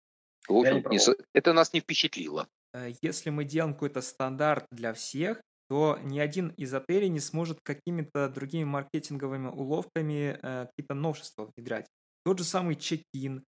В 0.48 0.56
общем, 0.56 0.86
не, 0.90 1.00
это 1.34 1.52
нас 1.52 1.74
не 1.74 1.82
впечатлило. 1.82 2.48
Э, 2.74 2.92
если 3.02 3.30
мы 3.30 3.44
делаем 3.44 3.74
какой-то 3.74 4.02
стандарт 4.02 4.68
для 4.72 4.94
всех, 4.94 5.42
то 5.70 6.00
ни 6.02 6.18
один 6.20 6.50
из 6.50 6.74
отелей 6.74 7.10
не 7.10 7.20
сможет 7.20 7.60
какими-то 7.62 8.30
другими 8.30 8.64
маркетинговыми 8.64 9.48
уловками 9.48 10.40
э, 10.42 10.68
какие-то 10.68 10.94
новшества 10.94 11.52
внедрять. 11.54 11.88
Тот 12.24 12.38
же 12.38 12.46
самый 12.46 12.78
чек-ин, 12.78 13.44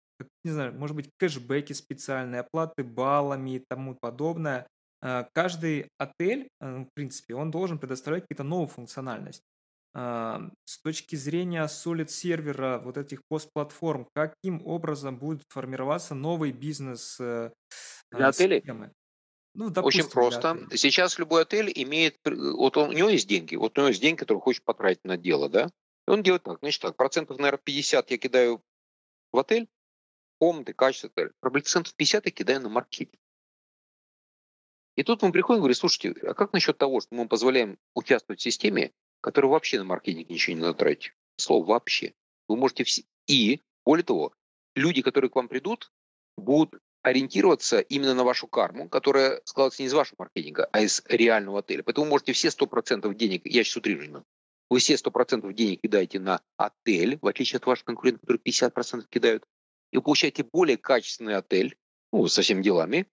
не 0.43 0.51
знаю, 0.51 0.73
может 0.73 0.95
быть, 0.95 1.09
кэшбэки 1.17 1.73
специальные, 1.73 2.41
оплаты 2.41 2.83
баллами 2.83 3.55
и 3.55 3.63
тому 3.67 3.95
подобное. 3.99 4.67
Э, 5.01 5.25
каждый 5.33 5.89
отель, 5.97 6.49
э, 6.59 6.79
в 6.83 6.89
принципе, 6.93 7.35
он 7.35 7.51
должен 7.51 7.79
предоставлять 7.79 8.23
какую-то 8.23 8.43
новую 8.43 8.67
функциональность. 8.67 9.43
А, 9.95 10.41
с 10.65 10.79
точки 10.79 11.15
зрения 11.15 11.65
Solid 11.65 12.07
сервера, 12.07 12.81
вот 12.83 12.97
этих 12.97 13.21
постплатформ, 13.27 14.07
каким 14.13 14.65
образом 14.65 15.17
будет 15.17 15.43
формироваться 15.49 16.15
новый 16.15 16.51
бизнес 16.51 17.17
э, 17.19 17.51
для 18.11 18.29
отелей? 18.29 18.63
Ну, 19.55 19.69
допустим, 19.69 20.05
Очень 20.05 20.11
просто. 20.11 20.67
Сейчас 20.71 21.19
любой 21.19 21.43
отель 21.43 21.71
имеет, 21.75 22.17
вот 22.25 22.75
он, 22.75 22.89
у 22.89 22.93
него 22.93 23.09
есть 23.09 23.27
деньги, 23.27 23.55
вот 23.55 23.77
у 23.77 23.81
него 23.81 23.89
есть 23.89 24.01
деньги, 24.01 24.17
которые 24.17 24.41
хочет 24.41 24.63
потратить 24.63 25.03
на 25.03 25.15
дело, 25.15 25.47
да? 25.47 25.69
И 26.07 26.11
он 26.11 26.23
делает 26.23 26.41
так, 26.41 26.57
значит 26.59 26.81
так, 26.81 26.95
процентов, 26.95 27.37
наверное, 27.37 27.61
50 27.63 28.09
я 28.09 28.17
кидаю 28.17 28.63
в 29.31 29.37
отель, 29.37 29.67
комнаты, 30.43 30.73
качество 30.73 31.09
отеля. 31.09 31.31
Процентов 31.39 31.95
50 31.95 32.25
я 32.25 32.31
кидаю 32.31 32.59
на 32.59 32.67
маркетинг. 32.67 33.17
И 34.97 35.03
тут 35.03 35.21
мы 35.21 35.31
приходим 35.31 35.59
и 35.59 35.61
говорим, 35.61 35.75
слушайте, 35.75 36.13
а 36.27 36.33
как 36.33 36.51
насчет 36.51 36.77
того, 36.77 36.99
что 36.99 37.15
мы 37.15 37.29
позволяем 37.29 37.79
участвовать 37.95 38.41
в 38.41 38.43
системе, 38.43 38.91
которая 39.21 39.49
вообще 39.49 39.77
на 39.77 39.85
маркетинг 39.85 40.29
ничего 40.29 40.57
не 40.57 40.61
надо 40.61 40.73
тратить? 40.73 41.13
Слово 41.37 41.65
«вообще». 41.65 42.13
Вы 42.49 42.57
можете 42.57 42.83
все... 42.83 43.03
И, 43.25 43.61
более 43.85 44.03
того, 44.03 44.33
люди, 44.75 45.01
которые 45.01 45.31
к 45.31 45.35
вам 45.37 45.47
придут, 45.47 45.93
будут 46.37 46.81
ориентироваться 47.03 47.79
именно 47.79 48.13
на 48.13 48.25
вашу 48.25 48.47
карму, 48.47 48.89
которая 48.89 49.41
складывается 49.45 49.81
не 49.81 49.87
из 49.87 49.93
вашего 49.93 50.17
маркетинга, 50.19 50.67
а 50.73 50.81
из 50.81 51.03
реального 51.07 51.59
отеля. 51.59 51.83
Поэтому 51.83 52.03
вы 52.03 52.09
можете 52.11 52.33
все 52.33 52.49
100% 52.49 53.13
денег, 53.15 53.45
я 53.45 53.63
сейчас 53.63 53.77
утрирую, 53.77 54.25
вы 54.69 54.79
все 54.79 54.95
100% 54.95 55.53
денег 55.53 55.81
кидаете 55.81 56.19
на 56.19 56.41
отель, 56.57 57.17
в 57.21 57.27
отличие 57.27 57.57
от 57.59 57.65
ваших 57.65 57.85
конкурентов, 57.85 58.21
которые 58.21 58.41
50% 58.43 59.07
кидают, 59.09 59.45
и 59.93 59.97
вы 59.97 60.01
получаете 60.01 60.43
более 60.43 60.75
качественный 60.75 61.35
отель, 61.35 61.77
ну, 62.11 62.27
со 62.27 62.41
всеми 62.41 62.63
делами, 62.63 63.05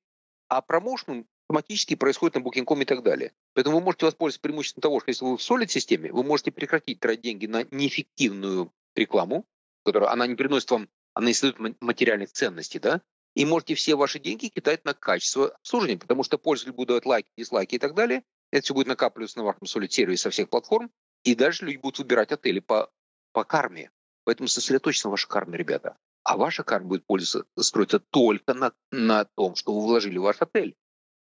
а 0.48 0.62
промоушеном 0.62 1.28
автоматически 1.42 1.94
происходит 1.94 2.36
на 2.36 2.40
Booking.com 2.40 2.80
и 2.80 2.84
так 2.86 3.02
далее. 3.02 3.32
Поэтому 3.54 3.78
вы 3.78 3.84
можете 3.84 4.06
воспользоваться 4.06 4.40
преимуществом 4.40 4.80
того, 4.80 5.00
что 5.00 5.10
если 5.10 5.24
вы 5.26 5.36
в 5.36 5.42
Solid-системе, 5.42 6.10
вы 6.10 6.22
можете 6.24 6.52
прекратить 6.52 7.00
тратить 7.00 7.22
деньги 7.22 7.46
на 7.46 7.64
неэффективную 7.70 8.72
рекламу, 8.94 9.46
которая 9.84 10.10
она 10.10 10.26
не 10.26 10.36
приносит 10.36 10.70
вам, 10.70 10.88
она 11.12 11.26
не 11.26 11.34
создает 11.34 11.76
материальных 11.82 12.32
ценностей, 12.32 12.78
да, 12.78 13.02
и 13.34 13.44
можете 13.44 13.74
все 13.74 13.94
ваши 13.94 14.18
деньги 14.18 14.48
кидать 14.48 14.84
на 14.86 14.94
качество 14.94 15.50
обслуживания, 15.50 15.98
потому 15.98 16.22
что 16.22 16.38
пользователь 16.38 16.74
будет 16.74 16.88
давать 16.88 17.04
лайки, 17.04 17.30
дизлайки 17.36 17.74
и 17.74 17.78
так 17.78 17.94
далее. 17.94 18.22
Это 18.52 18.64
все 18.64 18.74
будет 18.74 18.86
накапливаться 18.86 19.38
на 19.38 19.44
вашем 19.44 19.64
Solid 19.64 19.90
сервисе 19.90 20.22
со 20.22 20.30
всех 20.30 20.48
платформ, 20.48 20.90
и 21.24 21.34
дальше 21.34 21.66
люди 21.66 21.76
будут 21.76 21.98
выбирать 21.98 22.32
отели 22.32 22.60
по, 22.60 22.90
по 23.32 23.44
карме. 23.44 23.90
Поэтому 24.24 24.48
сосредоточьтесь 24.48 25.04
на 25.04 25.10
вашей 25.10 25.28
карме, 25.28 25.58
ребята. 25.58 25.96
А 26.22 26.36
ваша 26.36 26.62
карма 26.62 26.88
будет 26.88 27.06
пользоваться, 27.06 27.48
строиться 27.58 27.98
только 27.98 28.54
на, 28.54 28.72
на 28.90 29.24
том, 29.36 29.54
что 29.54 29.72
вы 29.72 29.86
вложили 29.86 30.18
в 30.18 30.22
ваш 30.22 30.36
отель. 30.40 30.76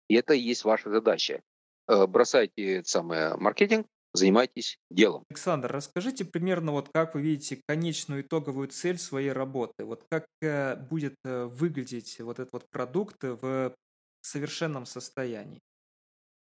И 0.07 0.15
это 0.15 0.33
и 0.33 0.39
есть 0.39 0.63
ваша 0.63 0.89
задача. 0.89 1.41
Э, 1.87 2.07
бросайте 2.07 2.83
самое 2.85 3.35
маркетинг, 3.35 3.87
занимайтесь 4.13 4.79
делом. 4.89 5.23
Александр, 5.29 5.71
расскажите 5.71 6.25
примерно, 6.25 6.71
вот 6.71 6.89
как 6.93 7.15
вы 7.15 7.21
видите 7.21 7.61
конечную 7.67 8.21
итоговую 8.21 8.69
цель 8.69 8.97
своей 8.97 9.31
работы. 9.31 9.85
Вот 9.85 10.05
как 10.09 10.25
э, 10.41 10.75
будет 10.75 11.15
э, 11.23 11.45
выглядеть 11.45 12.19
вот 12.19 12.39
этот 12.39 12.53
вот 12.53 12.69
продукт 12.69 13.17
в 13.21 13.75
совершенном 14.21 14.85
состоянии? 14.85 15.59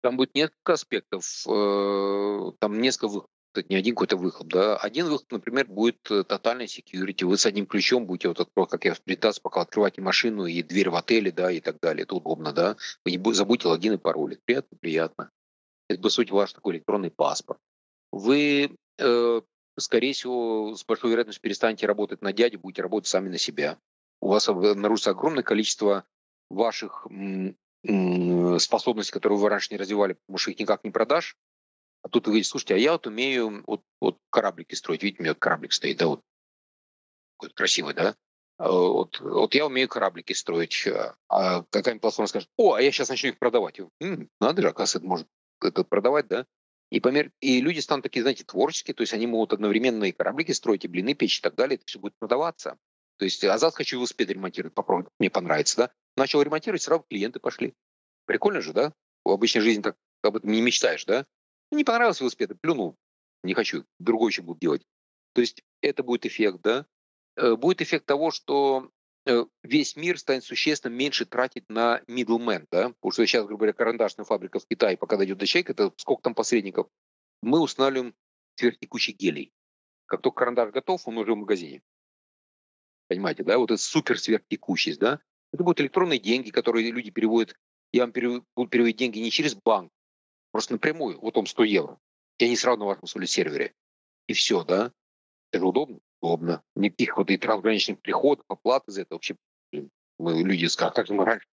Там 0.01 0.17
будет 0.17 0.35
несколько 0.35 0.73
аспектов, 0.73 1.43
там 1.45 2.81
несколько. 2.81 3.25
Это 3.55 3.67
не 3.69 3.75
один 3.75 3.93
какой-то 3.93 4.17
выход, 4.17 4.47
да. 4.47 4.77
Один 4.77 5.07
выход, 5.07 5.31
например, 5.31 5.67
будет 5.67 6.01
тотальный 6.01 6.65
security. 6.65 7.25
Вы 7.25 7.37
с 7.37 7.45
одним 7.45 7.67
ключом 7.67 8.07
будете 8.07 8.29
вот 8.29 8.39
открывать, 8.39 8.71
как 8.71 8.85
я 8.85 8.95
презентации 8.95 9.41
пока 9.41 9.61
открываете 9.61 10.01
машину 10.01 10.47
и 10.47 10.63
дверь 10.63 10.89
в 10.89 10.95
отеле, 10.95 11.31
да, 11.31 11.51
и 11.51 11.59
так 11.59 11.79
далее. 11.79 12.03
Это 12.03 12.15
удобно, 12.15 12.51
да. 12.51 12.77
Вы 13.05 13.11
не 13.11 13.33
забудьте 13.33 13.67
логин 13.67 13.93
и 13.93 13.97
пароль. 13.97 14.37
Приятно, 14.43 14.77
приятно. 14.79 15.29
Это, 15.87 16.01
по 16.01 16.09
сути, 16.09 16.31
ваш 16.31 16.53
такой 16.53 16.75
электронный 16.75 17.11
паспорт. 17.11 17.59
Вы, 18.11 18.75
э, 18.97 19.41
скорее 19.77 20.13
всего, 20.13 20.75
с 20.75 20.83
большой 20.83 21.11
вероятностью 21.11 21.41
перестанете 21.41 21.85
работать 21.85 22.21
на 22.21 22.33
дядю, 22.33 22.59
будете 22.59 22.81
работать 22.81 23.07
сами 23.07 23.29
на 23.29 23.37
себя. 23.37 23.77
У 24.19 24.29
вас 24.29 24.49
обнаружится 24.49 25.11
огромное 25.11 25.43
количество 25.43 26.05
ваших 26.49 27.05
способностей, 28.59 29.11
которые 29.11 29.37
вы 29.37 29.49
раньше 29.49 29.67
не 29.71 29.77
развивали, 29.77 30.13
потому 30.13 30.37
что 30.37 30.51
их 30.51 30.59
никак 30.59 30.83
не 30.83 30.91
продашь. 30.91 31.35
А 32.03 32.09
тут 32.09 32.25
вы 32.25 32.33
говорите, 32.33 32.49
слушайте, 32.49 32.75
а 32.75 32.77
я 32.77 32.91
вот 32.91 33.07
умею 33.07 33.63
вот, 33.65 33.81
вот 33.99 34.17
кораблики 34.29 34.75
строить. 34.75 35.03
Видите, 35.03 35.21
у 35.21 35.23
меня 35.23 35.33
кораблик 35.33 35.73
стоит, 35.73 35.97
да, 35.97 36.07
вот. 36.07 36.21
Какой 37.37 37.53
красивый, 37.53 37.93
да? 37.93 38.15
А 38.57 38.69
вот, 38.71 39.19
вот 39.19 39.55
я 39.55 39.65
умею 39.65 39.87
кораблики 39.87 40.33
строить. 40.33 40.87
А 41.29 41.63
какая-нибудь 41.69 42.01
платформа 42.01 42.27
скажет, 42.27 42.49
о, 42.57 42.73
а 42.73 42.81
я 42.81 42.91
сейчас 42.91 43.09
начну 43.09 43.29
их 43.29 43.39
продавать. 43.39 43.79
М-м, 43.79 44.29
надо 44.39 44.61
же, 44.61 44.69
оказывается, 44.69 45.07
может 45.07 45.27
это 45.61 45.83
продавать, 45.83 46.27
да? 46.27 46.45
И, 46.89 46.99
по 46.99 47.09
и 47.09 47.61
люди 47.61 47.79
станут 47.79 48.03
такие, 48.03 48.21
знаете, 48.21 48.43
творческие, 48.43 48.93
то 48.93 49.01
есть 49.01 49.13
они 49.13 49.25
могут 49.25 49.53
одновременно 49.53 50.03
и 50.03 50.11
кораблики 50.11 50.51
строить, 50.51 50.85
и 50.85 50.87
блины 50.87 51.15
печь 51.15 51.39
и 51.39 51.41
так 51.41 51.55
далее, 51.55 51.77
это 51.77 51.85
все 51.87 51.99
будет 51.99 52.13
продаваться. 52.19 52.77
То 53.17 53.25
есть, 53.25 53.43
а 53.43 53.57
завтра 53.57 53.77
хочу 53.77 53.97
велосипед 53.97 54.29
ремонтировать, 54.29 54.75
попробовать, 54.75 55.11
мне 55.17 55.29
понравится, 55.29 55.77
да? 55.77 55.91
Начал 56.15 56.41
ремонтировать, 56.41 56.81
сразу 56.81 57.05
клиенты 57.09 57.39
пошли. 57.39 57.73
Прикольно 58.25 58.61
же, 58.61 58.73
да? 58.73 58.93
В 59.23 59.31
обычной 59.31 59.61
жизни 59.61 59.81
так 59.81 59.95
об 60.21 60.35
этом 60.35 60.51
не 60.51 60.61
мечтаешь, 60.61 61.05
да? 61.05 61.25
Не 61.73 61.83
понравился 61.83 62.23
велосипед, 62.23 62.59
плюнул, 62.61 62.95
не 63.43 63.53
хочу, 63.53 63.85
другой 63.99 64.31
еще 64.31 64.41
буду 64.41 64.59
делать. 64.59 64.83
То 65.33 65.41
есть 65.41 65.63
это 65.81 66.03
будет 66.03 66.25
эффект, 66.25 66.61
да? 66.61 66.85
Э, 67.35 67.55
будет 67.55 67.81
эффект 67.81 68.05
того, 68.05 68.31
что 68.31 68.91
Э, 69.25 69.45
весь 69.63 69.95
мир 69.95 70.19
станет 70.19 70.43
существенно 70.43 70.91
меньше 70.91 71.25
тратить 71.25 71.69
на 71.69 72.01
middleman, 72.07 72.67
да, 72.71 72.89
потому 72.89 73.11
что 73.11 73.25
сейчас, 73.25 73.45
грубо 73.45 73.59
говоря, 73.59 73.73
карандашная 73.73 74.25
фабрика 74.25 74.59
в 74.59 74.67
Китае, 74.67 74.97
пока 74.97 75.15
дойдет 75.15 75.37
до 75.37 75.45
человека, 75.45 75.71
это 75.71 75.93
сколько 75.95 76.23
там 76.23 76.35
посредников, 76.35 76.87
мы 77.41 77.61
устанавливаем 77.61 78.13
сверхтекучий 78.55 79.13
гелий. 79.13 79.53
Как 80.07 80.21
только 80.21 80.39
карандаш 80.39 80.71
готов, 80.71 81.07
он 81.07 81.17
уже 81.17 81.33
в 81.33 81.37
магазине. 81.37 81.81
Понимаете, 83.07 83.43
да? 83.43 83.57
Вот 83.57 83.71
это 83.71 83.81
супер 83.81 84.19
сверхтекучесть, 84.19 84.99
да? 84.99 85.21
Это 85.53 85.63
будут 85.63 85.79
электронные 85.79 86.19
деньги, 86.19 86.49
которые 86.49 86.91
люди 86.91 87.09
переводят. 87.09 87.55
Я 87.93 88.03
вам 88.03 88.11
перев... 88.11 88.43
буду 88.55 88.69
переводить 88.69 88.97
деньги 88.97 89.19
не 89.19 89.31
через 89.31 89.55
банк, 89.55 89.91
просто 90.53 90.73
напрямую, 90.73 91.19
вот 91.19 91.35
он 91.37 91.45
100 91.45 91.63
евро. 91.65 91.99
И 92.37 92.45
они 92.45 92.55
сразу 92.55 92.79
на 92.79 92.85
вашем 92.85 93.07
сервере. 93.27 93.73
И 94.27 94.33
все, 94.33 94.63
да? 94.63 94.93
Это 95.51 95.59
же 95.59 95.67
удобно 95.67 95.99
удобно. 96.23 96.63
Никаких 96.75 97.17
вот 97.17 97.29
и 97.29 97.37
трансграничных 97.37 97.99
приходов, 97.99 98.45
оплат 98.47 98.87
из 98.87 98.97
этого 98.97 99.17
вообще 99.17 99.35
мы, 100.19 100.41
люди 100.41 100.65
скажут, 100.65 100.95
как 100.95 101.09
мы 101.09 101.25
раньше 101.25 101.45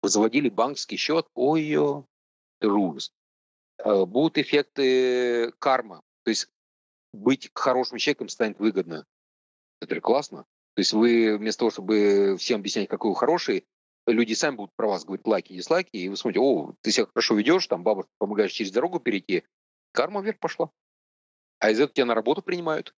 вы 0.00 0.08
заводили 0.08 0.48
банковский 0.48 0.96
счет, 0.96 1.26
ой-ё, 1.34 2.06
это 2.60 2.72
ужас. 2.72 3.12
А, 3.78 4.06
будут 4.06 4.38
эффекты 4.38 5.50
карма. 5.58 6.02
То 6.22 6.30
есть 6.30 6.48
быть 7.12 7.50
хорошим 7.52 7.98
человеком 7.98 8.28
станет 8.28 8.60
выгодно. 8.60 9.04
Это 9.80 9.96
же 9.96 10.00
классно. 10.00 10.44
То 10.74 10.80
есть 10.80 10.92
вы 10.92 11.36
вместо 11.36 11.60
того, 11.60 11.70
чтобы 11.72 12.36
всем 12.38 12.60
объяснять, 12.60 12.88
какой 12.88 13.10
вы 13.10 13.16
хороший, 13.16 13.66
люди 14.12 14.34
сами 14.34 14.56
будут 14.56 14.72
про 14.76 14.88
вас 14.88 15.04
говорить 15.04 15.26
лайки, 15.26 15.52
дизлайки, 15.52 15.96
и 15.96 16.08
вы 16.08 16.16
смотрите, 16.16 16.40
о, 16.40 16.74
ты 16.82 16.90
себя 16.90 17.06
хорошо 17.06 17.34
ведешь, 17.34 17.66
там 17.66 17.82
бабушка 17.82 18.10
помогаешь 18.18 18.52
через 18.52 18.72
дорогу 18.72 19.00
перейти, 19.00 19.44
карма 19.92 20.20
вверх 20.20 20.38
пошла. 20.38 20.70
А 21.60 21.70
из 21.70 21.78
этого 21.78 21.92
тебя 21.92 22.06
на 22.06 22.14
работу 22.14 22.42
принимают. 22.42 22.94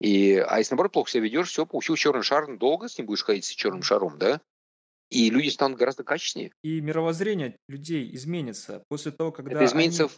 И, 0.00 0.36
а 0.36 0.58
если, 0.58 0.74
наоборот, 0.74 0.92
плохо 0.92 1.10
себя 1.10 1.24
ведешь, 1.24 1.48
все, 1.48 1.66
получил 1.66 1.96
черный 1.96 2.22
шар, 2.22 2.56
долго 2.56 2.88
с 2.88 2.96
ним 2.96 3.06
будешь 3.06 3.24
ходить 3.24 3.44
с 3.44 3.48
черным 3.48 3.82
шаром, 3.82 4.18
да? 4.18 4.40
И 5.10 5.30
люди 5.30 5.48
станут 5.48 5.78
гораздо 5.78 6.04
качественнее. 6.04 6.52
И 6.62 6.80
мировоззрение 6.80 7.56
людей 7.68 8.14
изменится 8.14 8.84
после 8.88 9.10
того, 9.10 9.32
когда 9.32 9.52
Это 9.52 9.64
изменится 9.64 10.04
они... 10.04 10.12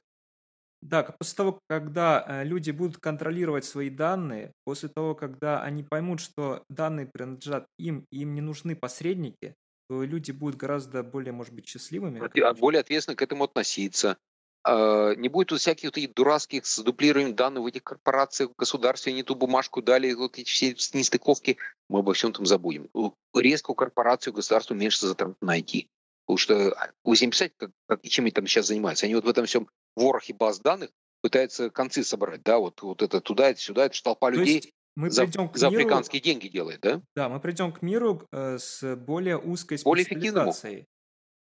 Да, 0.83 1.03
после 1.03 1.37
того, 1.37 1.61
когда 1.69 2.25
э, 2.27 2.45
люди 2.45 2.71
будут 2.71 2.99
контролировать 2.99 3.65
свои 3.65 3.91
данные, 3.91 4.53
после 4.65 4.89
того, 4.89 5.15
когда 5.15 5.63
они 5.63 5.83
поймут, 5.83 6.21
что 6.21 6.65
данные 6.71 7.07
принадлежат 7.07 7.67
им, 7.79 8.07
и 8.11 8.23
им 8.23 8.35
не 8.35 8.41
нужны 8.41 8.75
посредники, 8.75 9.55
то 9.91 10.05
люди 10.05 10.31
будут 10.31 10.55
гораздо 10.55 11.03
более, 11.03 11.33
может 11.33 11.53
быть, 11.53 11.67
счастливыми. 11.67 12.23
Более 12.61 12.79
ответственно 12.79 13.17
к 13.17 13.23
этому 13.23 13.43
относиться. 13.43 14.19
А, 14.63 15.17
не 15.17 15.29
будет 15.29 15.51
вот 15.51 15.61
всяких 15.61 15.87
вот 15.89 15.99
этих 15.99 16.15
дурацких 16.15 16.65
с 16.65 16.79
дублированием 16.79 17.35
данных 17.35 17.65
в 17.65 17.67
этих 17.67 17.83
корпорациях, 17.83 18.51
в 18.51 18.57
государстве, 18.57 19.13
не 19.13 19.25
ту 19.25 19.35
бумажку 19.35 19.83
дали, 19.83 20.13
вот 20.13 20.39
эти 20.39 20.49
все 20.49 20.77
нестыковки, 20.95 21.57
мы 21.89 21.99
обо 21.99 22.13
всем 22.13 22.31
этом 22.31 22.47
забудем. 22.47 22.89
Резко 23.35 23.73
у 23.73 23.75
корпорации, 23.75 24.31
у 24.31 24.35
государства 24.35 24.75
меньше 24.75 25.05
затрат 25.05 25.35
на 25.41 25.59
IT. 25.59 25.89
Потому 26.25 26.39
что 26.39 26.73
а, 26.73 26.93
вы 27.03 27.17
себе 27.17 27.31
представляете, 27.31 27.57
как, 27.59 27.71
как, 27.89 28.03
чем 28.09 28.27
они 28.27 28.31
там 28.31 28.47
сейчас 28.47 28.69
занимаются? 28.69 29.07
Они 29.07 29.17
вот 29.17 29.25
в 29.25 29.29
этом 29.29 29.47
всем 29.47 29.69
ворохе 29.97 30.35
баз 30.35 30.61
данных 30.61 30.91
пытаются 31.21 31.69
концы 31.69 32.05
собрать, 32.05 32.45
да, 32.45 32.59
вот, 32.59 32.81
вот 32.83 33.03
это 33.03 33.21
туда, 33.21 33.51
это 33.51 33.61
сюда, 33.61 33.87
это 33.87 33.97
же 33.97 34.05
толпа 34.05 34.31
людей 34.31 34.55
есть 34.55 34.73
мы 35.01 35.11
за, 35.11 35.25
придем 35.25 35.49
к 35.49 35.57
за 35.57 35.69
миру, 35.69 35.83
африканские 35.83 36.23
деньги 36.23 36.49
делает, 36.49 36.81
да? 36.81 37.03
Да, 37.17 37.29
мы 37.29 37.41
придем 37.41 37.73
к 37.73 37.83
миру 37.83 38.27
э, 38.33 38.59
с 38.59 38.97
более 38.97 39.39
узкой 39.39 39.79
специализацией. 39.79 40.87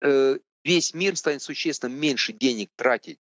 Более 0.01 0.40
весь 0.64 0.95
мир 0.95 1.16
станет 1.16 1.43
существенно 1.43 1.90
меньше 1.90 2.32
денег 2.32 2.70
тратить 2.76 3.18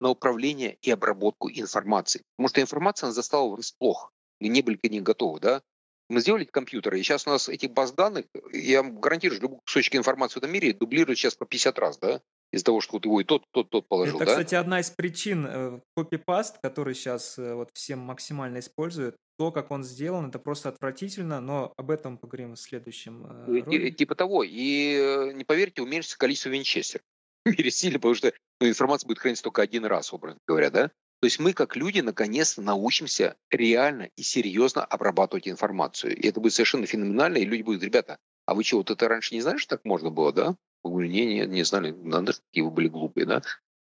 на 0.00 0.10
управление 0.10 0.76
и 0.82 0.90
обработку 0.90 1.50
информации. 1.50 2.22
Потому 2.36 2.48
что 2.48 2.60
информация 2.60 3.06
она 3.06 3.14
застала 3.14 3.48
врасплох. 3.48 4.12
Мы 4.40 4.48
не 4.48 4.62
были 4.62 4.76
к 4.76 4.84
ней 4.84 5.00
готовы, 5.00 5.40
да? 5.40 5.62
Мы 6.08 6.20
сделали 6.20 6.44
компьютеры, 6.44 7.00
и 7.00 7.02
сейчас 7.02 7.26
у 7.26 7.30
нас 7.30 7.48
этих 7.48 7.72
баз 7.72 7.90
данных, 7.90 8.26
я 8.52 8.82
вам 8.82 9.00
гарантирую, 9.00 9.38
что 9.38 9.42
любой 9.42 9.58
кусочек 9.66 9.96
информации 9.96 10.34
в 10.34 10.36
этом 10.38 10.52
мире 10.52 10.72
дублирует 10.72 11.18
сейчас 11.18 11.34
по 11.34 11.46
50 11.46 11.78
раз, 11.80 11.98
да? 11.98 12.20
Из-за 12.52 12.64
того, 12.64 12.80
что 12.80 12.92
вот 12.92 13.04
его 13.04 13.20
и 13.20 13.24
тот, 13.24 13.42
тот, 13.50 13.70
тот 13.70 13.88
положил, 13.88 14.16
Это, 14.16 14.26
да? 14.26 14.32
кстати, 14.32 14.54
одна 14.54 14.78
из 14.78 14.90
причин 14.90 15.46
э, 15.48 15.80
копипаст, 15.96 16.58
который 16.62 16.94
сейчас 16.94 17.36
э, 17.38 17.54
вот 17.54 17.70
всем 17.72 17.98
максимально 17.98 18.60
используют. 18.60 19.16
То, 19.38 19.52
как 19.52 19.70
он 19.70 19.84
сделан, 19.84 20.28
это 20.28 20.38
просто 20.38 20.70
отвратительно, 20.70 21.40
но 21.40 21.72
об 21.76 21.90
этом 21.90 22.16
поговорим 22.16 22.54
в 22.54 22.60
следующем 22.60 23.26
э, 23.26 23.62
ролике. 23.64 23.90
Типа 23.90 24.14
того. 24.14 24.42
И 24.42 25.32
не 25.34 25.44
поверьте, 25.44 25.82
уменьшится 25.82 26.16
количество 26.16 26.48
винчестер 26.48 27.02
в 27.44 27.50
мире 27.50 27.70
сильно, 27.70 27.98
потому 27.98 28.14
что 28.14 28.32
ну, 28.60 28.68
информация 28.68 29.06
будет 29.06 29.18
храниться 29.18 29.44
только 29.44 29.62
один 29.62 29.84
раз, 29.84 30.12
образно 30.12 30.40
говоря, 30.46 30.70
да? 30.70 30.90
То 31.20 31.26
есть 31.26 31.38
мы, 31.38 31.52
как 31.52 31.76
люди, 31.76 32.00
наконец 32.00 32.56
научимся 32.58 33.36
реально 33.50 34.10
и 34.16 34.22
серьезно 34.22 34.84
обрабатывать 34.84 35.48
информацию. 35.48 36.16
И 36.16 36.28
это 36.28 36.40
будет 36.40 36.52
совершенно 36.52 36.86
феноменально, 36.86 37.38
и 37.38 37.44
люди 37.44 37.62
будут, 37.62 37.82
ребята, 37.82 38.18
а 38.44 38.54
вы 38.54 38.64
что, 38.64 38.78
вот 38.78 38.90
это 38.90 39.08
раньше 39.08 39.34
не 39.34 39.40
знали, 39.40 39.56
что 39.56 39.76
так 39.76 39.84
можно 39.84 40.10
было, 40.10 40.32
да? 40.32 40.56
Мы 40.84 40.90
говорим, 40.90 41.12
не, 41.12 41.26
не, 41.26 41.46
не 41.46 41.62
знали, 41.64 41.90
надо, 41.90 42.34
какие 42.34 42.62
вы 42.62 42.70
были 42.70 42.88
глупые, 42.88 43.26
да? 43.26 43.42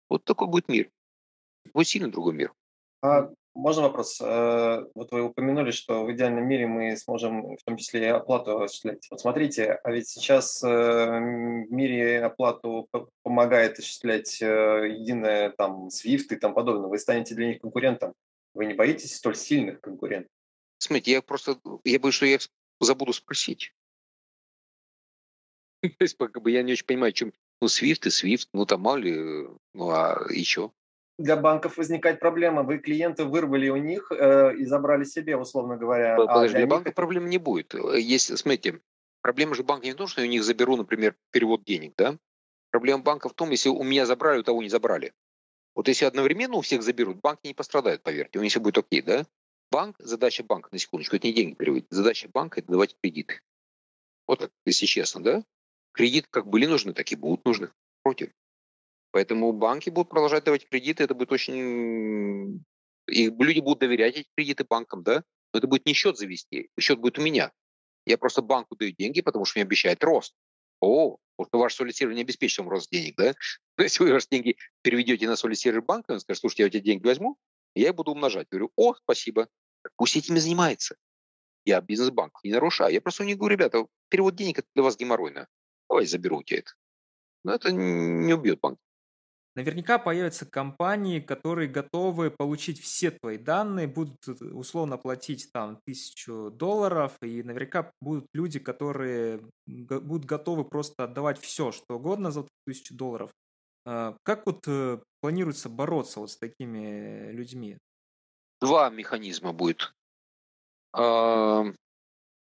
Вот 0.09 0.23
такой 0.23 0.47
будет 0.47 0.69
мир. 0.69 0.89
Будет 1.73 1.87
сильно 1.87 2.09
другой 2.09 2.33
мир. 2.33 2.53
А 3.01 3.29
можно 3.57 3.81
вопрос? 3.81 4.21
Э, 4.21 4.85
вот 4.93 5.11
вы 5.11 5.23
упомянули, 5.23 5.71
что 5.71 6.05
в 6.05 6.11
идеальном 6.13 6.47
мире 6.47 6.67
мы 6.67 6.95
сможем 6.95 7.57
в 7.57 7.63
том 7.63 7.75
числе 7.77 8.01
и 8.01 8.05
оплату 8.05 8.61
осуществлять. 8.61 9.07
Вот 9.09 9.19
смотрите, 9.19 9.79
а 9.83 9.91
ведь 9.91 10.07
сейчас 10.07 10.63
э, 10.63 10.67
в 10.67 11.71
мире 11.71 12.23
оплату 12.23 12.87
помогает 13.23 13.79
осуществлять 13.79 14.41
э, 14.41 14.45
единая 14.99 15.49
там 15.49 15.87
SWIFT 15.87 16.27
и 16.31 16.35
тому 16.35 16.53
подобное. 16.53 16.87
Вы 16.87 16.99
станете 16.99 17.33
для 17.33 17.47
них 17.47 17.59
конкурентом. 17.59 18.13
Вы 18.53 18.67
не 18.67 18.75
боитесь 18.75 19.15
столь 19.15 19.35
сильных 19.35 19.81
конкурентов? 19.81 20.31
Смотрите, 20.77 21.11
я 21.13 21.21
просто, 21.23 21.59
я 21.83 21.99
боюсь, 21.99 22.15
что 22.15 22.27
я 22.27 22.37
забуду 22.79 23.11
спросить. 23.13 23.73
То 25.81 25.89
есть, 26.03 26.15
как 26.15 26.41
бы 26.41 26.51
я 26.51 26.61
не 26.61 26.73
очень 26.73 26.85
понимаю, 26.85 27.11
чем, 27.11 27.33
Ну, 27.59 27.67
SWIFT 27.67 28.07
и 28.07 28.09
SWIFT, 28.09 28.49
ну, 28.53 28.67
там 28.67 28.81
мало 28.81 28.97
ли, 28.97 29.47
ну, 29.73 29.89
а 29.89 30.27
еще? 30.29 30.71
Для 31.17 31.35
банков 31.35 31.77
возникает 31.77 32.19
проблема. 32.19 32.63
Вы 32.63 32.77
клиенты 32.77 33.25
вырвали 33.25 33.69
у 33.69 33.77
них 33.77 34.11
э, 34.11 34.55
и 34.55 34.65
забрали 34.65 35.03
себе, 35.03 35.35
условно 35.35 35.75
говоря. 35.75 36.15
Подожди, 36.15 36.37
а 36.37 36.49
для, 36.49 36.59
для 36.59 36.67
банка 36.67 36.89
них... 36.89 36.95
проблем 36.95 37.27
не 37.27 37.39
будет. 37.39 37.73
Если, 37.73 38.35
смотрите, 38.35 38.81
проблема 39.21 39.55
же 39.55 39.63
банка 39.63 39.87
не 39.87 39.93
в 39.93 39.95
том, 39.95 40.07
что 40.07 40.21
я 40.21 40.27
у 40.27 40.29
них 40.29 40.43
заберу, 40.43 40.75
например, 40.75 41.15
перевод 41.31 41.63
денег, 41.63 41.93
да? 41.97 42.17
Проблема 42.69 43.01
банка 43.01 43.29
в 43.29 43.33
том, 43.33 43.49
если 43.49 43.69
у 43.69 43.83
меня 43.83 44.05
забрали, 44.05 44.39
у 44.39 44.43
того 44.43 44.61
не 44.61 44.69
забрали. 44.69 45.13
Вот 45.73 45.87
если 45.87 46.05
одновременно 46.05 46.57
у 46.57 46.61
всех 46.61 46.83
заберут, 46.83 47.17
банки 47.17 47.47
не 47.47 47.53
пострадают, 47.53 48.03
поверьте, 48.03 48.39
у 48.39 48.41
них 48.43 48.51
все 48.51 48.59
будет 48.59 48.77
окей, 48.77 49.01
да? 49.01 49.25
Банк, 49.71 49.95
задача 49.99 50.43
банка, 50.43 50.69
на 50.71 50.77
секундочку, 50.77 51.15
это 51.15 51.27
не 51.27 51.33
деньги 51.33 51.55
переводить. 51.55 51.87
Задача 51.89 52.29
банка– 52.29 52.59
это 52.61 52.71
давать 52.71 52.95
кредиты. 53.01 53.41
Вот 54.27 54.39
так, 54.39 54.51
если 54.65 54.85
честно, 54.85 55.23
да? 55.23 55.43
Кредиты 55.93 56.27
как 56.29 56.47
были 56.47 56.65
нужны, 56.65 56.93
так 56.93 57.11
и 57.11 57.15
будут 57.15 57.43
нужны. 57.45 57.69
Против. 58.03 58.31
Поэтому 59.11 59.51
банки 59.53 59.89
будут 59.89 60.09
продолжать 60.09 60.43
давать 60.43 60.67
кредиты, 60.69 61.03
это 61.03 61.13
будет 61.13 61.31
очень... 61.31 62.63
И 63.07 63.29
люди 63.29 63.59
будут 63.59 63.79
доверять 63.79 64.17
эти 64.17 64.29
кредиты 64.35 64.65
банкам, 64.65 65.03
да? 65.03 65.23
Но 65.53 65.59
это 65.59 65.67
будет 65.67 65.85
не 65.85 65.93
счет 65.93 66.17
завести, 66.17 66.69
счет 66.79 66.99
будет 66.99 67.17
у 67.17 67.21
меня. 67.21 67.51
Я 68.05 68.17
просто 68.17 68.41
банку 68.41 68.75
даю 68.75 68.91
деньги, 68.91 69.21
потому 69.21 69.45
что 69.45 69.59
мне 69.59 69.65
обещает 69.65 70.03
рост. 70.03 70.35
О, 70.81 71.17
вот 71.37 71.49
ваше 71.51 71.77
солицирование 71.77 72.23
обеспечит 72.23 72.59
вам 72.59 72.69
рост 72.69 72.91
денег, 72.91 73.15
да? 73.15 73.33
Но 73.77 73.83
если 73.83 74.03
вы 74.03 74.11
ваши 74.11 74.27
деньги 74.29 74.57
переведете 74.81 75.27
на 75.27 75.35
солицирование 75.35 75.85
банка, 75.85 76.11
он 76.11 76.19
скажет, 76.19 76.41
слушайте, 76.41 76.63
я 76.63 76.67
у 76.67 76.69
тебя 76.69 76.81
деньги 76.81 77.05
возьму, 77.05 77.37
я 77.75 77.89
их 77.89 77.95
буду 77.95 78.11
умножать. 78.11 78.47
Говорю, 78.49 78.71
о, 78.75 78.95
спасибо. 78.95 79.47
Пусть 79.95 80.15
этим 80.15 80.35
и 80.35 80.39
занимается. 80.39 80.95
Я 81.65 81.81
бизнес-банк 81.81 82.39
не 82.43 82.51
нарушаю. 82.51 82.93
Я 82.93 83.01
просто 83.01 83.23
у 83.23 83.25
них 83.25 83.37
говорю, 83.37 83.55
ребята, 83.55 83.85
перевод 84.09 84.35
денег 84.35 84.59
это 84.59 84.67
для 84.73 84.83
вас 84.83 84.97
геморройно. 84.97 85.47
Давай 85.89 86.05
заберу 86.05 86.37
у 86.37 86.43
тебя 86.43 86.59
это. 86.59 86.71
Но 87.43 87.53
это 87.53 87.71
не 87.71 88.33
убьет 88.33 88.59
банк. 88.59 88.79
Наверняка 89.57 89.97
появятся 89.97 90.45
компании, 90.45 91.19
которые 91.19 91.67
готовы 91.67 92.29
получить 92.29 92.79
все 92.79 93.09
твои 93.09 93.39
данные, 93.39 93.87
будут 93.87 94.27
э, 94.27 94.33
условно 94.53 94.99
платить 94.99 95.51
там 95.51 95.81
тысячу 95.83 96.51
долларов, 96.51 97.17
и 97.23 97.41
наверняка 97.41 97.91
будут 97.99 98.27
люди, 98.33 98.59
которые 98.59 99.41
будут 99.65 100.25
готовы 100.25 100.63
просто 100.63 101.05
отдавать 101.05 101.39
все, 101.39 101.71
что 101.71 101.95
угодно 101.95 102.29
за 102.29 102.45
тысячу 102.67 102.93
долларов. 102.93 103.31
А, 103.83 104.15
как 104.21 104.45
вот 104.45 104.63
э, 104.67 104.99
планируется 105.21 105.69
бороться 105.69 106.19
вот 106.19 106.29
с 106.29 106.37
такими 106.37 107.31
людьми? 107.31 107.79
Два 108.61 108.91
механизма 108.91 109.53
будет. 109.53 109.91
А, 110.93 111.63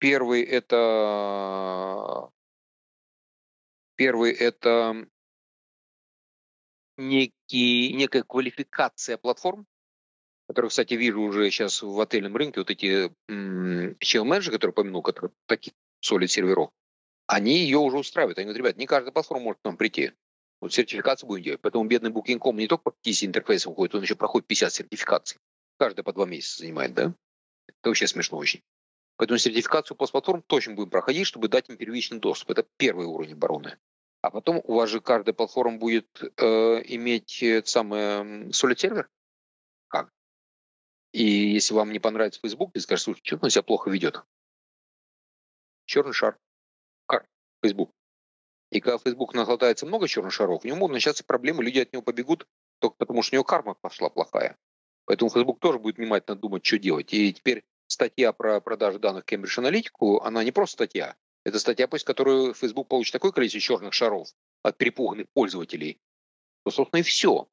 первый 0.01 0.43
это 0.43 2.29
первый 3.97 4.33
это 4.33 5.09
некий, 6.97 7.93
некая 7.93 8.23
квалификация 8.23 9.17
платформ, 9.17 9.67
которые, 10.49 10.71
кстати, 10.71 10.95
вижу 10.95 11.23
уже 11.23 11.51
сейчас 11.51 11.83
в 11.83 12.01
отельном 12.01 12.37
рынке, 12.37 12.61
вот 12.61 12.71
эти 12.71 13.13
чел-менеджеры, 14.01 14.57
которые 14.57 14.73
упомянул, 14.73 15.03
которые 15.03 15.33
таких 15.47 15.73
солид 16.01 16.31
серверов, 16.31 16.71
они 17.27 17.59
ее 17.59 17.79
уже 17.79 17.99
устраивают. 17.99 18.39
Они 18.39 18.47
говорят, 18.47 18.59
ребят, 18.59 18.77
не 18.77 18.87
каждая 18.87 19.13
платформа 19.13 19.45
может 19.45 19.61
к 19.61 19.65
нам 19.65 19.77
прийти. 19.77 20.13
Вот 20.61 20.73
сертификацию 20.73 21.29
будем 21.29 21.45
делать. 21.45 21.61
Поэтому 21.61 21.85
бедный 21.85 22.11
Booking.com 22.11 22.57
не 22.57 22.69
только 22.69 22.85
по 22.85 22.91
50 22.93 23.29
интерфейсам 23.29 23.75
ходит, 23.75 23.95
он 23.95 24.03
еще 24.03 24.15
проходит 24.15 24.47
50 24.47 24.73
сертификаций. 24.73 25.39
Каждая 25.79 26.05
по 26.05 26.13
два 26.13 26.25
месяца 26.25 26.61
занимает, 26.61 26.95
да? 26.95 27.15
Это 27.67 27.89
вообще 27.89 28.07
смешно 28.07 28.39
очень. 28.39 28.63
Поэтому 29.17 29.39
сертификацию 29.39 29.97
постплатформ 29.97 30.43
точно 30.43 30.75
будем 30.75 30.91
проходить, 30.91 31.27
чтобы 31.27 31.49
дать 31.49 31.69
им 31.69 31.77
первичный 31.77 32.19
доступ. 32.19 32.51
Это 32.51 32.67
первый 32.77 33.07
уровень 33.07 33.33
обороны. 33.33 33.77
А 34.27 34.31
потом 34.33 34.61
у 34.65 34.75
вас 34.75 34.91
же 34.91 35.01
каждая 35.01 35.35
платформа 35.35 35.79
будет 35.79 36.21
э, 36.21 36.83
иметь 36.87 37.45
самое 37.65 38.49
solid 38.49 38.77
сервер. 38.77 39.09
Как? 39.87 40.11
И 41.13 41.23
если 41.23 41.75
вам 41.75 41.93
не 41.93 42.01
понравится 42.01 42.41
Facebook, 42.41 42.73
вы 42.75 42.81
скажете, 42.81 43.05
слушай, 43.05 43.21
что 43.23 43.39
он 43.41 43.51
себя 43.51 43.63
плохо 43.63 43.89
ведет. 43.89 44.25
Черный 45.85 46.13
шар. 46.13 46.41
Как? 47.07 47.29
Facebook. 47.63 47.93
И 48.73 48.81
когда 48.81 48.99
Facebook 48.99 49.33
нахватается 49.33 49.87
много 49.87 50.09
черных 50.09 50.33
шаров, 50.33 50.65
у 50.65 50.67
него 50.67 50.89
начаться 50.89 51.23
проблемы, 51.23 51.63
люди 51.63 51.79
от 51.79 51.93
него 51.93 52.03
побегут 52.03 52.49
только 52.81 52.97
потому, 52.97 53.23
что 53.23 53.35
у 53.35 53.37
него 53.37 53.45
карма 53.45 53.75
пошла 53.75 54.11
плохая. 54.11 54.59
Поэтому 55.05 55.31
Facebook 55.31 55.61
тоже 55.61 55.79
будет 55.79 55.99
внимательно 55.99 56.35
думать, 56.35 56.67
что 56.67 56.81
делать. 56.81 57.15
И 57.15 57.33
теперь 57.33 57.65
статья 57.87 58.33
про 58.33 58.61
продажу 58.61 58.99
данных 58.99 59.25
Cambridge 59.25 59.57
Analytica, 59.57 60.19
она 60.25 60.43
не 60.43 60.51
просто 60.51 60.73
статья, 60.73 61.15
это 61.47 61.61
статья, 61.61 61.87
после 61.87 62.05
которой 62.05 62.55
Facebook 62.55 62.89
получит 62.89 63.13
такое 63.13 63.31
количество 63.31 63.61
черных 63.61 63.95
шаров 63.95 64.27
от 64.65 64.77
перепуганных 64.77 65.29
пользователей, 65.33 66.01
то, 66.65 66.73
собственно, 66.73 66.99
и 66.99 67.05
все. 67.05 67.49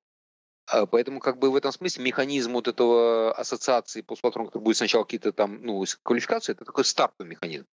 А 0.66 0.88
поэтому, 0.88 1.20
как 1.20 1.38
бы 1.38 1.52
в 1.52 1.56
этом 1.56 1.72
смысле, 1.72 2.04
механизм 2.04 2.54
вот 2.54 2.68
этого 2.68 3.32
ассоциации 3.36 4.02
постплатформ, 4.02 4.48
который 4.48 4.64
будет 4.64 4.78
сначала 4.78 5.04
какие-то 5.04 5.32
там, 5.32 5.62
ну, 5.62 5.86
квалификации, 6.02 6.54
это 6.54 6.66
такой 6.66 6.86
стартовый 6.86 7.30
механизм. 7.30 7.68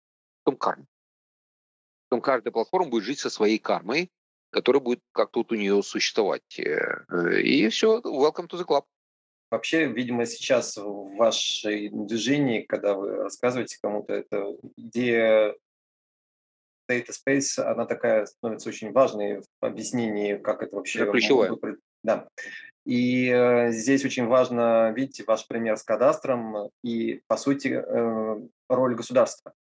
Потом 0.42 0.58
карма. 0.58 0.86
Потом 2.08 2.20
каждая 2.20 2.50
платформа 2.50 2.90
будет 2.90 3.04
жить 3.04 3.20
со 3.20 3.30
своей 3.30 3.60
кармой, 3.60 4.10
которая 4.50 4.80
будет 4.80 5.00
как 5.12 5.30
тут 5.30 5.52
у 5.52 5.54
нее 5.54 5.80
существовать. 5.84 6.58
Э, 6.58 7.40
и 7.40 7.68
все, 7.68 8.00
welcome 8.00 8.48
to 8.48 8.58
the 8.58 8.66
club. 8.66 8.82
Вообще, 9.52 9.86
видимо, 9.86 10.26
сейчас 10.26 10.76
в 10.76 11.14
вашем 11.14 12.08
движении, 12.08 12.62
когда 12.62 12.94
вы 12.94 13.14
рассказываете 13.18 13.78
кому-то, 13.80 14.14
это 14.14 14.56
идея 14.76 15.54
data 16.88 17.10
space, 17.10 17.62
она 17.62 17.84
такая 17.84 18.26
становится 18.26 18.68
очень 18.68 18.92
важной 18.92 19.40
в 19.40 19.64
объяснении, 19.64 20.36
как 20.36 20.62
это 20.62 20.76
вообще... 20.76 21.02
Это 21.02 21.12
ключевое. 21.12 21.56
Да. 22.02 22.28
И 22.84 23.28
э, 23.28 23.70
здесь 23.72 24.04
очень 24.04 24.26
важно, 24.26 24.92
видите, 24.96 25.24
ваш 25.26 25.46
пример 25.46 25.76
с 25.76 25.82
кадастром 25.82 26.70
и, 26.82 27.20
по 27.26 27.36
сути, 27.36 27.68
э, 27.68 28.40
роль 28.68 28.94
государства. 28.94 29.52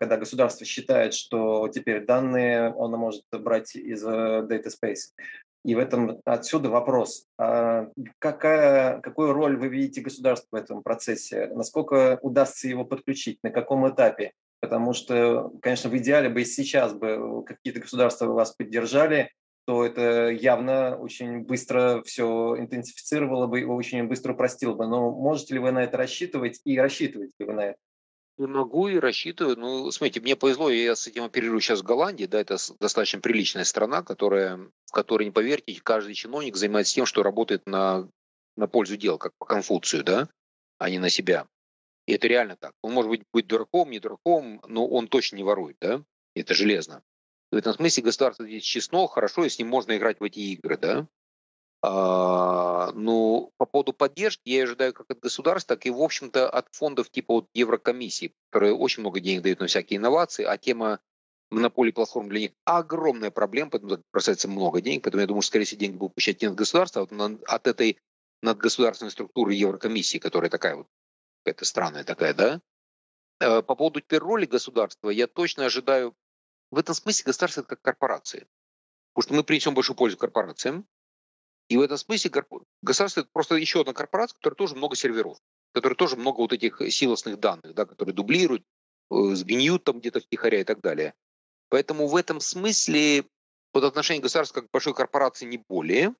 Когда 0.00 0.16
государство 0.16 0.64
считает, 0.64 1.12
что 1.12 1.68
теперь 1.68 2.06
данные 2.06 2.68
оно 2.68 2.96
может 2.96 3.24
брать 3.32 3.76
из 3.76 4.02
э, 4.02 4.46
data 4.48 4.68
space. 4.68 5.12
И 5.64 5.74
в 5.74 5.78
этом 5.78 6.20
отсюда 6.24 6.70
вопрос. 6.70 7.26
А 7.38 7.88
какая, 8.18 9.00
какую 9.00 9.32
роль 9.32 9.56
вы 9.56 9.68
видите 9.68 10.02
государство 10.02 10.48
в 10.52 10.54
этом 10.54 10.82
процессе? 10.82 11.48
Насколько 11.48 12.18
удастся 12.22 12.68
его 12.68 12.84
подключить? 12.84 13.38
На 13.42 13.50
каком 13.50 13.88
этапе? 13.88 14.32
Потому 14.64 14.94
что, 14.94 15.52
конечно, 15.60 15.90
в 15.90 15.96
идеале 15.96 16.28
бы 16.28 16.42
и 16.42 16.44
сейчас 16.44 16.94
бы 16.94 17.44
какие-то 17.44 17.80
государства 17.80 18.26
вас 18.26 18.52
поддержали, 18.52 19.30
то 19.66 19.84
это 19.84 20.30
явно 20.30 20.96
очень 20.96 21.40
быстро 21.40 22.02
все 22.04 22.56
интенсифицировало 22.58 23.46
бы 23.46 23.60
и 23.60 23.64
очень 23.64 24.04
быстро 24.04 24.32
упростило 24.32 24.74
бы. 24.74 24.86
Но 24.86 25.10
можете 25.10 25.54
ли 25.54 25.60
вы 25.60 25.70
на 25.72 25.84
это 25.84 25.96
рассчитывать 25.96 26.60
и 26.64 26.78
рассчитываете 26.78 27.34
ли 27.38 27.46
вы 27.46 27.52
на 27.52 27.60
это? 27.60 27.78
Не 28.36 28.46
могу 28.46 28.88
и 28.88 28.98
рассчитываю. 28.98 29.56
Ну, 29.56 29.90
смотрите, 29.90 30.20
мне 30.20 30.34
повезло, 30.34 30.68
я 30.68 30.96
с 30.96 31.06
этим 31.06 31.24
оперирую 31.24 31.60
сейчас 31.60 31.80
в 31.80 31.84
Голландии, 31.84 32.24
да, 32.26 32.40
это 32.40 32.56
достаточно 32.80 33.20
приличная 33.20 33.64
страна, 33.64 34.02
которая, 34.02 34.58
в 34.86 34.92
которой, 34.92 35.24
не 35.24 35.30
поверьте, 35.30 35.78
каждый 35.82 36.14
чиновник 36.14 36.56
занимается 36.56 36.94
тем, 36.94 37.06
что 37.06 37.22
работает 37.22 37.62
на, 37.66 38.08
на 38.56 38.66
пользу 38.66 38.96
дела, 38.96 39.18
как 39.18 39.32
по 39.38 39.44
Конфуцию, 39.44 40.02
да, 40.02 40.28
а 40.78 40.90
не 40.90 40.98
на 40.98 41.10
себя. 41.10 41.46
И 42.06 42.12
это 42.12 42.26
реально 42.28 42.56
так. 42.56 42.72
Он 42.82 42.92
может 42.92 43.08
быть, 43.08 43.22
быть 43.32 43.46
дураком, 43.46 43.90
не 43.90 43.98
дураком, 43.98 44.60
но 44.66 44.86
он 44.86 45.08
точно 45.08 45.36
не 45.36 45.42
ворует, 45.42 45.76
да? 45.80 46.04
Это 46.34 46.54
железно. 46.54 47.02
В 47.50 47.56
этом 47.56 47.72
смысле 47.74 48.02
государство 48.02 48.46
здесь 48.46 48.64
честно, 48.64 49.06
хорошо, 49.06 49.44
и 49.44 49.48
с 49.48 49.58
ним 49.58 49.68
можно 49.68 49.96
играть 49.96 50.20
в 50.20 50.24
эти 50.24 50.40
игры, 50.40 50.76
да? 50.76 51.08
А, 51.82 52.92
ну, 52.92 53.52
по 53.58 53.66
поводу 53.66 53.92
поддержки 53.92 54.48
я 54.48 54.64
ожидаю 54.64 54.92
как 54.92 55.10
от 55.10 55.20
государства, 55.20 55.76
так 55.76 55.86
и, 55.86 55.90
в 55.90 56.00
общем-то, 56.00 56.48
от 56.48 56.66
фондов 56.72 57.10
типа 57.10 57.34
вот 57.34 57.48
Еврокомиссии, 57.54 58.32
которые 58.50 58.74
очень 58.74 59.02
много 59.02 59.20
денег 59.20 59.42
дают 59.42 59.60
на 59.60 59.66
всякие 59.66 59.98
инновации, 59.98 60.44
а 60.44 60.56
тема 60.56 61.00
монополии 61.50 61.92
платформ 61.92 62.28
для 62.28 62.40
них 62.40 62.50
огромная 62.64 63.30
проблема, 63.30 63.70
поэтому 63.70 63.98
бросается 64.12 64.48
много 64.48 64.80
денег, 64.80 65.02
поэтому 65.02 65.20
я 65.20 65.26
думаю, 65.26 65.42
что, 65.42 65.48
скорее 65.48 65.66
всего, 65.66 65.78
деньги 65.78 65.96
будут 65.96 66.14
получать 66.14 66.40
не 66.40 66.48
от 66.48 66.54
государства, 66.54 67.06
а 67.10 67.54
от 67.54 67.66
этой 67.66 67.98
надгосударственной 68.42 69.10
структуры 69.10 69.54
Еврокомиссии, 69.54 70.18
которая 70.18 70.50
такая 70.50 70.76
вот 70.76 70.86
какая-то 71.44 71.64
странная 71.64 72.04
такая, 72.04 72.34
да? 72.34 72.60
Э, 73.40 73.62
по 73.62 73.74
поводу 73.74 74.00
теперь 74.00 74.20
роли 74.20 74.46
государства, 74.46 75.10
я 75.10 75.26
точно 75.26 75.66
ожидаю, 75.66 76.16
в 76.70 76.78
этом 76.78 76.94
смысле 76.94 77.24
государство 77.26 77.60
это 77.60 77.68
как 77.68 77.82
корпорации. 77.82 78.46
Потому 79.12 79.28
что 79.28 79.34
мы 79.34 79.44
принесем 79.44 79.74
большую 79.74 79.96
пользу 79.96 80.16
корпорациям. 80.16 80.86
И 81.68 81.76
в 81.76 81.80
этом 81.80 81.96
смысле 81.96 82.30
государство 82.82 83.20
это 83.20 83.30
просто 83.32 83.54
еще 83.56 83.80
одна 83.80 83.92
корпорация, 83.92 84.36
которая 84.36 84.56
тоже 84.56 84.74
много 84.74 84.96
серверов, 84.96 85.38
которая 85.72 85.96
тоже 85.96 86.16
много 86.16 86.38
вот 86.38 86.52
этих 86.52 86.80
силосных 86.90 87.38
данных, 87.38 87.74
да, 87.74 87.86
которые 87.86 88.14
дублируют, 88.14 88.64
э, 89.10 89.34
сгниют 89.34 89.84
там 89.84 90.00
где-то 90.00 90.20
втихаря 90.20 90.60
и 90.60 90.64
так 90.64 90.80
далее. 90.80 91.14
Поэтому 91.68 92.06
в 92.06 92.16
этом 92.16 92.40
смысле 92.40 93.24
под 93.72 93.84
отношение 93.84 94.22
государства 94.22 94.60
как 94.60 94.70
большой 94.70 94.94
корпорации 94.94 95.46
не 95.46 95.58
более. 95.58 96.14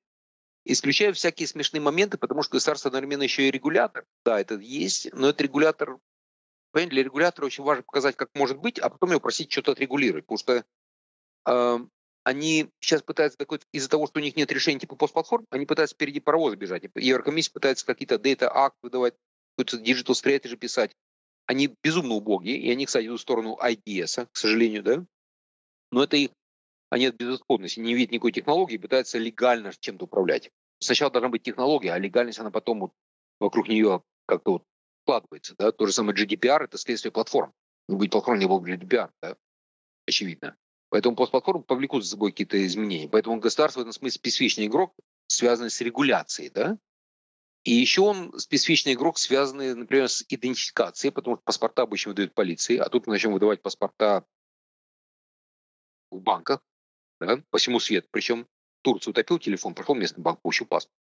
Исключаю 0.67 1.13
всякие 1.13 1.47
смешные 1.47 1.79
моменты, 1.79 2.17
потому 2.17 2.41
что 2.41 2.53
государство 2.53 2.89
одновременно 2.89 3.23
еще 3.23 3.47
и 3.47 3.51
регулятор. 3.51 4.05
Да, 4.25 4.39
это 4.39 4.55
есть, 4.55 5.13
но 5.13 5.29
это 5.29 5.43
регулятор... 5.43 5.99
Понимаете, 6.71 6.91
для 6.91 7.03
регулятора 7.03 7.45
очень 7.45 7.63
важно 7.63 7.83
показать, 7.83 8.15
как 8.15 8.29
может 8.33 8.57
быть, 8.57 8.79
а 8.79 8.89
потом 8.89 9.11
его 9.11 9.19
просить 9.19 9.51
что-то 9.51 9.73
отрегулировать. 9.73 10.25
Потому 10.25 10.37
что 10.39 10.65
э, 11.47 11.79
они 12.23 12.69
сейчас 12.79 13.03
пытаются 13.03 13.37
такой, 13.37 13.59
из-за 13.71 13.87
того, 13.87 14.07
что 14.07 14.19
у 14.19 14.23
них 14.23 14.35
нет 14.35 14.51
решения 14.51 14.79
типа 14.79 14.95
постплатформ, 14.95 15.45
они 15.51 15.67
пытаются 15.67 15.93
впереди 15.93 16.19
паровоза 16.19 16.55
бежать. 16.55 16.83
Еврокомиссия 16.95 17.53
пытается 17.53 17.85
какие-то 17.85 18.15
data 18.15 18.49
акт 18.51 18.75
выдавать, 18.81 19.13
какой-то 19.55 19.77
digital 19.77 20.13
strategy 20.13 20.57
писать. 20.57 20.91
Они 21.45 21.73
безумно 21.83 22.15
убогие, 22.15 22.57
и 22.57 22.71
они, 22.71 22.87
кстати, 22.87 23.05
идут 23.05 23.19
в 23.19 23.21
сторону 23.21 23.57
IDS, 23.61 24.27
к 24.31 24.35
сожалению, 24.35 24.81
да. 24.81 25.05
Но 25.91 26.03
это 26.03 26.17
их, 26.17 26.31
они 26.95 27.07
от 27.07 27.15
безысходности, 27.15 27.81
не 27.81 27.93
видят 27.93 28.13
никакой 28.13 28.31
технологии, 28.31 28.77
пытаются 28.77 29.17
легально 29.17 29.73
чем-то 29.77 30.05
управлять. 30.05 30.49
Сначала 30.79 31.11
должна 31.11 31.27
быть 31.27 31.43
технология, 31.43 31.91
а 31.91 31.99
легальность, 31.99 32.39
она 32.39 32.51
потом 32.51 32.79
вот 32.79 32.93
вокруг 33.37 33.67
нее 33.67 34.01
как-то 34.25 34.53
вот 34.53 34.63
складывается. 35.03 35.55
Да? 35.57 35.73
То 35.73 35.87
же 35.87 35.91
самое 35.91 36.17
GDPR– 36.17 36.63
это 36.63 36.77
следствие 36.77 37.11
платформ. 37.11 37.51
Не 37.89 37.97
будет 37.97 38.11
платформ, 38.11 38.39
не 38.39 38.45
было 38.45 38.59
бы 38.59 38.71
GDPR, 38.71 39.09
да? 39.21 39.35
очевидно. 40.07 40.55
Поэтому 40.87 41.17
постплатформы 41.17 41.63
повлекут 41.63 42.05
за 42.05 42.11
собой 42.11 42.31
какие-то 42.31 42.65
изменения. 42.65 43.09
Поэтому 43.09 43.41
государство 43.41 43.81
в 43.81 43.83
этом 43.83 43.91
смысле 43.91 44.15
специфичный 44.15 44.67
игрок, 44.67 44.95
связанный 45.27 45.71
с 45.71 45.81
регуляцией. 45.81 46.49
Да? 46.49 46.77
И 47.65 47.73
еще 47.73 48.03
он 48.03 48.39
специфичный 48.39 48.93
игрок, 48.93 49.17
связанный, 49.17 49.75
например, 49.75 50.07
с 50.07 50.23
идентификацией, 50.29 51.11
потому 51.11 51.35
что 51.35 51.43
паспорта 51.43 51.81
обычно 51.81 52.11
выдают 52.11 52.33
полиции, 52.33 52.77
а 52.77 52.87
тут 52.87 53.05
мы 53.05 53.13
начнем 53.13 53.33
выдавать 53.33 53.61
паспорта 53.61 54.25
в 56.09 56.21
банках 56.21 56.61
да, 57.19 57.41
по 57.49 57.57
всему 57.57 57.79
свету. 57.79 58.07
Причем 58.11 58.47
Турцию 58.81 59.11
утопил 59.11 59.39
телефон, 59.39 59.73
прошел 59.73 59.95
местный 59.95 60.21
банк, 60.21 60.41
получил 60.41 60.67
паспорт. 60.67 60.95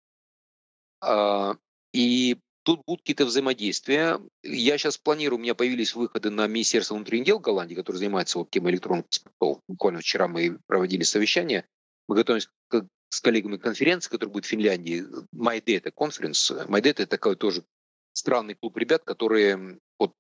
А, 1.01 1.57
и 1.93 2.39
тут 2.63 2.83
будут 2.87 3.03
какие-то 3.03 3.27
взаимодействия. 3.27 4.21
Я 4.43 4.79
сейчас 4.79 4.99
планирую, 4.99 5.39
у 5.39 5.43
меня 5.43 5.55
появились 5.55 5.95
выходы 5.95 6.31
на 6.31 6.47
Министерство 6.47 6.95
внутренних 6.95 7.27
дел 7.27 7.39
Голландии, 7.39 7.75
которое 7.75 7.99
занимается 7.99 8.39
вот 8.39 8.51
темой 8.51 8.73
электронных 8.73 9.07
паспортов. 9.07 9.63
Буквально 9.69 10.01
вчера 10.01 10.29
мы 10.29 10.59
проводили 10.67 11.03
совещание. 11.03 11.67
Мы 12.09 12.17
готовимся 12.17 12.49
к, 12.69 12.87
с 13.11 13.21
коллегами 13.21 13.59
конференции, 13.59 14.11
которая 14.11 14.33
будет 14.33 14.47
в 14.47 14.49
Финляндии. 14.49 15.05
MyData 15.35 15.93
Conference. 15.93 16.67
MyData– 16.69 17.03
это 17.03 17.07
такой 17.07 17.37
тоже 17.37 17.65
странный 18.13 18.55
клуб 18.55 18.77
ребят, 18.77 19.05
которые 19.05 19.79
вот, 19.99 20.15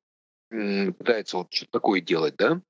пытаются 0.51 1.39
вот 1.39 1.53
что-то 1.53 1.73
такое 1.73 2.01
делать, 2.01 2.37
да. 2.37 2.61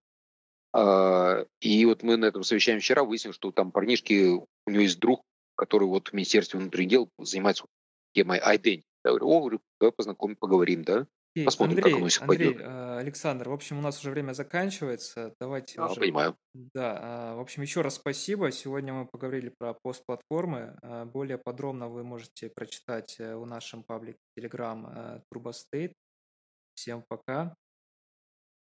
А, 0.75 1.47
и 1.61 1.85
вот 1.85 2.03
мы 2.03 2.17
на 2.17 2.27
этом 2.27 2.43
совещании 2.43 2.81
вчера 2.81 3.05
выяснили, 3.05 3.33
что 3.33 3.53
там 3.53 3.71
парнишки, 3.71 4.25
у 4.33 4.71
него 4.71 4.83
есть 4.83 4.99
друг, 4.99 5.23
который 5.57 5.87
вот 5.87 6.09
в 6.09 6.13
Министерстве 6.13 6.59
внутренних 6.59 6.89
дел 6.91 7.09
занимается 7.19 7.65
темой 8.13 8.41
identity. 8.41 8.83
Я 9.05 9.11
говорю, 9.13 9.29
о, 9.29 9.51
давай 9.81 9.93
познакомим, 9.93 10.37
поговорим, 10.37 10.83
да? 10.83 11.07
Окей, 11.37 11.45
Посмотрим, 11.47 11.77
как 11.81 11.87
Андрей, 11.87 12.01
оно 12.01 12.09
все 12.09 12.21
Андрей, 12.23 12.55
пойдет. 12.55 12.63
э, 12.63 12.99
Александр, 12.99 13.49
в 13.49 13.53
общем, 13.53 13.79
у 13.79 13.83
нас 13.83 14.01
уже 14.01 14.11
время 14.11 14.33
заканчивается. 14.33 15.35
Давайте 15.41 15.77
Да, 15.77 15.87
уже, 15.87 16.01
понимаю. 16.01 16.37
да, 16.55 16.99
а, 17.03 17.37
в 17.37 17.41
общем, 17.41 17.63
еще 17.63 17.81
раз 17.81 17.97
спасибо. 17.97 18.51
Сегодня 18.53 18.93
мы 18.95 19.07
поговорили 19.07 19.53
про 19.59 19.75
постплатформы. 19.83 20.79
А, 20.83 21.05
Более 21.07 21.39
подробно 21.39 21.89
вы 21.89 22.05
можете 22.05 22.51
прочитать 22.51 23.17
э, 23.19 23.37
в 23.37 23.47
нашем 23.47 23.83
паблике 23.83 24.19
Telegram 24.39 24.87
э, 24.87 25.21
Turbo 25.33 25.53
State. 25.53 25.93
Всем 26.75 27.05
пока. 27.09 27.57